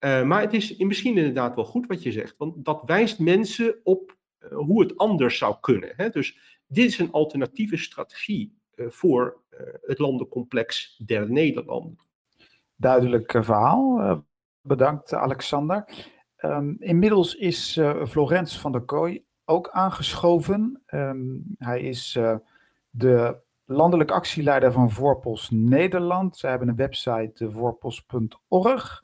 Uh, 0.04 0.22
maar 0.22 0.40
het 0.40 0.52
is 0.52 0.76
misschien 0.76 1.16
inderdaad 1.16 1.54
wel 1.54 1.64
goed 1.64 1.86
wat 1.86 2.02
je 2.02 2.12
zegt, 2.12 2.34
want 2.36 2.64
dat 2.64 2.82
wijst 2.86 3.18
mensen 3.18 3.76
op 3.82 4.16
uh, 4.40 4.58
hoe 4.58 4.82
het 4.82 4.96
anders 4.96 5.38
zou 5.38 5.56
kunnen. 5.60 5.92
Hè? 5.96 6.08
Dus 6.08 6.58
dit 6.66 6.86
is 6.86 6.98
een 6.98 7.12
alternatieve 7.12 7.76
strategie 7.76 8.56
uh, 8.74 8.86
voor 8.88 9.40
het 9.82 9.98
landencomplex 9.98 11.00
der 11.06 11.30
Nederlanden. 11.30 11.98
Duidelijk 12.76 13.30
verhaal. 13.30 14.24
bedankt, 14.60 15.14
Alexander. 15.14 15.84
Ehm, 16.36 16.74
inmiddels 16.78 17.34
is 17.34 17.80
Florence 18.06 18.60
van 18.60 18.72
der 18.72 18.80
Kooi 18.80 19.24
ook 19.44 19.68
aangeschoven. 19.70 20.82
Ehm, 20.86 21.26
hij 21.58 21.80
is 21.80 22.18
de 22.90 23.36
landelijk 23.64 24.10
actieleider 24.10 24.72
van 24.72 24.90
Voorpost 24.90 25.50
Nederland. 25.50 26.36
Ze 26.36 26.46
hebben 26.46 26.68
een 26.68 26.76
website, 26.76 27.50
voorpost.org. 27.50 29.02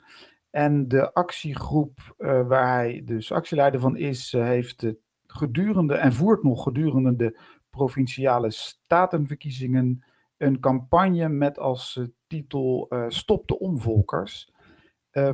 En 0.49 0.87
de 0.87 1.13
actiegroep 1.13 2.13
waar 2.17 2.73
hij 2.73 3.01
dus 3.05 3.31
actieleider 3.31 3.79
van 3.79 3.97
is, 3.97 4.31
heeft 4.31 4.85
gedurende 5.27 5.95
en 5.95 6.13
voert 6.13 6.43
nog 6.43 6.63
gedurende 6.63 7.15
de 7.15 7.39
provinciale 7.69 8.51
statenverkiezingen 8.51 10.03
een 10.37 10.59
campagne 10.59 11.29
met 11.29 11.59
als 11.59 11.99
titel 12.27 12.91
Stop 13.07 13.47
de 13.47 13.59
omvolkers. 13.59 14.51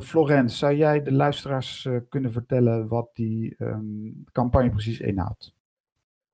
Florence, 0.02 0.56
zou 0.56 0.74
jij 0.74 1.02
de 1.02 1.12
luisteraars 1.12 1.88
kunnen 2.08 2.32
vertellen 2.32 2.88
wat 2.88 3.10
die 3.12 3.54
um, 3.58 4.24
campagne 4.32 4.70
precies 4.70 5.00
inhoudt? 5.00 5.54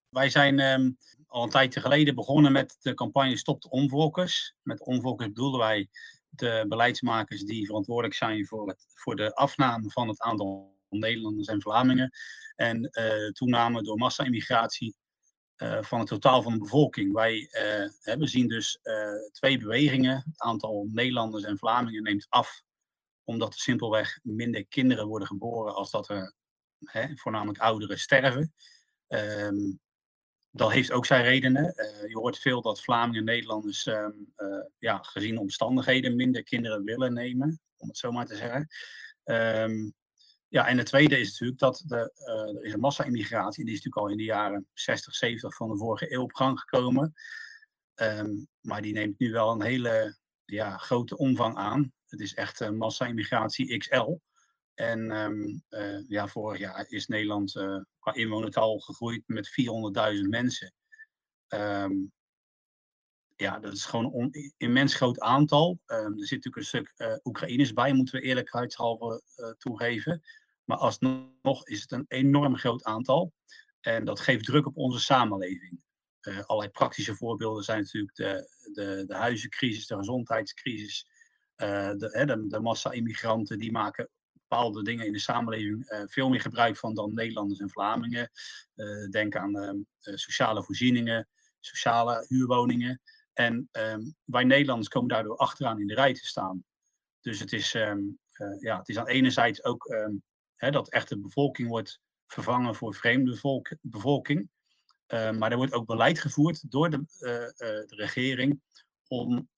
Wij 0.09 0.31
zijn 0.31 0.61
um, 0.61 0.97
al 1.27 1.43
een 1.43 1.51
tijdje 1.51 1.81
geleden 1.81 2.15
begonnen 2.15 2.53
met 2.53 2.77
de 2.81 2.95
campagne 2.95 3.37
Stop 3.37 3.63
de 3.63 3.71
Omvolkers. 3.71 4.55
Met 4.63 4.85
omvolkers 4.85 5.29
bedoelen 5.29 5.59
wij 5.59 5.89
de 6.35 6.65
beleidsmakers 6.69 7.43
die 7.43 7.67
verantwoordelijk 7.67 8.15
zijn 8.15 8.47
voor, 8.47 8.69
het, 8.69 8.85
voor 8.95 9.17
de 9.17 9.35
afname 9.35 9.91
van 9.91 10.09
het 10.09 10.21
aantal 10.21 10.81
Nederlanders 10.89 11.49
en 11.49 11.63
Vlamingen. 11.63 12.11
En 12.55 12.91
uh, 12.93 13.31
toename 13.31 13.83
door 13.83 13.97
massa-immigratie 13.97 14.95
van 15.81 15.99
het 15.99 16.09
totaal 16.09 16.43
van 16.43 16.53
de 16.53 16.59
bevolking. 16.59 17.13
Wij 17.13 17.49
we 18.03 18.27
zien 18.27 18.49
dus 18.49 18.79
twee 19.33 19.59
bewegingen. 19.59 20.17
Het 20.17 20.41
aantal 20.41 20.89
Nederlanders 20.93 21.45
en 21.45 21.59
Vlamingen 21.59 22.03
neemt 22.03 22.27
af 22.29 22.63
omdat 23.25 23.53
er 23.53 23.61
simpelweg 23.61 24.19
minder 24.23 24.67
kinderen 24.67 25.07
worden 25.07 25.29
geboren 25.29 25.75
als 25.75 25.91
dat 25.91 26.09
er 26.09 26.35
hè, 26.85 27.17
voornamelijk 27.17 27.59
ouderen 27.59 27.99
sterven. 27.99 28.53
Um, 29.09 29.81
dat 30.53 30.73
heeft 30.73 30.93
ook 30.93 31.07
zijn 31.07 31.25
redenen. 31.25 31.75
Uh, 31.77 32.09
je 32.09 32.19
hoort 32.19 32.39
veel 32.39 32.63
dat 32.63 32.83
Vlamingen 32.83 33.19
en 33.19 33.25
Nederlanders 33.25 33.87
um, 33.87 34.33
uh, 34.37 34.65
ja, 34.79 34.99
gezien 35.03 35.39
omstandigheden 35.39 36.17
minder 36.17 36.43
kinderen 36.43 36.85
willen 36.85 37.13
nemen, 37.13 37.61
om 37.77 37.89
het 37.89 37.99
zo 37.99 38.13
maar 38.13 38.27
te 38.27 38.37
zeggen. 38.37 38.69
Um, 39.25 39.95
ja, 40.49 40.69
en 40.69 40.79
het 40.79 40.87
tweede 40.87 41.19
is 41.19 41.31
natuurlijk 41.31 41.59
dat 41.59 41.83
de, 41.87 42.13
uh, 42.17 42.57
er 42.59 42.65
is 42.65 42.73
een 42.73 42.81
massa-immigratie, 42.81 43.65
die 43.65 43.75
is 43.75 43.83
natuurlijk 43.83 44.07
al 44.07 44.11
in 44.11 44.17
de 44.17 44.33
jaren 44.33 44.67
60, 44.73 45.15
70 45.15 45.55
van 45.55 45.69
de 45.69 45.77
vorige 45.77 46.13
eeuw 46.13 46.23
op 46.23 46.35
gang 46.35 46.61
gekomen. 46.61 47.15
maar 48.61 48.83
die 48.83 48.93
neemt 48.93 49.19
nu 49.19 49.33
wel 49.33 49.51
een 49.51 49.63
hele 49.63 50.17
ja, 50.45 50.77
grote 50.77 51.17
omvang 51.17 51.57
aan. 51.57 51.93
Het 52.07 52.21
is 52.21 52.35
echt 52.35 52.61
uh, 52.61 52.71
massa-immigratie 52.71 53.79
XL. 53.79 54.19
En 54.83 55.11
um, 55.11 55.63
uh, 55.71 56.09
ja, 56.09 56.29
vorig 56.29 56.59
jaar 56.59 56.87
is 56.89 57.07
Nederland 57.07 57.55
uh, 57.55 57.81
qua 57.99 58.15
inwonertal 58.15 58.79
gegroeid 58.79 59.23
met 59.27 59.51
400.000 60.17 60.29
mensen. 60.29 60.73
Um, 61.49 62.13
ja, 63.37 63.59
dat 63.59 63.73
is 63.73 63.85
gewoon 63.85 64.15
een 64.15 64.53
immens 64.57 64.95
groot 64.95 65.21
aantal. 65.21 65.79
Um, 65.87 65.97
er 65.97 66.27
zit 66.27 66.45
natuurlijk 66.45 66.57
een 66.57 66.65
stuk 66.65 66.93
uh, 66.97 67.15
Oekraïners 67.25 67.73
bij, 67.73 67.93
moeten 67.93 68.15
we 68.15 68.21
eerlijkheidshalve 68.21 69.23
toegeven. 69.59 70.23
Maar 70.65 70.77
alsnog 70.77 71.67
is 71.67 71.81
het 71.81 71.93
een 71.93 72.05
enorm 72.09 72.57
groot 72.57 72.85
aantal. 72.85 73.33
En 73.81 74.05
dat 74.05 74.21
geeft 74.21 74.45
druk 74.45 74.67
op 74.67 74.77
onze 74.77 75.01
samenleving. 75.01 75.83
Allerlei 76.21 76.71
praktische 76.71 77.15
voorbeelden 77.15 77.65
zijn 77.65 77.81
natuurlijk 77.81 78.15
de, 78.15 78.49
de, 78.73 79.05
de 79.07 79.15
huizencrisis, 79.15 79.87
de 79.87 79.97
gezondheidscrisis, 79.97 81.07
de, 81.57 82.25
de, 82.27 82.47
de 82.49 82.61
massa-immigranten 82.61 83.59
die 83.59 83.73
maken 83.73 84.09
bepaalde 84.53 84.83
dingen 84.83 85.07
in 85.07 85.13
de 85.13 85.19
samenleving 85.19 85.93
uh, 85.93 86.03
veel 86.07 86.29
meer 86.29 86.41
gebruik 86.41 86.77
van 86.77 86.95
dan 86.95 87.15
Nederlanders 87.15 87.61
en 87.61 87.71
Vlamingen. 87.71 88.31
Uh, 88.77 89.09
denk 89.11 89.37
aan 89.37 89.57
uh, 89.57 90.17
sociale 90.17 90.63
voorzieningen, 90.63 91.29
sociale 91.61 92.25
huurwoningen. 92.29 93.01
En 93.33 93.69
um, 93.73 94.15
wij 94.25 94.45
Nederlanders 94.45 94.89
komen 94.89 95.09
daardoor 95.09 95.37
achteraan 95.37 95.81
in 95.81 95.87
de 95.87 95.95
rij 95.95 96.15
te 96.15 96.27
staan. 96.27 96.65
Dus 97.21 97.41
het 97.41 97.53
is, 97.53 97.75
um, 97.75 98.19
ja, 98.59 98.79
het 98.79 98.89
is 98.89 98.99
aan 98.99 99.07
enerzijds 99.07 99.65
ook 99.65 99.97
hè, 100.57 100.71
dat 100.71 100.89
echt 100.89 101.09
de 101.09 101.19
bevolking 101.19 101.69
wordt 101.69 102.01
vervangen 102.27 102.75
voor 102.75 102.95
vreemde 102.95 103.31
bevolk 103.31 103.77
bevolking. 103.81 104.51
maar 105.07 105.51
er 105.51 105.57
wordt 105.57 105.73
ook 105.73 105.87
beleid 105.87 106.21
gevoerd 106.21 106.71
door 106.71 106.91
de, 106.91 107.05
de 107.87 107.95
regering 107.97 108.61
om 109.07 109.49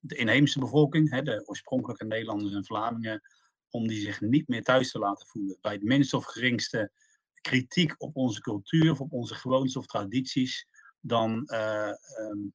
de 0.00 0.16
inheemse 0.16 0.58
bevolking, 0.58 1.10
hè, 1.10 1.22
de 1.22 1.42
oorspronkelijke 1.46 2.04
Nederlanders 2.04 2.54
en 2.54 2.64
Vlamingen, 2.64 3.22
om 3.72 3.88
die 3.88 4.00
zich 4.00 4.20
niet 4.20 4.48
meer 4.48 4.62
thuis 4.62 4.90
te 4.90 4.98
laten 4.98 5.26
voelen. 5.26 5.58
Bij 5.60 5.72
het 5.72 5.82
minst 5.82 6.14
of 6.14 6.24
geringste 6.24 6.90
kritiek 7.40 7.94
op 7.98 8.16
onze 8.16 8.40
cultuur 8.40 8.90
of 8.90 9.00
op 9.00 9.12
onze 9.12 9.34
gewoontes 9.34 9.76
of 9.76 9.86
tradities, 9.86 10.66
dan, 11.00 11.48
uh, 11.52 11.92
um, 12.18 12.52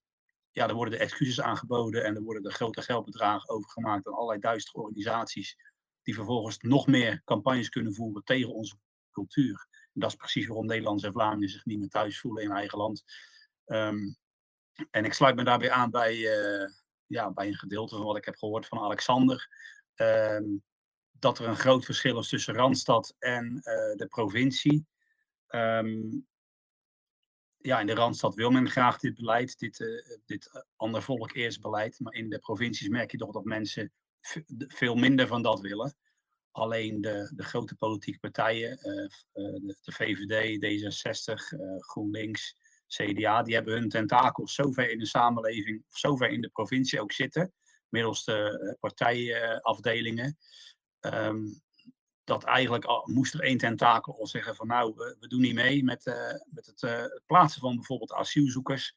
ja, 0.52 0.68
dan 0.68 0.76
worden 0.76 0.98
de 0.98 1.04
excuses 1.04 1.42
aangeboden 1.42 2.04
en 2.04 2.16
er 2.16 2.22
worden 2.22 2.44
er 2.44 2.52
grote 2.52 2.82
geldbedragen 2.82 3.50
overgemaakt 3.50 4.08
aan 4.08 4.14
allerlei 4.14 4.40
duistere 4.40 4.78
organisaties, 4.78 5.58
die 6.04 6.16
vervolgens 6.16 6.58
nog 6.58 6.88
meer 6.88 7.22
campagnes 7.26 7.70
kunnen 7.70 7.94
voeren 7.94 8.24
tegen 8.24 8.54
onze 8.54 8.78
cultuur. 9.12 9.68
En 9.72 10.02
dat 10.02 10.10
is 10.10 10.16
precies 10.16 10.48
waarom 10.48 10.66
Nederlanders 10.66 11.08
en 11.08 11.14
Vlamingen 11.14 11.50
zich 11.50 11.66
niet 11.66 11.80
meer 11.80 11.90
thuis 11.90 12.20
voelen 12.20 12.44
in 12.44 12.52
eigen 12.52 12.78
land. 12.78 13.04
Um, 13.66 14.18
en 14.92 15.06
ik 15.06 15.14
sluit 15.14 15.36
me 15.36 15.44
daarbij 15.44 15.72
aan 15.72 15.90
bij, 15.90 16.16
uh, 16.16 16.70
ja, 17.06 17.32
bij 17.32 17.48
een 17.48 17.58
gedeelte 17.58 17.96
van 17.96 18.06
wat 18.06 18.18
ik 18.18 18.26
heb 18.26 18.36
gehoord 18.36 18.66
van 18.66 18.80
Alexander. 18.80 19.48
Um, 19.96 20.64
dat 21.20 21.40
er 21.40 21.48
een 21.48 21.56
groot 21.56 21.86
verschil 21.86 22.20
is 22.20 22.30
tussen 22.30 22.54
Randstad 22.54 23.16
en 23.20 23.46
uh, 23.46 23.96
de 23.96 24.08
provincie. 24.10 24.88
Um, 25.50 26.28
ja, 27.58 27.80
in 27.80 27.86
de 27.86 27.94
Randstad 27.94 28.36
wil 28.36 28.52
men 28.52 28.70
graag 28.70 29.00
dit 29.00 29.16
beleid, 29.16 29.60
dit, 29.60 29.80
uh, 29.80 30.18
dit 30.26 30.66
ander 30.76 31.02
volk 31.02 31.34
eerst 31.34 31.62
beleid. 31.62 32.00
Maar 32.00 32.14
in 32.14 32.30
de 32.30 32.40
provincies 32.40 32.88
merk 32.88 33.12
je 33.12 33.18
toch 33.18 33.32
dat 33.32 33.44
mensen 33.44 33.92
veel 34.68 34.96
minder 34.96 35.28
van 35.28 35.42
dat 35.42 35.60
willen. 35.60 35.96
Alleen 36.52 37.02
de, 37.02 37.32
de 37.36 37.44
grote 37.44 37.76
politieke 37.76 38.20
partijen, 38.20 38.78
de, 38.78 39.78
de, 39.82 39.92
VVD, 39.92 40.58
D66, 40.66 41.34
GroenLinks, 41.78 42.56
CDA, 42.88 43.44
die 43.44 43.56
hebben 43.56 43.74
hun 43.74 43.90
tentakels 43.90 44.54
zover 44.54 44.92
in 44.92 45.00
de 45.00 45.06
samenleving, 45.06 45.86
zover 45.88 46.30
in 46.30 46.42
de 46.42 46.50
provincie 46.50 47.02
ook 47.02 47.12
zitten, 47.12 47.54
middels 47.90 48.24
de 48.24 48.78
partijafdelingen, 48.80 50.38
um, 51.14 51.62
dat 52.28 52.44
eigenlijk 52.44 52.86
al, 52.86 53.10
moest 53.14 53.34
er 53.34 53.40
één 53.40 53.58
tentakel 53.58 54.20
al 54.20 54.28
zeggen 54.28 54.56
van 54.56 54.68
nou, 54.68 54.94
we, 55.20 55.28
doen 55.28 55.42
niet 55.42 55.54
mee 55.54 55.84
met, 55.84 56.06
uh, 56.06 56.34
met 56.46 56.66
het, 56.66 56.82
uh, 56.82 56.92
het, 56.92 57.22
plaatsen 57.26 57.62
van 57.62 57.76
bijvoorbeeld 57.76 58.14
asielzoekers 58.14 58.96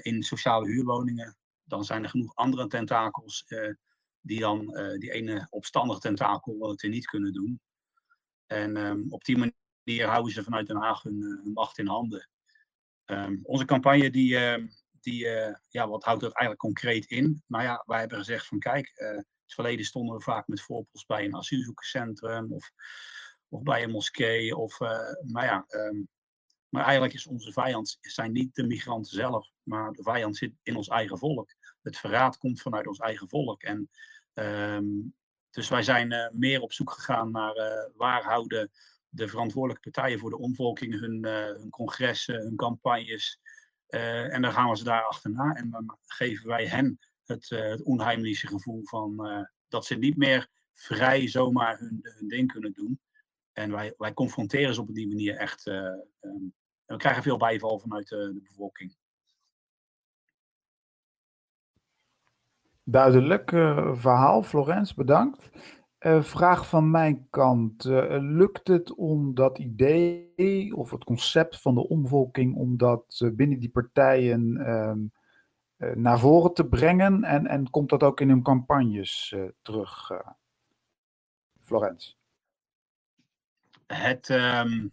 in 0.00 0.22
sociale 0.22 0.66
huurwoningen. 0.66 1.36
Dan 1.64 1.84
zijn 1.84 2.02
er 2.02 2.08
genoeg 2.08 2.34
andere 2.34 2.66
tentakels 2.66 3.44
die 4.20 4.40
dan 4.40 4.66
die 4.98 5.12
ene 5.12 5.46
opstandige 5.50 6.00
tentakel 6.00 6.70
het 6.70 6.82
niet 6.82 7.06
kunnen 7.06 7.32
doen. 7.32 7.60
En 8.46 8.76
um, 8.76 9.06
op 9.12 9.24
die 9.24 9.36
manier 9.84 10.06
houden 10.06 10.32
ze 10.32 10.42
vanuit 10.42 10.66
Den 10.66 10.76
Haag 10.76 11.02
hun, 11.02 11.50
macht 11.54 11.78
in 11.78 11.86
handen. 11.86 12.28
Um, 13.06 13.40
onze 13.42 13.64
campagne, 13.64 14.10
die, 14.10 14.38
die 15.00 15.26
ja, 15.68 15.88
wat 15.88 16.04
houdt 16.04 16.20
dat 16.20 16.32
eigenlijk 16.32 16.60
concreet 16.60 17.06
in? 17.06 17.42
Nou 17.46 17.64
ja, 17.64 17.82
wij 17.86 17.98
hebben 18.00 18.18
gezegd 18.18 18.46
van 18.46 18.58
kijk, 18.58 18.92
het 19.50 19.58
verleden 19.58 19.86
stonden 19.86 20.16
we 20.16 20.22
vaak 20.22 20.46
met 20.46 20.60
voorpost 20.60 21.06
bij 21.06 21.24
een 21.24 21.36
asielzoekerscentrum 21.36 22.52
of, 22.52 22.70
of 23.48 23.62
bij 23.62 23.82
een 23.82 23.90
moskee. 23.90 24.56
Of, 24.56 24.80
eh, 24.80 25.12
maar 25.32 25.44
ja, 25.44 25.64
um, 25.68 26.08
maar 26.68 26.82
eigenlijk 26.82 27.14
is 27.14 27.26
onze 27.26 27.52
vijand 27.52 27.98
zijn 28.00 28.32
niet 28.32 28.54
de 28.54 28.66
migranten 28.66 29.12
zelf, 29.12 29.50
maar 29.62 29.92
de 29.92 30.02
vijand 30.02 30.36
zit 30.36 30.52
in 30.62 30.76
ons 30.76 30.88
eigen 30.88 31.18
volk. 31.18 31.54
Het 31.82 31.96
verraad 31.96 32.38
komt 32.38 32.60
vanuit 32.60 32.86
ons 32.86 32.98
eigen 32.98 33.28
volk. 33.28 33.62
En, 33.62 33.90
um, 34.34 35.14
dus 35.50 35.68
wij 35.68 35.82
zijn 35.82 36.30
meer 36.32 36.60
op 36.60 36.72
zoek 36.72 36.90
gegaan 36.90 37.30
naar 37.30 37.54
waar 37.94 38.22
houden 38.22 38.70
de 39.08 39.28
verantwoordelijke 39.28 39.90
partijen 39.90 40.18
voor 40.18 40.30
de 40.30 40.38
omvolking 40.38 41.00
hun, 41.00 41.24
hun 41.60 41.70
congressen, 41.70 42.40
hun 42.40 42.56
campagnes. 42.56 43.40
En 43.86 44.42
dan 44.42 44.52
gaan 44.52 44.70
we 44.70 44.76
ze 44.76 44.84
daar 44.84 45.04
achterna 45.04 45.54
en 45.54 45.70
dan 45.70 45.98
geven 46.06 46.46
wij 46.46 46.66
hen 46.66 46.98
het, 47.30 47.50
uh, 47.50 48.32
gevoel 48.32 48.84
van 48.84 49.28
dat 49.68 49.84
ze 49.84 49.94
niet 49.94 50.16
meer 50.16 50.48
vrij 50.74 51.28
zomaar 51.28 51.78
hun, 51.78 51.98
hun 52.02 52.28
ding 52.28 52.52
kunnen 52.52 52.72
doen. 52.72 53.00
En 53.52 53.70
wij, 53.70 53.94
wij 53.96 54.12
confronteren 54.12 54.74
ze 54.74 54.80
op 54.80 54.94
die 54.94 55.08
manier 55.08 55.36
echt. 55.36 55.66
Um, 55.66 56.54
en 56.90 56.96
we 56.96 56.96
krijgen 56.96 57.22
veel 57.22 57.36
bijval 57.36 57.78
vanuit 57.78 58.08
de, 58.08 58.40
bevolking. 58.42 58.96
Duidelijk 62.82 63.50
verhaal, 63.94 64.42
Florence, 64.42 64.94
bedankt. 64.94 65.50
Vraag 66.20 66.68
van 66.68 66.90
mijn 66.90 67.26
kant. 67.30 67.84
Lukt 67.84 68.68
het 68.68 68.94
om 68.94 69.34
dat 69.34 69.58
idee 69.58 70.76
of 70.76 70.90
het 70.90 71.04
concept 71.04 71.60
van 71.60 71.74
de 71.74 71.88
omvolking, 71.88 72.56
om 72.56 72.76
dat 72.76 73.30
binnen 73.34 73.58
die 73.58 73.70
partijen 73.70 74.56
uh, 74.56 75.19
naar 75.94 76.18
voren 76.18 76.54
te 76.54 76.66
brengen? 76.66 77.24
En, 77.24 77.46
en 77.46 77.70
komt 77.70 77.88
dat 77.88 78.02
ook 78.02 78.20
in 78.20 78.28
hun 78.28 78.42
campagnes 78.42 79.34
terug, 79.62 80.10
Florence? 81.60 82.14
het, 83.94 84.30
ehm, 84.30 84.88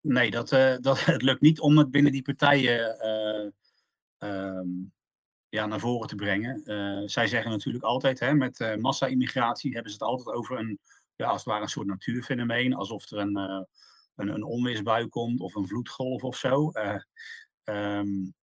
nee, 0.00 0.30
dat, 0.30 0.48
dat, 0.80 1.04
het 1.04 1.22
lukt 1.22 1.40
niet 1.40 1.60
om 1.60 1.78
het 1.78 1.90
binnen 1.90 2.12
die 2.12 2.22
partijen 2.22 2.98
ehm, 4.18 4.68
ja, 5.48 5.66
naar 5.66 5.80
voren 5.80 6.08
te 6.08 6.14
brengen. 6.14 6.62
zij 7.10 7.26
zeggen 7.26 7.50
natuurlijk 7.50 7.84
altijd, 7.84 8.20
hè, 8.20 8.34
met 8.34 8.76
massa-immigratie 8.78 9.72
hebben 9.72 9.92
ze 9.92 9.98
het 9.98 10.08
altijd 10.08 10.36
over 10.36 10.58
een, 10.58 10.78
ja, 11.16 11.26
als 11.26 11.36
het 11.36 11.44
ware 11.44 11.62
een 11.62 11.68
soort 11.68 11.86
natuurfenomeen, 11.86 12.74
alsof 12.74 13.10
er 13.10 13.18
een, 13.18 13.36
een, 14.16 14.28
een 14.28 14.44
onweersbui 14.44 15.08
komt 15.08 15.40
of 15.40 15.54
een 15.54 15.66
vloedgolf 15.66 16.24
of 16.24 16.36
zo. 16.36 16.72
Um, 17.64 18.34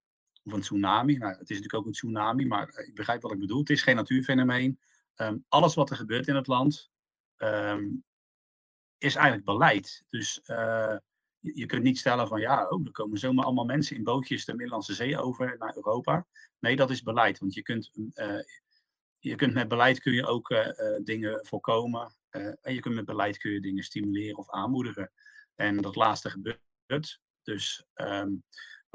of 0.45 0.53
een 0.53 0.61
tsunami. 0.61 1.17
Nou, 1.17 1.31
het 1.31 1.49
is 1.49 1.55
natuurlijk 1.55 1.73
ook 1.73 1.85
een 1.85 1.91
tsunami, 1.91 2.45
maar 2.45 2.79
ik 2.87 2.95
begrijp 2.95 3.21
wat 3.21 3.31
ik 3.31 3.39
bedoel. 3.39 3.59
Het 3.59 3.69
is 3.69 3.83
geen 3.83 3.95
natuurfenomeen. 3.95 4.79
Ehm, 5.15 5.37
alles 5.47 5.73
wat 5.73 5.89
er 5.89 5.95
gebeurt 5.95 6.27
in 6.27 6.35
het 6.35 6.47
land 6.47 6.89
ehm, 7.35 7.85
is 8.97 9.15
eigenlijk 9.15 9.45
beleid. 9.45 10.03
Dus 10.09 10.41
uh, 10.45 10.97
je, 11.39 11.65
kunt 11.65 11.83
niet 11.83 11.97
stellen 11.97 12.27
van 12.27 12.39
ja, 12.39 12.67
oh, 12.67 12.85
er 12.85 12.91
komen 12.91 13.17
zomaar 13.17 13.45
allemaal 13.45 13.65
mensen 13.65 13.95
in 13.95 14.03
bootjes 14.03 14.45
de 14.45 14.55
Middellandse 14.55 14.93
Zee 14.93 15.19
over 15.19 15.55
naar 15.57 15.75
Europa. 15.75 16.27
Nee, 16.59 16.75
dat 16.75 16.89
is 16.89 17.01
beleid. 17.01 17.39
Want 17.39 17.53
je 17.53 17.61
kunt, 17.61 17.91
uh, 17.93 18.39
je 19.19 19.35
kunt 19.35 19.53
met 19.53 19.67
beleid 19.67 19.99
kun 19.99 20.13
je 20.13 20.25
ook 20.25 20.55
dingen 21.03 21.45
voorkomen. 21.45 22.15
en 22.61 22.73
je 22.73 22.79
kunt 22.79 22.95
met 22.95 23.05
beleid 23.05 23.37
kun 23.37 23.51
je 23.51 23.61
dingen 23.61 23.83
stimuleren 23.83 24.37
of 24.37 24.49
aanmoedigen. 24.49 25.11
En 25.55 25.77
dat 25.77 25.95
laatste 25.95 26.29
gebeurt. 26.29 27.19
Dus 27.43 27.85
um, 27.95 28.43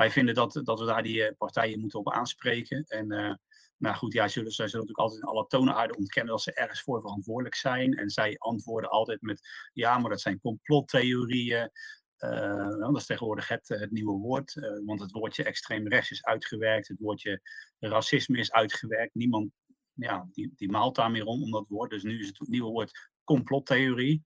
wij 0.00 0.10
vinden 0.10 0.34
dat, 0.34 0.60
dat 0.64 0.80
we 0.80 0.86
daar 0.86 1.02
die 1.02 1.24
eh, 1.24 1.36
partijen 1.36 1.80
moeten 1.80 1.98
op 1.98 2.12
aanspreken. 2.12 2.84
En 2.84 3.12
uh, 3.12 3.34
nou 3.76 3.96
goed, 3.96 4.12
ja, 4.12 4.28
zullen, 4.28 4.52
zij 4.52 4.68
zullen 4.68 4.86
natuurlijk 4.86 4.98
altijd 4.98 5.22
in 5.22 5.28
alle 5.28 5.46
toonaarden 5.46 5.96
ontkennen 5.96 6.32
dat 6.32 6.42
ze 6.42 6.52
ergens 6.52 6.82
voor 6.82 7.00
verantwoordelijk 7.00 7.54
zijn. 7.54 7.94
En 7.94 8.10
zij 8.10 8.38
antwoorden 8.38 8.90
altijd 8.90 9.22
met, 9.22 9.40
ja, 9.72 9.98
maar 9.98 10.10
dat 10.10 10.20
zijn 10.20 10.40
complottheorieën. 10.40 11.70
Uh, 12.18 12.68
dat 12.78 12.96
is 12.96 13.06
tegenwoordig 13.06 13.48
het, 13.48 13.68
het 13.68 13.90
nieuwe 13.90 14.18
woord, 14.18 14.54
want 14.84 15.00
het 15.00 15.10
woordje 15.10 15.44
extreem 15.44 15.88
rechts 15.88 16.10
is 16.10 16.24
uitgewerkt, 16.24 16.88
het 16.88 16.98
woordje 17.00 17.40
racisme 17.78 18.38
is 18.38 18.52
uitgewerkt. 18.52 19.14
Niemand 19.14 19.50
ja, 19.94 20.28
die, 20.32 20.52
die 20.56 20.70
maalt 20.70 20.94
daar 20.94 21.10
meer 21.10 21.24
om, 21.24 21.42
om 21.42 21.50
dat 21.50 21.68
woord. 21.68 21.90
Dus 21.90 22.02
nu 22.02 22.20
is 22.20 22.26
het 22.26 22.48
nieuwe 22.48 22.70
woord 22.70 23.10
complottheorie. 23.24 24.22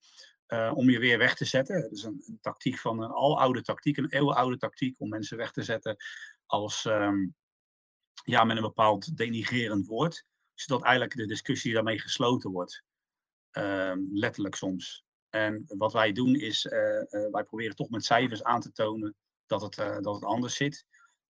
Uh, 0.55 0.73
om 0.75 0.91
je 0.91 0.99
weer 0.99 1.19
weg 1.19 1.35
te 1.35 1.45
zetten. 1.45 1.81
Dat 1.81 1.93
is 1.93 2.03
een, 2.03 2.23
een, 2.27 2.39
tactiek 2.41 2.79
van 2.79 3.03
een 3.03 3.11
aloude 3.11 3.63
tactiek, 3.63 3.97
een 3.97 4.11
eeuwenoude 4.11 4.57
tactiek 4.57 5.01
om 5.01 5.09
mensen 5.09 5.37
weg 5.37 5.53
te 5.53 5.63
zetten 5.63 5.97
als 6.47 6.85
um, 6.85 7.35
ja, 8.25 8.45
met 8.45 8.57
een 8.57 8.63
bepaald 8.63 9.17
denigrerend 9.17 9.87
woord, 9.87 10.25
zodat 10.55 10.83
eigenlijk 10.85 11.17
de 11.17 11.27
discussie 11.27 11.73
daarmee 11.73 11.99
gesloten 11.99 12.51
wordt. 12.51 12.83
Um, 13.53 14.09
letterlijk 14.13 14.55
soms. 14.55 15.05
En 15.31 15.65
wat 15.67 15.93
wij 15.93 16.13
doen 16.13 16.35
is, 16.35 16.65
uh, 16.65 16.73
uh, 16.73 17.31
wij 17.31 17.43
proberen 17.43 17.77
toch 17.77 17.91
met 17.91 18.05
cijfers 18.05 18.43
aan 18.43 18.61
te 18.61 18.73
tonen 18.73 19.15
dat 19.47 19.63
het, 19.63 19.75
dat 20.03 20.15
het 20.15 20.25
anders 20.25 20.55
zit. 20.55 20.87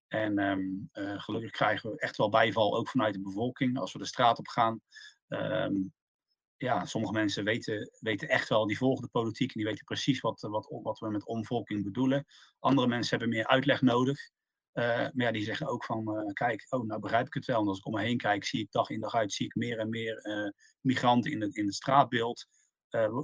En 0.07 0.39
um, 0.39 0.89
gelukkig 1.17 1.51
krijgen 1.51 1.91
we 1.91 1.99
echt 1.99 2.17
wel 2.17 2.29
bijval, 2.29 2.77
ook 2.77 2.89
vanuit 2.89 3.13
de 3.13 3.21
bevolking, 3.21 3.77
als 3.79 3.93
we 3.93 3.99
de 3.99 4.05
straat 4.05 4.39
op 4.39 4.47
gaan 4.47 4.81
ja, 6.57 6.85
sommige 6.85 7.13
mensen 7.13 7.43
weten, 7.43 7.91
weten 7.99 8.29
echt 8.29 8.49
wel, 8.49 8.67
die 8.67 8.77
volgen 8.77 9.03
de 9.03 9.09
politiek 9.09 9.47
en 9.47 9.59
die 9.59 9.69
weten 9.69 9.85
precies 9.85 10.19
wat, 10.19 10.41
wat, 10.41 10.67
wat 10.83 10.99
we 10.99 11.09
met 11.09 11.25
omvolking 11.25 11.83
bedoelen. 11.83 12.25
Andere 12.59 12.87
mensen 12.87 13.17
hebben 13.17 13.35
meer 13.35 13.47
uitleg 13.47 13.81
nodig. 13.81 14.19
Uh, 14.73 14.83
maar 14.85 15.11
ja, 15.13 15.31
die 15.31 15.43
zeggen 15.43 15.67
ook 15.67 15.85
van, 15.85 16.17
uh, 16.17 16.33
kijk, 16.33 16.65
oh, 16.69 16.85
nou 16.85 16.99
begrijp 16.99 17.25
ik 17.25 17.33
het 17.33 17.45
wel. 17.45 17.61
En 17.61 17.67
als 17.67 17.77
ik 17.77 17.85
om 17.85 17.93
me 17.93 18.01
heen 18.01 18.17
kijk, 18.17 18.45
zie 18.45 18.59
ik 18.59 18.71
dag 18.71 18.89
in 18.89 18.99
dag 18.99 19.15
uit, 19.15 19.33
zie 19.33 19.45
ik 19.45 19.55
meer 19.55 19.79
en 19.79 19.89
meer 19.89 20.21
migranten 20.81 21.31
in 21.31 21.41
het, 21.41 21.55
in 21.55 21.65
het 21.65 21.75
straatbeeld. 21.75 22.45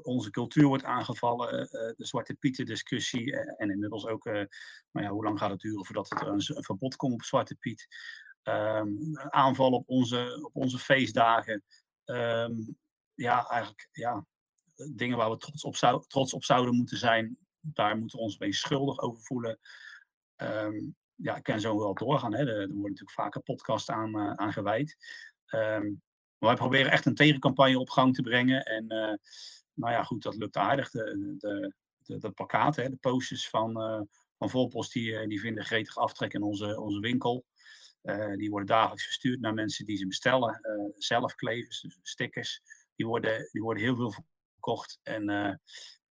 onze 0.01 0.29
cultuur 0.29 0.65
wordt 0.65 0.83
aangevallen, 0.83 1.67
de 1.69 2.05
Zwarte 2.05 2.33
Pieten 2.33 2.65
discussie 2.65 3.35
en 3.37 3.69
inmiddels 3.69 4.05
ook, 4.05 4.25
maar 4.91 5.03
ja, 5.03 5.09
hoe 5.09 5.23
lang 5.23 5.39
gaat 5.39 5.49
het 5.49 5.59
duren 5.59 5.85
voordat 5.85 6.11
er 6.11 6.27
een, 6.27 6.63
verbod 6.63 6.95
komt 6.95 7.13
op 7.13 7.23
Zwarte 7.23 7.55
Piet. 7.55 7.87
Um, 8.43 9.17
aanvallen 9.17 9.77
op 9.77 9.89
onze, 9.89 10.39
op 10.43 10.55
onze 10.55 10.79
feestdagen. 10.79 11.63
Um, 12.05 12.77
ja, 13.21 13.47
eigenlijk 13.47 13.89
ja, 13.91 14.25
dingen 14.93 15.17
waar 15.17 15.29
we 15.29 15.37
trots 15.37 15.63
op, 15.63 15.75
zou, 15.75 16.03
trots 16.07 16.33
op 16.33 16.43
zouden 16.43 16.75
moeten 16.75 16.97
zijn, 16.97 17.37
daar 17.59 17.97
moeten 17.97 18.17
we 18.17 18.23
ons 18.23 18.37
mee 18.37 18.53
schuldig 18.53 18.99
over 18.99 19.21
voelen. 19.21 19.59
Um, 20.37 20.95
ja, 21.15 21.35
ik 21.35 21.43
kan 21.43 21.59
zo 21.59 21.77
wel 21.77 21.93
doorgaan. 21.93 22.33
Hè. 22.33 22.39
Er, 22.39 22.47
er 22.47 22.55
worden 22.55 22.81
natuurlijk 22.81 23.11
vaker 23.11 23.41
podcasts 23.41 23.89
aan, 23.89 24.15
uh, 24.15 24.33
aan 24.33 24.53
gewijd. 24.53 24.97
Um, 25.45 26.01
maar 26.37 26.49
wij 26.49 26.55
proberen 26.55 26.91
echt 26.91 27.05
een 27.05 27.15
tegencampagne 27.15 27.79
op 27.79 27.89
gang 27.89 28.15
te 28.15 28.21
brengen. 28.21 28.63
En 28.63 28.83
uh, 28.83 29.13
nou 29.73 29.93
ja, 29.93 30.03
goed, 30.03 30.23
dat 30.23 30.35
lukt 30.35 30.57
aardig. 30.57 30.89
De, 30.89 31.35
de, 31.37 32.17
de, 32.17 32.31
plakaten, 32.31 32.83
hè, 32.83 32.89
de 32.89 32.95
posters 32.95 33.49
van, 33.49 33.81
uh, 33.81 34.01
van 34.37 34.49
Volpost, 34.49 34.93
die, 34.93 35.27
die 35.27 35.39
vinden 35.39 35.65
gretig 35.65 35.97
aftrek 35.97 36.33
in 36.33 36.41
onze, 36.41 36.79
onze 36.79 36.99
winkel. 36.99 37.45
die 38.35 38.49
worden 38.49 38.67
dagelijks 38.67 39.03
verstuurd 39.03 39.39
naar 39.39 39.53
mensen 39.53 39.85
die 39.85 39.97
ze 39.97 40.07
bestellen. 40.07 40.59
zelfklevers, 40.97 41.81
dus 41.81 41.99
stickers 42.01 42.61
die 43.01 43.09
worden, 43.09 43.49
die 43.51 43.61
worden 43.61 43.83
heel 43.83 43.95
veel 43.95 44.13
verkocht. 44.53 44.99
En 45.03 45.29
uh, 45.29 45.53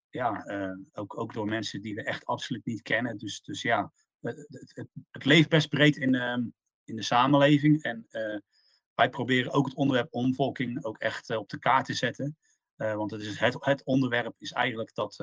ja, 0.08 0.46
uh, 0.46 0.76
ook, 0.92 1.18
ook 1.18 1.32
door 1.32 1.46
mensen 1.46 1.82
die 1.82 1.94
we 1.94 2.02
echt 2.02 2.24
absoluut 2.24 2.64
niet 2.64 2.82
kennen. 2.82 3.18
Dus, 3.18 3.42
dus 3.42 3.62
ja, 3.62 3.92
het, 4.20 4.86
het, 5.10 5.24
leeft 5.24 5.48
best 5.48 5.68
breed 5.68 5.96
in, 5.96 6.14
uh, 6.14 6.36
in 6.84 6.96
de 6.96 7.02
samenleving. 7.02 7.82
En 7.82 8.06
uh, 8.10 8.38
wij 8.94 9.10
proberen 9.10 9.52
ook 9.52 9.64
het 9.64 9.74
onderwerp 9.74 10.14
omvolking 10.14 10.84
ook 10.84 10.98
echt 10.98 11.36
op 11.36 11.48
de 11.48 11.58
kaart 11.58 11.86
te 11.86 11.94
zetten. 11.94 12.36
want 12.76 13.10
het, 13.10 13.20
is 13.20 13.38
het, 13.38 13.84
onderwerp 13.84 14.34
is 14.38 14.52
eigenlijk 14.52 14.94
dat, 14.94 15.16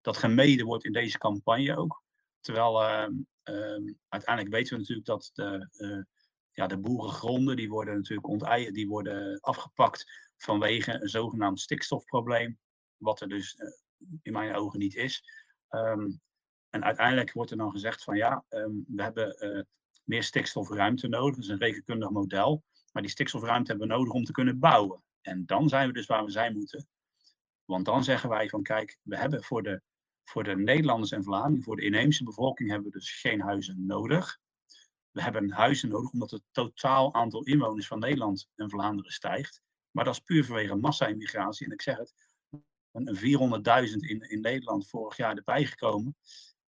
dat 0.00 0.16
gemeden 0.16 0.66
wordt 0.66 0.84
in 0.84 0.92
deze 0.92 1.18
campagne 1.18 1.76
ook. 1.76 2.02
Terwijl 2.40 2.82
ehm, 2.82 3.12
ehm, 3.42 3.92
uiteindelijk 4.08 4.54
weten 4.54 4.72
we 4.72 4.78
natuurlijk 4.78 5.06
dat 5.06 5.30
de, 5.34 6.06
ja, 6.52 6.66
de 6.66 6.78
boerengronden, 6.78 7.56
die 7.56 7.68
worden 7.68 7.94
natuurlijk 7.94 8.28
onteien, 8.28 8.72
die 8.72 8.88
worden 8.88 9.40
afgepakt 9.40 10.25
vanwege 10.36 10.92
een 11.02 11.08
zogenaamd 11.08 11.60
stikstofprobleem, 11.60 12.58
wat 12.96 13.20
er 13.20 13.28
dus 13.28 13.56
uh, 13.58 13.68
in 14.22 14.32
mijn 14.32 14.54
ogen 14.54 14.78
niet 14.78 14.94
is. 14.94 15.22
Um, 15.70 16.20
en 16.70 16.84
uiteindelijk 16.84 17.32
wordt 17.32 17.50
er 17.50 17.56
dan 17.56 17.70
gezegd 17.70 18.04
van 18.04 18.16
ja, 18.16 18.44
um, 18.48 18.84
we 18.88 19.02
hebben 19.02 19.56
uh, 19.56 19.62
meer 20.04 20.22
stikstofruimte 20.22 21.08
nodig, 21.08 21.34
dat 21.34 21.44
is 21.44 21.50
een 21.50 21.58
rekenkundig 21.58 22.10
model, 22.10 22.64
maar 22.92 23.02
die 23.02 23.10
stikstofruimte 23.10 23.70
hebben 23.70 23.88
we 23.88 23.94
nodig 23.94 24.12
om 24.12 24.24
te 24.24 24.32
kunnen 24.32 24.58
bouwen. 24.58 25.02
En 25.20 25.46
dan 25.46 25.68
zijn 25.68 25.86
we 25.86 25.92
dus 25.92 26.06
waar 26.06 26.24
we 26.24 26.30
zijn 26.30 26.52
moeten. 26.52 26.88
Want 27.64 27.84
dan 27.84 28.04
zeggen 28.04 28.28
wij 28.28 28.48
van 28.48 28.62
kijk, 28.62 28.98
we 29.02 29.16
hebben 29.16 29.42
voor 29.42 29.62
de, 29.62 29.82
voor 30.24 30.44
de 30.44 30.56
Nederlanders 30.56 31.12
en 31.12 31.24
Vlamingen, 31.24 31.62
voor 31.62 31.76
de 31.76 31.84
inheemse 31.84 32.24
bevolking, 32.24 32.70
hebben 32.70 32.90
we 32.90 32.98
dus 32.98 33.20
geen 33.20 33.40
huizen 33.40 33.86
nodig. 33.86 34.38
We 35.10 35.22
hebben 35.22 35.50
huizen 35.50 35.88
nodig 35.88 36.10
omdat 36.10 36.30
het 36.30 36.42
totaal 36.50 37.14
aantal 37.14 37.42
inwoners 37.42 37.86
van 37.86 37.98
Nederland 37.98 38.48
en 38.54 38.70
Vlaanderen 38.70 39.12
stijgt. 39.12 39.62
Maar 39.96 40.04
dat 40.04 40.14
is 40.14 40.20
puur 40.20 40.44
vanwege 40.44 40.74
massa-immigratie. 40.74 41.66
En 41.66 41.72
ik 41.72 41.82
zeg 41.82 41.96
het, 41.96 42.14
een 42.92 43.16
400.000 43.16 43.20
in, 44.08 44.20
in 44.20 44.40
Nederland 44.40 44.88
vorig 44.88 45.16
jaar 45.16 45.36
erbij 45.36 45.64
gekomen. 45.64 46.16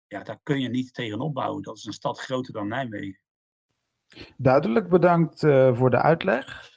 Ja, 0.06 0.22
daar 0.22 0.40
kun 0.42 0.60
je 0.60 0.68
niet 0.68 0.94
tegenop 0.94 1.34
bouwen. 1.34 1.62
Dat 1.62 1.76
is 1.76 1.84
een 1.84 1.92
stad 1.92 2.20
groter 2.20 2.52
dan 2.52 2.68
Nijmegen. 2.68 3.20
Duidelijk 4.36 4.88
bedankt 4.88 5.42
uh, 5.42 5.76
voor 5.76 5.90
de 5.90 6.02
uitleg. 6.02 6.70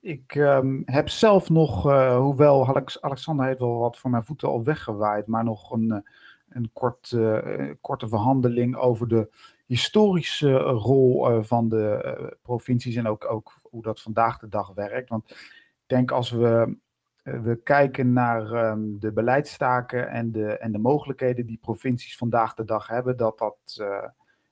Ik 0.00 0.34
um, 0.34 0.82
heb 0.84 1.08
zelf 1.08 1.48
nog, 1.48 1.86
uh, 1.86 2.16
hoewel 2.16 2.66
Alex, 2.66 3.00
Alexander 3.00 3.46
heeft 3.46 3.58
wel 3.58 3.78
wat 3.78 3.98
voor 3.98 4.10
mijn 4.10 4.24
voeten 4.24 4.48
al 4.48 4.64
weggewaaid, 4.64 5.26
maar 5.26 5.44
nog 5.44 5.70
een, 5.70 5.90
eh, 5.90 6.00
een 6.48 6.70
kort, 6.72 7.16
korte 7.80 8.08
verhandeling 8.08 8.76
over 8.76 9.08
de 9.08 9.28
historische 9.72 10.58
rol 10.58 11.42
van 11.42 11.68
de 11.68 12.36
provincies 12.42 12.96
en 12.96 13.06
ook, 13.06 13.30
ook 13.30 13.60
hoe 13.62 13.82
dat 13.82 14.00
vandaag 14.00 14.38
de 14.38 14.48
dag 14.48 14.72
werkt. 14.74 15.08
Want 15.08 15.30
ik 15.30 15.82
denk 15.86 16.10
als 16.10 16.30
we, 16.30 16.76
eh, 17.22 17.40
we 17.40 17.56
kijken 17.62 18.12
naar 18.12 18.52
ehm, 18.52 18.98
de 18.98 19.12
beleidstaken 19.12 20.10
en 20.10 20.32
de, 20.32 20.58
en 20.58 20.72
de 20.72 20.78
mogelijkheden 20.78 21.46
die 21.46 21.58
provincies 21.60 22.16
vandaag 22.16 22.54
de 22.54 22.64
dag 22.64 22.86
hebben, 22.86 23.16
dat 23.16 23.38
dat, 23.38 23.56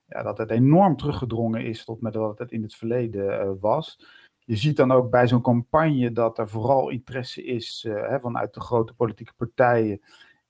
ja, 0.05 0.23
dat 0.23 0.37
het 0.37 0.49
enorm 0.49 0.97
teruggedrongen 0.97 1.65
is 1.65 1.85
tot 1.85 2.01
met 2.01 2.15
wat 2.15 2.39
het 2.39 2.51
in 2.51 2.61
het 2.61 2.75
verleden 2.75 3.59
was. 3.59 4.05
Je 4.39 4.55
ziet 4.55 4.77
dan 4.77 4.91
ook 4.91 5.09
bij 5.09 5.27
zo'n 5.27 5.41
campagne 5.41 6.11
dat 6.11 6.37
er 6.37 6.49
vooral 6.49 6.89
interesse 6.89 7.43
is 7.43 7.85
hè, 7.87 8.19
vanuit 8.19 8.53
de 8.53 8.61
grote 8.61 8.93
politieke 8.93 9.33
partijen 9.37 10.01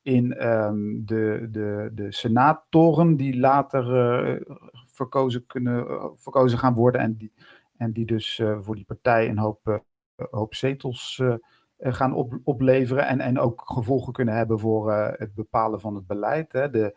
in 0.01 0.47
um, 0.47 1.05
de, 1.05 1.47
de, 1.51 1.91
de 1.93 2.11
senatoren 2.11 3.15
die 3.15 3.39
later 3.39 3.83
verkozen, 4.85 5.45
kunnen, 5.45 5.85
verkozen 6.15 6.59
gaan 6.59 6.73
worden 6.73 7.01
en 7.01 7.17
die 7.17 7.31
en 7.81 7.91
die 7.91 8.05
dus 8.05 8.39
uh, 8.39 8.57
voor 8.61 8.75
die 8.75 8.85
partij 8.85 9.29
een 9.29 9.37
hoop, 9.37 9.83
hoop 10.15 10.55
zetels 10.55 11.21
gaan 11.77 12.13
op, 12.13 12.39
opleveren. 12.43 13.07
En, 13.07 13.19
en 13.19 13.39
ook 13.39 13.61
gevolgen 13.65 14.13
kunnen 14.13 14.35
hebben 14.35 14.59
voor 14.59 14.91
het 14.93 15.33
bepalen 15.33 15.79
van 15.79 15.95
het 15.95 16.07
beleid. 16.07 16.51
Hè. 16.51 16.69
De, 16.69 16.95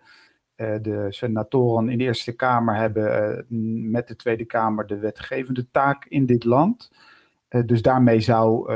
de 0.57 1.07
senatoren 1.09 1.88
in 1.88 1.98
de 1.98 2.05
Eerste 2.05 2.32
Kamer 2.32 2.76
hebben 2.76 3.46
met 3.90 4.09
de 4.09 4.16
Tweede 4.16 4.44
Kamer 4.44 4.86
de 4.86 4.98
wetgevende 4.98 5.70
taak 5.70 6.05
in 6.05 6.26
dit 6.26 6.44
land. 6.44 6.90
dus 7.66 7.82
daarmee 7.82 8.20
zou 8.20 8.72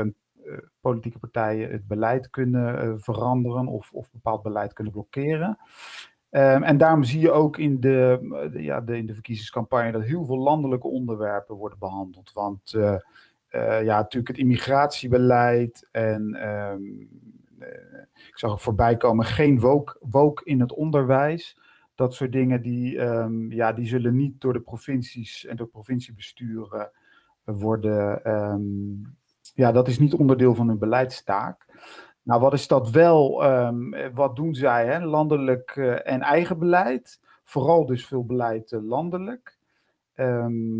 politieke 0.81 1.19
partijen 1.19 1.71
het 1.71 1.87
beleid 1.87 2.29
kunnen 2.29 3.01
veranderen 3.01 3.67
of, 3.67 3.91
of 3.91 4.11
bepaald 4.11 4.43
beleid 4.43 4.73
kunnen 4.73 4.93
blokkeren. 4.93 5.57
Ehm, 6.29 6.63
en 6.63 6.77
daarom 6.77 7.03
zie 7.03 7.19
je 7.19 7.31
ook 7.31 7.57
in 7.57 7.79
de, 7.79 8.19
ja, 8.53 8.81
de, 8.81 8.97
in 8.97 9.05
de 9.05 9.13
verkiezingscampagne 9.13 9.91
dat 9.91 10.03
heel 10.03 10.25
veel 10.25 10.37
landelijke 10.37 10.87
onderwerpen 10.87 11.55
worden 11.55 11.79
behandeld. 11.79 12.33
Want 12.33 12.71
ja, 13.51 13.97
natuurlijk 13.97 14.27
het 14.27 14.37
immigratiebeleid 14.37 15.87
en 15.91 16.35
ehm, 16.35 16.83
ik 18.27 18.31
zag 18.33 18.51
ook 18.51 18.59
voorbij 18.59 18.97
komen 18.97 19.25
geen 19.25 19.59
woke, 19.59 19.97
woke 19.99 20.45
in 20.45 20.59
het 20.59 20.73
onderwijs 20.73 21.57
dat 21.99 22.13
soort 22.13 22.31
dingen 22.31 22.61
die, 22.61 22.99
um, 22.99 23.51
ja, 23.51 23.73
die 23.73 23.87
zullen 23.87 24.15
niet 24.15 24.41
door 24.41 24.53
de 24.53 24.61
provincies 24.61 25.45
en 25.45 25.55
door 25.55 25.67
provinciebesturen 25.67 26.91
worden. 27.43 28.23
Ja, 29.55 29.71
dat 29.71 29.87
is 29.87 29.99
niet 29.99 30.13
onderdeel 30.13 30.55
van 30.55 30.67
hun 30.67 30.77
beleidstaak. 30.77 31.65
Nou, 32.23 32.41
wat 32.41 32.53
is 32.53 32.67
dat 32.67 32.89
wel? 32.89 33.45
Um, 33.45 33.95
wat 34.13 34.35
doen 34.35 34.53
zij? 34.53 34.85
Hè? 34.85 34.99
Landelijk 35.05 35.75
uh, 35.75 36.07
en 36.07 36.21
eigen 36.21 36.59
beleid. 36.59 37.19
Vooral 37.43 37.85
dus 37.85 38.07
veel 38.07 38.25
beleid 38.25 38.71
uh, 38.71 38.83
landelijk. 38.83 39.57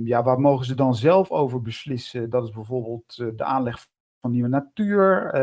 ja, 0.03 0.23
waar 0.23 0.39
mogen 0.39 0.65
ze 0.65 0.75
dan 0.75 0.95
zelf 0.95 1.31
over 1.31 1.61
beslissen? 1.61 2.29
Dat 2.29 2.43
is 2.43 2.51
bijvoorbeeld 2.51 3.17
uh, 3.21 3.27
de 3.35 3.43
aanleg 3.43 3.87
van 4.21 4.31
nieuwe 4.31 4.49
natuur. 4.49 5.33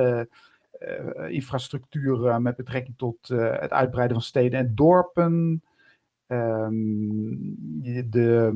infrastructuur 1.29 2.43
met 2.43 2.57
betrekking 2.57 2.97
tot 2.97 3.29
het 3.29 3.73
uitbreiden 3.73 4.17
van 4.17 4.27
steden 4.27 4.59
en 4.59 4.75
dorpen. 4.75 5.63
Um, 6.27 7.55
de 8.11 8.53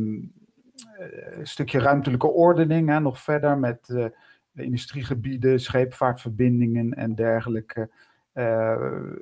stukje 1.43 1.79
ruimtelijke 1.79 2.27
ordening, 2.27 2.89
hè, 2.89 3.01
nog 3.01 3.21
verder 3.21 3.59
met 3.59 4.11
industriegebieden, 4.55 5.61
scheepvaartverbindingen 5.61 6.95
en 6.95 7.15
dergelijke. 7.15 7.91
Uh, 8.35 9.13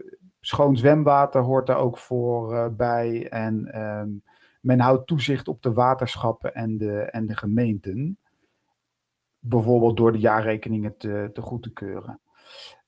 schoon 0.40 0.76
zwemwater 0.76 1.40
hoort 1.40 1.66
daar 1.66 1.78
ook 1.78 1.98
voor 1.98 2.74
bij. 2.74 3.28
En 3.28 3.80
um, 3.82 4.22
men 4.60 4.80
houdt 4.80 5.06
toezicht 5.06 5.48
op 5.48 5.62
de 5.62 5.72
waterschappen 5.72 6.54
en 6.54 6.78
de, 6.78 7.00
en 7.00 7.26
de 7.26 7.36
gemeenten. 7.36 8.18
Bijvoorbeeld 9.38 9.96
door 9.96 10.12
de 10.12 10.18
jaarrekeningen 10.18 10.96
te, 10.96 11.30
te 11.32 11.40
goed 11.40 11.62
te 11.62 11.72
keuren. 11.72 12.20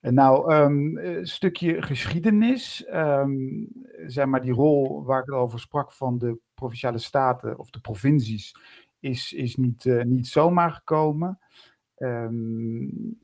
En 0.01 0.15
nou, 0.15 0.55
um, 0.55 0.99
een 0.99 1.27
stukje 1.27 1.83
geschiedenis, 1.83 2.87
um, 2.93 3.69
zeg 4.07 4.27
maar 4.27 4.41
die 4.41 4.53
rol 4.53 5.05
waar 5.05 5.21
ik 5.21 5.27
het 5.27 5.35
over 5.35 5.61
sprak 5.61 5.93
van 5.93 6.19
de 6.19 6.39
provinciale 6.55 6.99
staten 6.99 7.59
of 7.59 7.71
de 7.71 7.81
provincies, 7.81 8.55
is, 9.01 9.33
is 9.33 9.57
niet, 9.57 9.85
uh, 9.85 10.03
niet 10.03 10.27
zomaar 10.27 10.71
gekomen. 10.71 11.39
Um, 12.03 13.19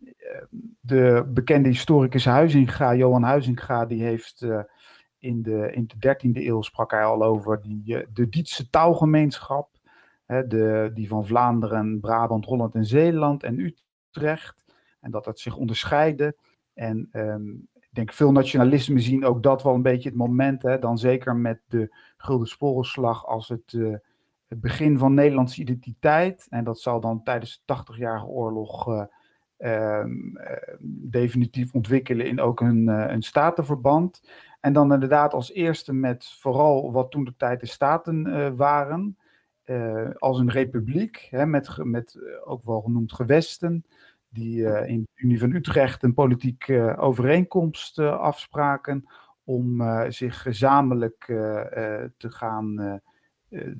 de 0.81 1.25
bekende 1.29 1.69
historicus 1.69 2.25
Huizinga, 2.25 2.95
Johan 2.95 3.23
Huizinga, 3.23 3.87
die 3.87 4.03
heeft 4.03 4.43
uh, 4.43 4.61
in, 5.19 5.43
de, 5.43 5.73
in 5.73 5.87
de 5.87 6.17
13e 6.17 6.31
eeuw 6.33 6.63
sprak 6.63 6.91
hij 6.91 7.05
al 7.05 7.23
over 7.23 7.63
die, 7.63 7.83
uh, 7.85 8.07
de 8.13 8.29
Dietse 8.29 8.71
taalgemeenschap, 8.71 9.71
hè, 10.25 10.47
de, 10.47 10.91
die 10.95 11.09
van 11.09 11.27
Vlaanderen, 11.27 12.01
Brabant, 12.01 12.45
Holland 12.45 12.75
en 12.75 12.85
Zeeland 12.85 13.43
en 13.43 13.59
Utrecht. 13.59 14.65
En 15.01 15.11
dat 15.11 15.25
dat 15.25 15.39
zich 15.39 15.57
onderscheidde. 15.57 16.37
En 16.75 17.09
um, 17.13 17.69
ik 17.75 17.89
denk 17.93 18.13
veel 18.13 18.33
nationalisme 18.33 19.01
zien 19.01 19.25
ook 19.25 19.43
dat 19.43 19.63
wel 19.63 19.75
een 19.75 19.83
beetje 19.83 20.09
het 20.09 20.19
moment. 20.19 20.63
Hè, 20.63 20.79
dan 20.79 20.99
zeker 20.99 21.37
met 21.37 21.61
de 21.69 21.97
Gulden 22.17 22.49
Sporenslag 22.49 23.27
als 23.27 23.49
het, 23.49 23.79
het, 24.49 24.61
begin 24.61 24.99
van 24.99 25.15
Nederlandse 25.15 25.61
identiteit. 25.61 26.47
En 26.51 26.65
dat 26.65 26.81
zal 26.81 27.01
dan 27.01 27.23
tijdens 27.23 27.63
de 27.65 27.77
80-jarige 27.77 28.27
oorlog 28.27 28.89
uh, 28.89 29.05
um, 29.59 30.39
uh, 30.39 30.77
definitief 31.11 31.73
ontwikkelen 31.73 32.27
in 32.27 32.41
ook 32.41 32.61
een, 32.61 32.87
een 32.87 33.23
statenverband. 33.23 34.31
En 34.61 34.73
dan 34.73 34.93
inderdaad 34.93 35.33
als 35.33 35.53
eerste 35.53 35.93
met 35.93 36.37
vooral 36.41 36.93
wat 36.93 37.11
toen 37.11 37.25
de 37.25 37.35
tijd 37.37 37.61
de 37.61 37.67
staten 37.67 38.57
waren. 38.57 39.19
als 40.19 40.39
een 40.39 40.51
republiek, 40.51 41.29
hè, 41.31 41.47
met, 41.47 41.77
met 41.77 42.19
ook 42.45 42.65
wel 42.65 42.81
genoemd 42.81 43.13
gewesten 43.13 43.85
die 44.29 44.87
in 44.87 45.01
de 45.01 45.23
Unie 45.23 45.39
van 45.39 45.53
Utrecht 45.53 46.03
een 46.03 46.15
politieke 46.15 46.97
overeenkomst 46.99 47.99
afspraken 47.99 49.05
om 49.45 49.83
zich 50.09 50.43
gezamenlijk 50.43 51.25
te 52.17 52.31
gaan 52.31 53.01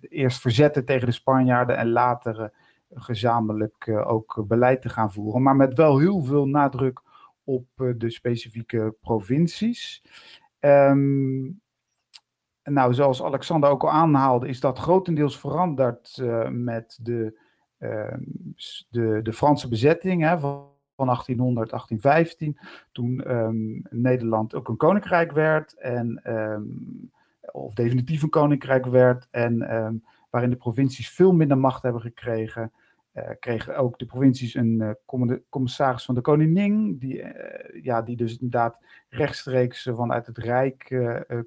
eerst 0.01 0.41
verzetten 0.41 0.85
tegen 0.85 1.07
de 1.07 1.13
Spanjaarden 1.13 1.77
en 1.77 1.91
later 1.91 2.53
gezamenlijk 2.95 3.89
ook 3.89 4.45
beleid 4.47 4.83
te 4.83 4.89
gaan 4.89 5.13
voeren. 5.13 5.43
Maar 5.43 5.57
met 5.57 5.75
wel 5.75 5.99
heel 5.99 6.23
veel 6.23 6.47
nadruk 6.47 7.01
op 7.45 7.67
de 7.77 8.11
specifieke 8.11 8.95
provincies. 9.01 10.03
Um, 10.61 11.61
nou, 12.63 12.95
zoals 12.95 13.23
Alexander 13.23 13.71
ook 13.71 13.83
al 13.83 13.91
aanhaalde, 13.91 14.49
is 14.49 14.61
dat 14.61 14.79
grotendeels 14.79 15.39
veranderd 15.39 16.23
met 16.51 16.99
de 17.03 17.45
Ehm, 17.79 18.21
de, 18.89 19.21
de 19.23 19.33
Franse 19.33 19.69
bezetting 19.69 20.23
hè, 20.23 20.39
van, 20.39 20.69
van 20.95 21.07
1800, 21.07 21.71
1815, 21.71 22.59
toen 22.93 23.37
um, 23.37 23.83
Nederland 23.91 24.55
ook 24.55 24.69
een 24.69 24.77
koninkrijk 24.77 25.33
werd, 25.33 25.75
en, 25.79 26.21
of 27.53 27.75
definitief 27.75 28.23
een 28.23 28.31
koninkrijk 28.31 28.87
werd, 28.87 29.29
en 29.31 29.59
waarin 30.31 30.51
de 30.51 30.57
provincies 30.57 31.11
veel 31.11 31.33
minder 31.33 31.59
macht 31.59 31.83
hebben 31.83 32.01
gekregen. 32.01 32.73
Uh, 33.15 33.23
kregen 33.41 33.77
ook 33.77 33.99
de 33.99 34.07
provincies 34.07 34.55
een 34.55 34.97
uh, 35.19 35.33
commissaris 35.49 36.05
van 36.05 36.15
de 36.15 36.21
koningin, 36.21 36.99
die, 36.99 37.23
uh, 37.23 37.85
ja, 37.85 38.03
die 38.03 38.17
dus 38.17 38.33
inderdaad 38.33 38.79
rechtstreeks 39.09 39.89
vanuit 39.95 40.27
het 40.27 40.39
Rijk 40.39 40.97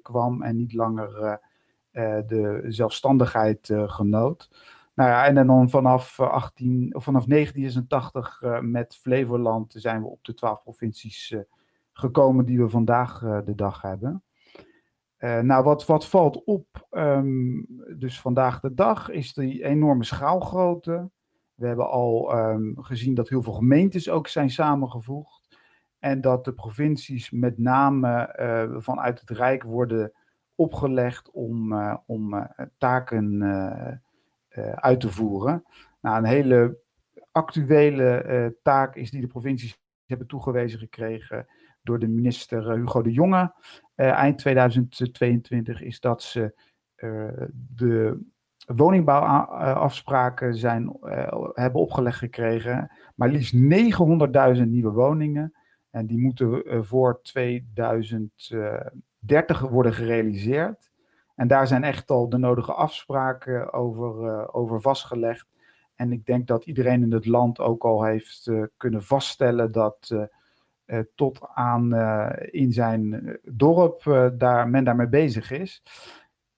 kwam 0.02 0.42
en 0.42 0.56
niet 0.56 0.72
langer 0.72 1.40
de 2.26 2.64
zelfstandigheid 2.68 3.72
genoot. 3.86 4.48
Nou 5.00 5.12
ja, 5.12 5.26
en 5.26 5.46
dan 5.46 5.70
vanaf, 5.70 6.20
18, 6.20 6.86
eh, 6.88 6.96
of 6.96 7.04
vanaf 7.04 7.24
1986 7.24 8.42
uh, 8.42 8.56
eh, 8.56 8.62
met 8.62 8.96
Flevoland 8.96 9.74
zijn 9.76 10.02
we 10.02 10.08
op 10.08 10.24
de 10.24 10.34
twaalf 10.34 10.62
provincies 10.62 11.34
gekomen 11.92 12.44
die 12.44 12.58
we 12.58 12.68
vandaag 12.68 13.18
de 13.44 13.54
dag 13.54 13.82
hebben. 13.82 14.22
Nou, 15.20 15.64
wat, 15.64 15.86
wat 15.86 16.06
valt 16.06 16.44
op, 16.44 16.86
um, 16.90 17.66
dus 17.96 18.20
vandaag 18.20 18.60
de 18.60 18.74
dag, 18.74 19.10
is 19.10 19.34
die 19.34 19.64
enorme 19.64 20.04
schaalgrootte. 20.04 21.10
We 21.54 21.66
hebben 21.66 21.90
al 21.90 22.38
um, 22.38 22.76
gezien 22.80 23.14
dat 23.14 23.28
heel 23.28 23.42
veel 23.42 23.52
gemeentes 23.52 24.10
ook 24.10 24.28
zijn 24.28 24.50
samengevoegd. 24.50 25.58
En 25.98 26.20
dat 26.20 26.44
de 26.44 26.52
provincies 26.52 27.30
met 27.30 27.58
name 27.58 28.34
vanuit 28.78 29.20
het 29.20 29.30
Rijk 29.30 29.62
worden 29.62 30.12
opgelegd 30.54 31.30
om, 31.30 31.74
om 32.06 32.48
taken 32.78 33.42
uit 34.74 35.00
te 35.00 35.10
voeren. 35.10 35.64
Nou, 36.00 36.18
een 36.18 36.24
hele 36.24 36.78
actuele 37.32 38.56
taak 38.62 38.96
is 38.96 39.10
die 39.10 39.20
de 39.20 39.26
provincies 39.26 39.80
hebben 40.06 40.26
toegewezen 40.26 40.78
gekregen 40.78 41.46
door 41.82 41.98
de 41.98 42.08
minister 42.08 42.72
Hugo 42.72 43.02
de 43.02 43.12
Jonge. 43.12 43.54
Eind 44.08 44.38
2022 44.38 45.82
is 45.82 46.00
dat 46.00 46.22
ze 46.22 46.54
de 47.74 48.20
woningbouwafspraken 48.66 50.54
zijn, 50.54 50.96
hebben 51.54 51.80
opgelegd 51.80 52.18
gekregen. 52.18 52.90
Maar 53.14 53.28
liefst 53.28 53.54
900.000 53.54 53.60
nieuwe 54.66 54.92
woningen. 54.92 55.54
En 55.90 56.06
die 56.06 56.18
moeten 56.18 56.62
voor 56.86 57.20
2030 57.22 59.60
worden 59.60 59.92
gerealiseerd. 59.92 60.90
En 61.34 61.48
daar 61.48 61.66
zijn 61.66 61.84
echt 61.84 62.10
al 62.10 62.28
de 62.28 62.38
nodige 62.38 62.72
afspraken 62.72 63.72
over, 63.72 64.48
over 64.52 64.80
vastgelegd. 64.80 65.46
En 65.94 66.12
ik 66.12 66.26
denk 66.26 66.46
dat 66.46 66.64
iedereen 66.64 67.02
in 67.02 67.12
het 67.12 67.26
land 67.26 67.58
ook 67.58 67.84
al 67.84 68.04
heeft 68.04 68.50
kunnen 68.76 69.02
vaststellen 69.02 69.72
dat 69.72 70.28
tot 71.14 71.48
aan 71.54 71.94
in 72.50 72.72
zijn 72.72 73.38
dorp 73.42 74.02
daar, 74.38 74.68
men 74.68 74.84
daarmee 74.84 75.08
bezig 75.08 75.50
is. 75.50 75.82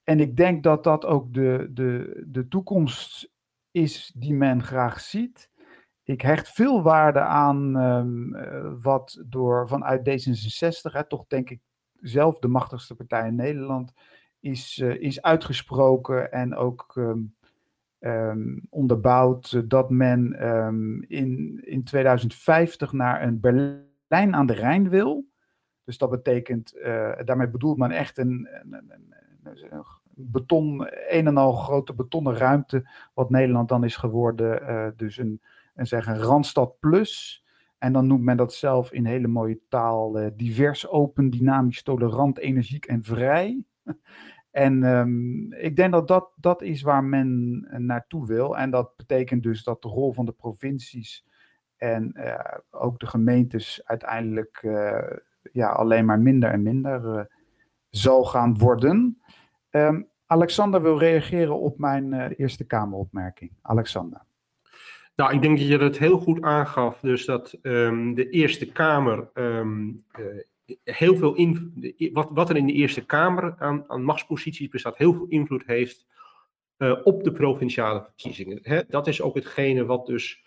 En 0.05 0.21
ik 0.21 0.37
denk 0.37 0.63
dat 0.63 0.85
dat 0.85 1.05
ook 1.05 1.35
de, 1.35 1.71
de, 1.71 2.23
de 2.27 2.49
toekomst 2.49 3.31
is 3.71 4.13
die 4.17 4.35
men 4.35 4.63
graag 4.63 5.01
ziet. 5.01 5.51
Ik 6.03 6.21
hecht 6.21 6.49
veel 6.49 6.83
waarde 6.83 7.21
aan 7.21 7.77
um, 7.77 8.37
wat 8.83 9.23
door 9.27 9.69
vanuit 9.69 10.01
D66, 10.01 10.93
hè, 10.93 11.07
toch 11.07 11.27
denk 11.27 11.51
ik 11.51 11.61
zelf 12.01 12.39
de 12.39 12.49
machtigste 12.49 12.95
partij 12.95 13.29
in 13.29 13.35
Nederland, 13.35 13.93
is, 14.41 14.79
is 14.79 15.23
uitgesproken 15.23 16.33
en 16.33 16.55
ook 16.55 16.97
um, 17.99 18.67
onderbouwd 18.71 19.71
dat 19.71 19.91
men 19.91 20.33
in, 21.09 21.61
in 21.65 21.85
2050 21.85 22.93
naar 22.93 23.23
een 23.23 23.41
Berlijn 23.41 23.91
aan 24.13 24.47
de 24.47 24.53
Rijn 24.53 24.89
wil. 24.89 25.31
Dus 25.85 25.99
dat 25.99 26.11
betekent, 26.11 26.75
uh, 26.77 27.13
daarmee 27.25 27.49
bedoelt 27.49 27.79
men 27.79 27.91
echt 27.91 28.19
een, 28.19 28.49
een, 28.63 28.73
een, 28.73 29.15
een, 29.43 29.85
beton, 30.15 30.89
een 31.09 31.27
en 31.27 31.37
al 31.37 31.53
grote 31.53 31.95
betonnen 31.95 32.37
ruimte, 32.37 32.89
wat 33.15 33.31
Nederland 33.31 33.69
dan 33.69 33.85
is 33.85 33.97
geworden. 33.97 34.63
Uh, 34.63 34.87
dus 34.97 35.19
een, 35.19 35.41
een, 35.75 35.87
zeg 35.87 36.07
een 36.07 36.19
Randstad 36.19 36.79
Plus. 36.79 37.45
En 37.79 37.93
dan 37.93 38.07
noemt 38.07 38.23
men 38.23 38.37
dat 38.37 38.55
zelf 38.55 38.93
in 38.93 39.05
hele 39.05 39.29
mooie 39.29 39.61
taal 39.69 40.21
uh, 40.21 40.27
divers, 40.37 40.89
open, 40.89 41.31
dynamisch, 41.31 41.83
tolerant, 41.83 42.39
energiek 42.39 42.85
en 42.85 43.03
vrij. 43.03 43.65
en 44.51 44.83
um, 44.83 45.53
ik 45.53 45.77
denk 45.77 45.93
dat, 45.93 46.09
dat 46.09 46.33
dat 46.37 46.63
is 46.63 46.83
waar 46.83 47.05
men 47.05 47.61
naartoe 47.87 48.27
wil. 48.27 48.59
En 48.59 48.71
dat 48.71 48.97
betekent 48.97 49.43
dus 49.43 49.65
dat 49.65 49.83
de 49.83 49.89
rol 49.89 50.13
van 50.13 50.25
de 50.25 50.33
provincies 50.33 51.25
en 51.83 52.13
uh, 52.17 52.35
ook 52.71 53.01
de 53.01 53.07
gemeentes 53.07 53.81
uiteindelijk 53.85 54.61
uh, 54.63 55.03
ja, 55.53 55.69
alleen 55.69 56.05
maar 56.05 56.21
minder 56.21 56.51
en 56.51 56.63
minder 56.63 57.29
zal 57.91 58.25
gaan 58.25 58.59
worden. 58.59 59.23
Um, 59.71 60.09
Alexander 60.27 60.83
wil 60.83 60.99
reageren 60.99 61.61
op 61.61 61.79
mijn 61.79 62.33
Eerste 62.33 62.65
Kameropmerking. 62.65 63.51
Alexander. 63.63 64.21
Nou, 65.17 65.35
ik 65.35 65.43
denk 65.43 65.59
dat 65.59 65.69
je 65.69 65.79
dat 65.79 65.99
heel 65.99 66.19
goed 66.19 66.43
aangaf. 66.43 67.01
Dus 67.01 67.25
dat 67.25 67.59
um, 67.63 68.15
de 68.15 68.31
Eerste 68.31 68.73
Kamer 68.73 69.31
uh, 69.35 69.67
heel 70.85 71.17
veel 71.17 71.35
invloed. 71.35 72.11
Wat, 72.13 72.29
wat 72.33 72.51
er 72.51 72.57
in 72.57 72.67
de 72.67 72.73
Eerste 72.73 73.07
Kamer 73.07 73.55
aan, 73.59 73.85
aan 73.87 74.03
machtsposities 74.03 74.69
bestaat, 74.69 74.97
heel 74.97 75.13
veel 75.13 75.27
invloed 75.29 75.67
heeft 75.67 76.07
op 77.05 77.25
de 77.25 77.33
provinciale 77.33 78.03
verkiezingen. 78.03 78.87
Dat 78.89 79.07
is 79.07 79.23
ook 79.23 79.35
hetgene 79.35 79.85
wat 79.85 80.07
dus 80.07 80.45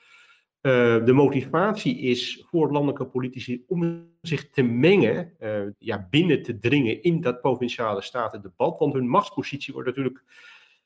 de 0.65 1.11
motivatie 1.13 1.97
is 1.97 2.45
voor 2.49 2.71
landelijke 2.71 3.05
politici 3.05 3.63
om 3.67 4.07
zich 4.21 4.49
te 4.49 4.61
mengen, 4.61 5.33
ja, 5.77 6.07
binnen 6.09 6.43
te 6.43 6.57
dringen 6.57 7.03
in 7.03 7.21
dat 7.21 7.41
provinciale 7.41 8.01
statendebat. 8.01 8.79
Want 8.79 8.93
hun 8.93 9.07
machtspositie 9.07 9.73
wordt 9.73 9.87
natuurlijk 9.87 10.23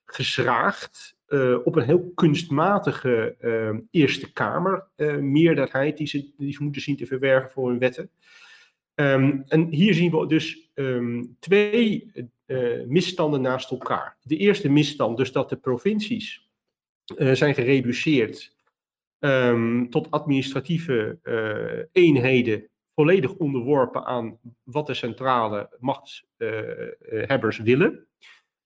geschraagd 0.06 1.18
uh, 1.28 1.58
op 1.64 1.76
een 1.76 1.84
heel 1.84 2.12
kunstmatige 2.16 3.36
Eerste 3.92 4.34
Kamer 4.34 4.88
meerderheid 5.20 5.98
die 5.98 6.08
ze, 6.08 6.32
die 6.38 6.54
ze 6.54 6.64
moeten 6.64 6.82
zien 6.82 6.98
te 6.98 7.06
verwerven 7.06 7.52
voor 7.52 7.70
hun 7.70 7.80
wetten. 7.80 8.10
Um, 8.96 9.44
en 9.48 9.68
hier 9.68 9.94
zien 9.94 10.12
we 10.12 10.28
dus 10.28 10.72
um, 10.76 11.36
twee 11.40 12.12
misstanden 12.88 13.42
naast 13.42 13.72
elkaar. 13.72 14.18
De 14.22 14.38
eerste 14.38 14.70
misstand, 14.70 15.18
dus 15.18 15.32
dat 15.32 15.50
de 15.50 15.58
provincies 15.58 16.50
zijn 17.16 17.54
gereduceerd 17.54 18.58
um, 19.20 19.90
tot 19.90 20.12
administratieve 20.12 21.20
eenheden, 21.92 22.70
volledig 22.96 23.34
onderworpen 23.34 24.06
aan 24.06 24.38
wat 24.64 24.88
de 24.88 24.94
centrale 24.94 25.76
machtshebbers 25.80 27.58
willen. 27.58 28.08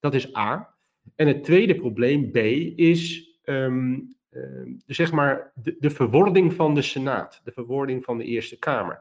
Dat 0.00 0.14
is 0.14 0.36
A. 0.36 0.74
En 1.16 1.26
het 1.26 1.44
tweede 1.44 1.74
probleem, 1.74 2.30
B, 2.30 2.36
is 2.76 3.30
um, 3.44 4.14
zeg 4.86 5.12
maar 5.12 5.52
de, 5.54 5.76
de, 5.78 5.90
verwording 5.90 6.54
van 6.54 6.74
de 6.74 6.82
Senaat, 6.82 7.40
de 7.44 7.52
verwording 7.52 8.04
van 8.04 8.18
de 8.18 8.24
Eerste 8.24 8.58
Kamer. 8.58 9.00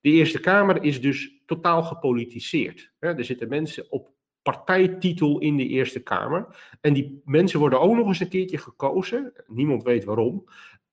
De 0.00 0.10
Eerste 0.10 0.40
Kamer 0.40 0.82
is 0.82 1.00
dus 1.00 1.42
totaal 1.46 1.82
gepolitiseerd. 1.82 2.92
Hè? 2.98 3.16
Er 3.16 3.24
zitten 3.24 3.48
mensen 3.48 3.90
op 3.90 4.12
partijtitel 4.42 5.38
in 5.38 5.56
de 5.56 5.66
Eerste 5.66 6.02
Kamer. 6.02 6.46
En 6.80 6.92
die 6.92 7.22
mensen 7.24 7.58
worden 7.58 7.80
ook 7.80 7.94
nog 7.96 8.06
eens 8.06 8.20
een 8.20 8.28
keertje 8.28 8.58
gekozen, 8.58 9.32
niemand 9.46 9.82
weet 9.82 10.04
waarom, 10.04 10.44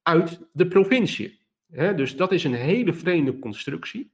uit 0.03 0.39
de 0.53 0.67
provincie. 0.67 1.39
Dus 1.95 2.15
dat 2.15 2.31
is 2.31 2.43
een 2.43 2.53
hele 2.53 2.93
vreemde 2.93 3.39
constructie, 3.39 4.11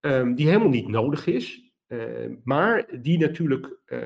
um, 0.00 0.34
die 0.34 0.46
helemaal 0.46 0.68
niet 0.68 0.88
nodig 0.88 1.26
is. 1.26 1.68
Uh, 1.88 2.30
maar 2.44 3.00
die 3.00 3.18
natuurlijk 3.18 3.76
uh, 3.86 4.00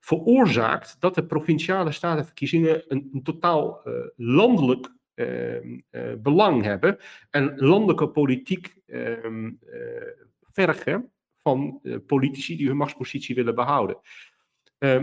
veroorzaakt 0.00 0.96
dat 1.00 1.14
de 1.14 1.26
provinciale 1.26 1.92
statenverkiezingen 1.92 2.84
een, 2.88 3.08
een 3.12 3.22
totaal 3.22 3.80
uh, 3.84 3.94
landelijk 4.16 4.96
ehm, 5.14 5.78
belang 6.22 6.62
hebben 6.62 6.98
en 7.30 7.56
landelijke 7.56 8.08
politiek 8.08 8.74
ehm, 8.86 9.50
vergen 10.52 11.12
van 11.36 11.80
politici 12.06 12.56
die 12.56 12.66
hun 12.66 12.76
machtspositie 12.76 13.34
willen 13.34 13.54
behouden. 13.54 13.98
Ehm, 14.78 15.02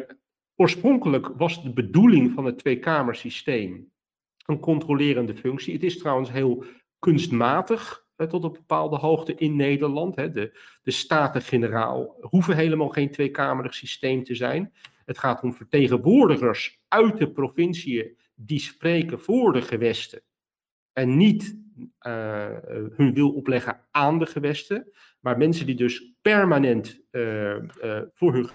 oorspronkelijk 0.55 1.27
was 1.27 1.63
de 1.63 1.73
bedoeling 1.73 2.31
van 2.33 2.45
het 2.45 2.57
tweekamersysteem 2.57 3.91
een 4.45 4.59
controlerende 4.59 5.33
functie. 5.33 5.73
Het 5.73 5.83
is 5.83 5.97
trouwens 5.97 6.31
heel 6.31 6.63
kunstmatig 6.99 8.05
tot 8.15 8.43
op 8.43 8.53
bepaalde 8.53 8.97
hoogte 8.97 9.35
in 9.35 9.55
Nederland. 9.55 10.15
De, 10.15 10.59
de 10.81 10.91
Staten-Generaal 10.91 12.17
hoeven 12.21 12.55
helemaal 12.55 12.89
geen 12.89 13.11
tweekamerig 13.11 13.73
systeem 13.73 14.23
te 14.23 14.35
zijn. 14.35 14.73
Het 15.05 15.17
gaat 15.17 15.43
om 15.43 15.53
vertegenwoordigers 15.53 16.79
uit 16.87 17.17
de 17.17 17.31
provinciën 17.31 18.17
die 18.35 18.59
spreken 18.59 19.19
voor 19.19 19.53
de 19.53 19.61
gewesten 19.61 20.21
en 20.93 21.17
niet 21.17 21.57
uh, 21.99 22.57
hun 22.95 23.13
wil 23.13 23.31
opleggen 23.31 23.85
aan 23.91 24.19
de 24.19 24.25
gewesten, 24.25 24.91
maar 25.19 25.37
mensen 25.37 25.65
die 25.65 25.75
dus 25.75 26.13
permanent 26.21 27.01
uh, 27.11 27.55
uh, 27.55 28.01
voor 28.13 28.33
hun 28.33 28.49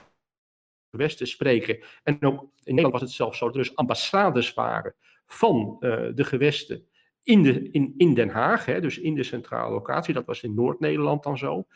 gewesten 0.91 1.26
spreken. 1.26 1.78
En 2.03 2.22
ook 2.22 2.41
in 2.43 2.74
Nederland 2.74 2.93
was 2.93 3.03
het 3.03 3.11
zelfs 3.11 3.38
zo 3.38 3.47
dat 3.47 3.55
er 3.55 3.62
dus 3.62 3.76
ambassades 3.76 4.55
waren 4.55 4.95
van 5.33 5.76
de 6.14 6.24
gewesten 6.24 6.85
in, 7.22 7.43
de, 7.43 7.70
in, 7.70 7.95
in 7.97 8.14
Den 8.14 8.28
Haag, 8.28 8.64
hè, 8.64 8.81
dus 8.81 8.99
in 8.99 9.14
de 9.14 9.22
centrale 9.22 9.72
locatie. 9.72 10.14
Dat 10.14 10.26
was 10.26 10.43
in 10.43 10.55
Noord-Nederland 10.55 11.22
dan 11.22 11.39
zo. 11.39 11.66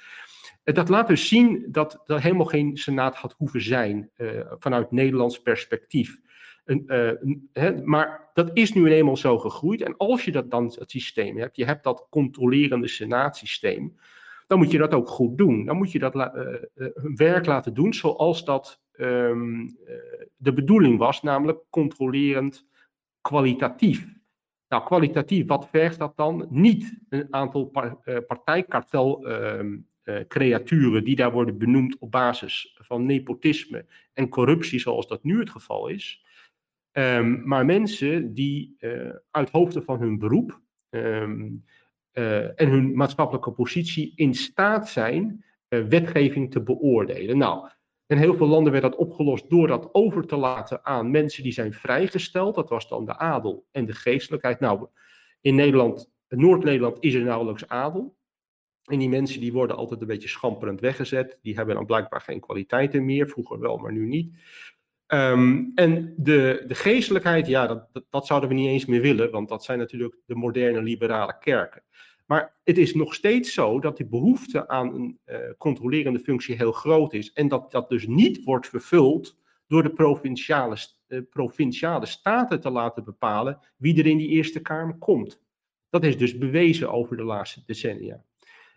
Dat 0.65 0.89
laat 0.89 1.07
dus 1.07 1.29
zien 1.29 1.67
dat 1.69 2.03
er 2.07 2.23
helemaal 2.23 2.47
geen 2.47 2.77
senaat 2.77 3.17
had 3.17 3.35
hoeven 3.39 3.63
zijn 3.63 4.11
uh, 4.17 4.41
vanuit 4.59 4.91
Nederlands 4.91 5.43
perspectief. 5.43 6.21
Maar 7.85 8.31
dat 8.35 8.51
is 8.53 8.73
nu 8.73 8.93
eenmaal 8.93 9.17
zo 9.17 9.39
gegroeid. 9.39 9.83
En 9.83 9.97
als 9.97 10.25
je 10.25 10.33
dat 10.33 10.51
dan 10.51 10.65
het 10.65 10.91
systeem 10.91 11.39
hebt, 11.39 11.57
je 11.57 11.65
hebt 11.65 11.85
dat 11.85 12.07
controlerende 12.11 12.89
senaatsysteem, 12.89 13.97
dan 14.47 14.59
moet 14.59 14.71
je 14.71 14.79
dat 14.79 14.95
ook 14.95 15.09
goed 15.09 15.39
doen. 15.39 15.65
Dan 15.65 15.77
moet 15.77 15.93
je 15.93 15.99
dat 15.99 16.15
werk 17.15 17.47
laten 17.47 17.75
doen 17.75 17.95
zoals 17.95 18.45
dat 18.45 18.83
um, 18.97 19.77
de 20.37 20.53
bedoeling 20.53 20.99
was, 20.99 21.23
namelijk 21.23 21.59
controlerend 21.71 22.67
kwalitatief. 23.29 24.13
Nou, 24.69 24.85
kwalitatief, 24.85 25.47
wat 25.47 25.69
vergt 25.71 25.99
dat 25.99 26.17
dan? 26.17 26.47
Niet 26.51 26.99
een 27.09 27.27
aantal 27.31 27.65
par, 27.65 27.99
uh, 28.05 28.19
partijkartel-creaturen 28.27 30.99
uh, 30.99 31.05
die 31.05 31.17
daar 31.17 31.33
worden 31.33 31.59
benoemd 31.59 31.99
op 31.99 32.11
basis 32.11 32.77
van 32.81 33.07
nepotisme 33.07 33.87
en 34.13 34.29
corruptie, 34.29 34.79
zoals 34.79 35.07
dat 35.07 35.25
nu 35.25 35.39
het 35.39 35.51
geval 35.51 35.89
is. 35.89 36.25
Um, 36.93 37.49
maar 37.49 37.65
mensen 37.65 38.33
die 38.33 38.77
uh, 38.81 39.11
uit 39.31 39.51
hoofde 39.51 39.83
van 39.83 40.01
hun 40.01 40.19
beroep 40.19 40.61
um, 40.91 41.65
en 42.57 42.69
hun 42.69 42.97
maatschappelijke 42.97 43.51
positie 43.51 44.13
in 44.17 44.35
staat 44.35 44.89
zijn 44.89 45.45
wetgeving 45.69 46.51
te 46.51 46.63
beoordelen. 46.63 47.39
Nou, 47.39 47.69
in 48.07 48.17
heel 48.17 48.35
veel 48.35 48.47
landen 48.47 48.73
werd 48.73 48.85
dat 48.85 48.97
opgelost 48.97 49.51
door 49.51 49.67
dat 49.67 49.89
over 49.93 50.27
te 50.27 50.37
laten 50.37 50.85
aan 50.85 51.11
mensen 51.11 51.43
die 51.43 51.53
zijn 51.53 51.73
vrijgesteld. 51.73 52.55
Dat 52.55 52.69
was 52.69 52.89
dan 52.89 53.05
de 53.05 53.19
adel 53.19 53.67
en 53.71 53.87
de 53.87 53.95
geestelijkheid. 53.95 54.61
Nou, 54.61 54.87
in 55.41 55.55
Nederland, 55.55 56.11
Noord-Nederland 56.29 56.97
is 57.01 57.15
er 57.15 57.23
nauwelijks 57.23 57.69
adel. 57.69 58.17
En 58.85 58.99
die 58.99 59.09
mensen 59.09 59.41
die 59.41 59.53
worden 59.53 59.77
altijd 59.77 60.01
een 60.01 60.07
beetje 60.07 60.29
schamperend 60.29 60.81
weggezet. 60.81 61.39
Die 61.43 61.55
hebben 61.55 61.75
dan 61.75 61.87
blijkbaar 61.87 62.21
geen 62.21 62.41
kwaliteiten 62.41 63.05
meer. 63.05 63.29
Vroeger 63.29 63.59
wel, 63.59 63.77
maar 63.77 63.93
nu 63.93 64.07
niet. 64.07 64.35
Um, 65.07 65.73
en 65.75 66.15
de, 66.17 66.65
de 66.67 66.75
geestelijkheid, 66.75 67.47
ja, 67.47 67.67
dat, 67.67 68.05
dat, 68.11 68.27
zouden 68.27 68.49
we 68.49 68.55
niet 68.55 68.69
eens 68.69 68.85
meer 68.85 69.01
willen. 69.01 69.31
Want 69.31 69.49
dat 69.49 69.65
zijn 69.65 69.79
natuurlijk 69.79 70.17
de 70.27 70.35
moderne 70.35 70.83
liberale 70.83 71.39
kerken. 71.39 71.83
Maar 72.27 72.55
het 72.65 72.79
is 72.79 72.95
nog 72.95 73.15
steeds 73.15 73.53
zo 73.53 73.81
dat 73.81 73.97
die 73.97 74.07
behoefte 74.07 74.69
aan 74.69 74.95
een 74.95 75.19
uh, 75.27 75.37
controlerende 75.59 76.19
functie 76.19 76.57
heel 76.57 76.73
groot 76.73 77.13
is. 77.13 77.33
En 77.33 77.49
dat 77.49 77.71
dat 77.71 77.89
dus 77.89 78.07
niet 78.07 78.45
wordt 78.45 78.69
vervuld 78.69 79.39
door 79.67 79.83
de 79.83 79.93
provinciale, 79.93 80.77
uh, 81.09 81.21
provinciale 81.31 82.07
staten 82.07 82.61
te 82.61 82.71
laten 82.71 83.05
bepalen 83.05 83.59
wie 83.77 83.99
er 83.99 84.07
in 84.07 84.17
die 84.17 84.29
Eerste 84.29 84.61
Kamer 84.61 84.99
komt. 84.99 85.43
Dat 85.91 86.05
is 86.05 86.19
dus 86.19 86.39
bewezen 86.39 86.93
over 86.93 87.17
de 87.17 87.25
laatste 87.25 87.63
decennia. 87.67 88.25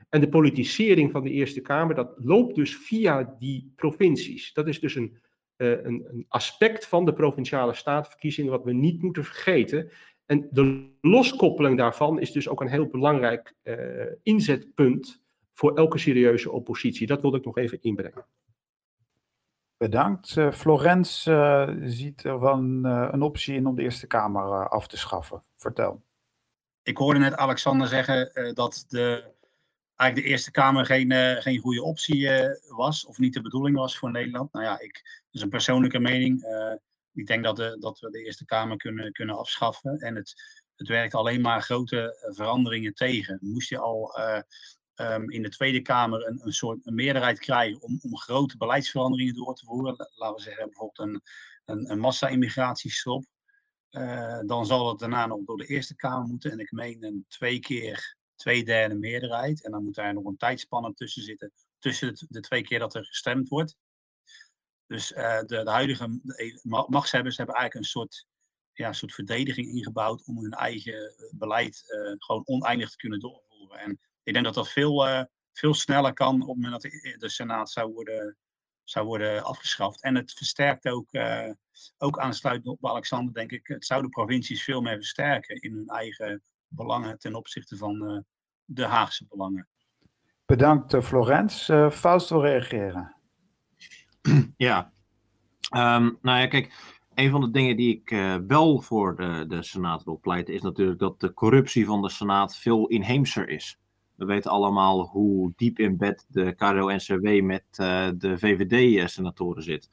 En 0.10 0.22
de 0.22 0.30
politisering 0.30 1.12
van 1.12 1.24
de 1.24 1.30
Eerste 1.30 1.62
Kamer, 1.62 1.96
dat 1.96 2.14
loopt 2.18 2.56
dus 2.56 2.76
via 2.78 3.36
die 3.40 3.72
provincies. 3.76 4.54
Dat 4.54 4.68
is 4.68 4.80
dus 4.80 4.96
een, 4.96 5.18
uh, 5.58 5.70
een, 5.70 6.08
een 6.12 6.26
aspect 6.28 6.88
van 6.88 7.06
de 7.06 7.14
provinciale 7.14 7.74
statenverkiezingen 7.74 8.52
wat 8.52 8.64
we 8.64 8.74
niet 8.74 9.02
moeten 9.02 9.24
vergeten. 9.24 9.92
En 10.28 10.48
de 10.52 10.90
loskoppeling 11.02 11.78
daarvan 11.78 12.20
is 12.20 12.32
dus 12.32 12.48
ook 12.48 12.62
een 12.62 12.70
heel 12.70 12.88
belangrijk 12.88 13.54
uh, 13.64 14.06
inzetpunt 14.24 15.22
voor 15.54 15.76
elke 15.78 15.98
serieuze 15.98 16.52
oppositie. 16.52 17.08
Dat 17.08 17.22
wilde 17.22 17.38
ik 17.38 17.46
nog 17.46 17.58
even 17.58 17.82
inbrengen. 17.82 18.26
Bedankt. 19.78 20.36
Uh, 20.36 20.52
Florence 20.52 21.32
uh, 21.32 21.90
ziet 21.90 22.24
er 22.24 22.40
wel 22.40 22.54
een, 22.54 22.84
een, 22.84 23.22
optie 23.22 23.56
in 23.56 23.68
om 23.68 23.76
de 23.76 23.82
Eerste 23.82 24.08
Kamer 24.08 24.70
af 24.70 24.88
te 24.88 24.98
schaffen. 24.98 25.44
Vertel. 25.56 26.02
Ik 26.84 26.98
hoorde 26.98 27.20
net 27.20 27.36
Alexander 27.36 27.88
zeggen 27.88 28.32
dat 28.54 28.86
de, 28.88 29.34
eigenlijk 29.96 30.28
de 30.28 30.34
Eerste 30.34 30.52
Kamer 30.52 30.86
geen, 30.86 31.12
geen 31.42 31.60
goede 31.60 31.84
optie 31.84 32.30
was, 32.68 33.06
of 33.06 33.18
niet 33.18 33.34
de 33.34 33.42
bedoeling 33.42 33.78
was 33.78 33.98
voor 33.98 34.12
Nederland. 34.12 34.54
Nou 34.54 34.66
ja, 34.66 34.80
ik, 34.80 34.94
dat 34.94 35.32
is 35.32 35.42
een 35.42 35.50
persoonlijke 35.50 36.00
mening 36.00 36.44
Ik 37.18 37.28
denk 37.28 37.44
dat, 37.44 37.56
de, 37.56 37.78
dat 37.80 38.00
we 38.00 38.10
de 38.10 38.24
Eerste 38.24 38.46
Kamer 38.46 38.78
kunnen, 38.78 39.12
kunnen 39.12 39.38
afschaffen. 39.38 40.00
En 40.00 40.16
het, 40.16 40.34
het 40.76 40.88
werkt 40.88 41.14
alleen 41.14 41.42
maar 41.42 41.62
grote 41.62 42.28
veranderingen 42.34 42.94
tegen. 42.94 43.38
Moest 43.42 43.70
je 43.70 43.78
al 43.80 44.16
Ehm, 44.98 45.30
in 45.30 45.42
de 45.42 45.50
Tweede 45.50 45.82
Kamer 45.82 46.28
een, 46.28 46.40
een 46.44 46.54
soort 46.54 46.86
een 46.86 46.96
meerderheid 46.96 47.40
krijgen 47.40 47.82
om, 47.82 48.00
om 48.02 48.18
grote 48.18 48.58
beleidsveranderingen 48.58 49.34
door 49.34 49.56
te 49.56 49.66
voeren, 49.66 49.96
laten 50.16 50.36
we 50.36 50.42
zeggen 50.42 50.66
bijvoorbeeld 50.66 51.10
een, 51.10 51.22
een, 51.66 51.92
een 51.92 52.00
massa-immigratiestop, 52.00 53.26
dan 54.46 54.66
zal 54.66 54.90
het 54.90 55.00
daarna 55.00 55.26
nog 55.26 55.46
door 55.46 55.58
de 55.58 55.66
Eerste 55.66 55.96
Kamer 55.96 56.28
moeten. 56.28 56.52
En 56.52 56.60
ik 56.60 56.72
meen 56.72 57.04
een 57.04 57.26
twee 57.28 57.60
keer 57.60 58.18
twee 58.36 58.64
derde 58.64 58.96
meerderheid. 58.96 59.66
En 59.66 59.72
dan 59.72 59.84
moet 59.84 59.96
daar 59.96 60.14
nog 60.14 60.26
een 60.26 60.38
tijdspanne 60.38 60.94
tussen 60.94 61.24
zitten, 61.24 61.52
tussen 61.80 62.14
de 62.30 62.40
twee 62.40 62.64
keer 62.64 62.80
dat 62.80 62.96
er 62.96 63.06
gestemd 63.06 63.48
wordt. 63.50 63.76
Dus 64.88 65.12
uh, 65.12 65.40
de, 65.40 65.64
de, 65.64 65.70
huidige 65.70 66.20
machtshebbers 66.88 67.38
hebben 67.38 67.56
eigenlijk 67.56 67.86
een 67.86 67.92
soort, 67.92 68.26
ja, 68.74 68.94
soort 68.94 69.14
verdediging 69.14 69.68
ingebouwd 69.68 70.26
om 70.26 70.38
hun 70.38 70.52
eigen 70.52 71.14
beleid 71.32 71.84
uh, 71.88 72.16
gewoon 72.18 72.42
oneindig 72.46 72.90
te 72.90 72.98
kunnen 72.98 73.20
doorvoeren. 73.20 73.80
En 73.80 74.00
ik 74.24 74.34
denk 74.34 74.46
dat 74.46 74.54
dat 74.54 74.70
veel, 74.70 75.28
veel 75.52 75.74
sneller 75.74 76.14
kan 76.14 76.42
op 76.42 76.48
het 76.48 76.64
moment 76.64 76.82
dat 76.82 76.92
de, 77.20 77.30
Senaat 77.30 77.70
zou 77.70 77.94
worden, 77.94 78.38
zou 78.84 79.06
worden 79.06 79.44
afgeschaft. 79.44 80.02
En 80.02 80.16
het 80.16 80.34
versterkt 80.34 80.88
ook, 80.88 81.14
uh, 81.14 81.52
ook 81.98 82.20
aansluitend 82.20 82.68
op 82.68 82.86
Alexander, 82.86 83.34
denk 83.34 83.52
ik, 83.52 83.68
het 83.68 83.86
zou 83.86 84.02
de 84.02 84.10
provincies 84.10 84.64
veel 84.64 84.82
meer 84.82 84.96
versterken 84.96 85.62
in 85.62 85.74
hun 85.74 85.88
eigen 85.88 86.42
belangen 86.68 87.20
ten 87.20 87.36
opzichte 87.36 87.78
van 87.78 88.26
de 88.66 88.86
Haagse 88.86 89.26
belangen. 89.28 89.68
Bedankt, 90.46 91.06
Florence. 91.06 91.74
Uh, 91.74 91.92
Faust 91.92 92.30
wil 92.30 92.42
reageren. 92.42 93.17
Ja, 94.58 94.92
um, 95.76 96.18
nou 96.22 96.40
ja, 96.40 96.48
kijk, 96.48 96.96
een 97.18 97.30
van 97.30 97.42
de 97.42 97.52
dingen 97.52 97.78
die 97.78 97.96
ik 97.96 98.12
uh, 98.12 98.36
wel 98.48 98.82
voor 98.82 99.16
de, 99.16 99.46
de 99.48 99.64
Senaat 99.64 100.04
wil 100.04 100.20
pleiten, 100.20 100.54
is 100.54 100.62
natuurlijk 100.62 101.00
dat 101.00 101.20
de 101.20 101.34
corruptie 101.34 101.86
van 101.86 102.02
de 102.02 102.10
Senaat 102.10 102.58
veel 102.58 102.88
inheemser 102.88 103.50
is. 103.50 103.80
We 104.16 104.26
weten 104.26 104.52
allemaal 104.52 105.06
hoe 105.06 105.54
diep 105.56 105.80
in 105.80 105.98
bed 105.98 106.26
de 106.28 106.54
KRO-NCW 106.56 107.42
met 107.42 107.64
uh, 107.72 108.08
de 108.18 108.38
VVD-senatoren 108.38 109.64
zit. 109.64 109.90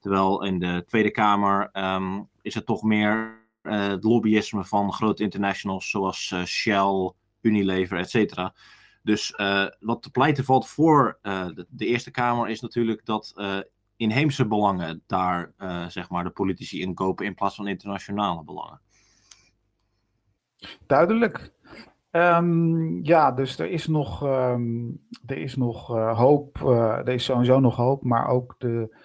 Terwijl 0.00 0.44
in 0.44 0.58
de 0.58 0.84
Tweede 0.86 1.10
Kamer 1.10 1.70
um, 1.72 2.28
is 2.42 2.54
het 2.54 2.66
toch 2.66 2.82
meer 2.82 3.42
het 3.62 4.04
lobbyisme 4.04 4.64
van 4.64 4.92
grote 4.92 5.22
internationals 5.22 5.90
zoals 5.90 6.34
Shell, 6.44 7.12
Unilever, 7.40 7.98
et 7.98 8.10
cetera. 8.10 8.54
Dus 9.02 9.34
wat 9.80 10.02
te 10.02 10.10
pleiten 10.10 10.44
valt 10.44 10.68
voor 10.68 11.18
de, 11.22 11.86
Eerste 11.86 12.10
Kamer 12.10 12.48
is 12.48 12.60
natuurlijk 12.60 13.04
dat 13.04 13.34
inheemse 13.96 14.46
belangen 14.46 15.02
daar 15.06 15.52
zeg 15.88 16.10
maar 16.10 16.24
de 16.24 16.30
politici 16.30 16.80
inkopen 16.80 17.26
in 17.26 17.34
plaats 17.34 17.54
van 17.54 17.66
internationale 17.66 18.44
belangen. 18.44 18.80
Duidelijk. 20.86 21.52
Um, 22.10 23.04
ja, 23.04 23.32
dus 23.32 23.58
er 23.58 23.70
is 23.70 23.86
nog, 23.86 24.22
um, 24.22 25.00
er 25.26 25.38
is 25.38 25.56
nog 25.56 25.96
uh, 25.96 26.18
hoop. 26.18 26.58
Uh, 26.58 26.98
er 26.98 27.08
is 27.08 27.24
sowieso 27.24 27.60
nog 27.60 27.76
hoop, 27.76 28.04
maar 28.04 28.28
ook 28.28 28.54
de, 28.58 28.96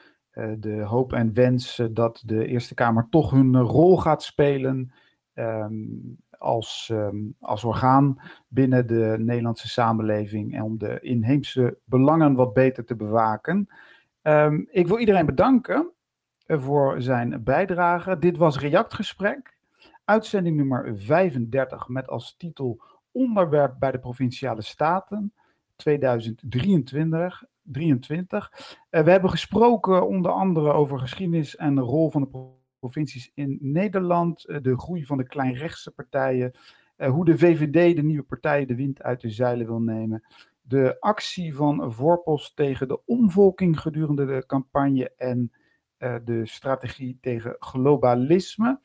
de 0.59 0.81
hoop 0.83 1.13
en 1.13 1.33
wens 1.33 1.81
dat 1.91 2.23
de 2.25 2.45
Eerste 2.45 2.73
Kamer 2.73 3.07
toch 3.09 3.31
hun 3.31 3.57
rol 3.57 3.97
gaat 3.97 4.23
spelen 4.23 4.93
um, 5.33 6.17
als, 6.29 6.93
als 7.39 7.63
orgaan 7.63 8.21
binnen 8.47 8.87
de 8.87 9.15
Nederlandse 9.19 9.67
samenleving 9.67 10.55
en 10.55 10.61
om 10.61 10.77
de 10.77 10.99
inheemse 10.99 11.77
belangen 11.83 12.33
wat 12.33 12.53
beter 12.53 12.85
te 12.85 12.95
bewaken. 12.95 13.67
Ik 14.71 14.87
wil 14.87 14.97
iedereen 14.97 15.25
bedanken 15.25 15.91
voor 16.47 17.01
zijn 17.01 17.43
bijdrage. 17.43 18.19
Dit 18.19 18.37
was 18.37 18.59
Reactgesprek, 18.59 19.57
uitzending 20.05 20.55
nummer 20.55 20.97
35 20.97 21.87
met 21.87 22.07
als 22.07 22.35
titel 22.37 22.81
onderwerp 23.11 23.75
bij 23.79 23.91
de 23.91 23.99
Provinciale 23.99 24.61
Staten 24.61 25.33
2023. 25.75 27.43
23. 27.71 28.51
Uh, 28.91 29.01
we 29.01 29.11
hebben 29.11 29.29
gesproken 29.29 30.07
onder 30.07 30.31
andere 30.31 30.71
over 30.71 30.99
geschiedenis 30.99 31.55
en 31.55 31.75
de 31.75 31.81
rol 31.81 32.11
van 32.11 32.21
de 32.21 32.47
provincies 32.79 33.31
in 33.33 33.57
Nederland, 33.61 34.45
uh, 34.47 34.57
de 34.61 34.79
groei 34.79 35.05
van 35.05 35.17
de 35.17 35.27
kleinrechtse 35.27 35.91
partijen, 35.91 36.51
hoe 36.97 37.25
de 37.25 37.37
VVD 37.37 37.95
de 37.95 38.03
nieuwe 38.03 38.23
partijen 38.23 38.67
de 38.67 38.75
wind 38.75 39.01
uit 39.03 39.21
de 39.21 39.29
zeilen 39.29 39.65
wil 39.65 39.79
nemen, 39.79 40.23
de 40.69 40.97
actie 40.99 41.55
van 41.55 41.93
Voorpost 41.93 42.55
tegen 42.55 42.87
de 42.87 43.05
omvolking 43.05 43.79
gedurende 43.79 44.25
de 44.25 44.43
campagne 44.45 45.11
en 45.17 45.51
uh, 45.99 46.15
de 46.23 46.45
strategie 46.45 47.17
tegen 47.21 47.55
globalisme. 47.59 48.79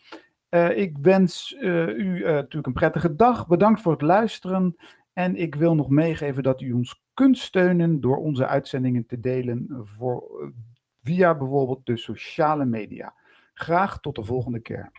Uh, 0.51 0.78
ik 0.78 0.99
wens 0.99 1.57
uh, 1.61 1.87
u 1.89 2.22
natuurlijk 2.24 2.66
een 2.66 2.72
prettige 2.72 3.14
dag. 3.14 3.47
Bedankt 3.47 3.80
voor 3.80 3.93
het 3.93 4.03
luisteren. 4.03 4.76
En 5.12 5.37
ik 5.37 5.55
wil 5.55 5.74
nog 5.74 5.89
meegeven 5.89 6.43
dat 6.43 6.61
u 6.61 6.72
ons 6.72 7.03
kunt 7.14 7.39
steunen 7.39 8.01
door 8.01 8.16
onze 8.16 8.47
uitzendingen 8.47 9.07
te 9.07 9.20
delen 9.20 9.66
voor, 9.97 10.53
via 11.03 11.37
bijvoorbeeld 11.37 11.87
de 11.87 11.97
sociale 11.97 12.64
media. 12.64 13.14
Graag 13.55 14.01
tot 14.01 14.14
de 14.14 14.24
volgende 14.24 14.61
keer. 14.61 14.93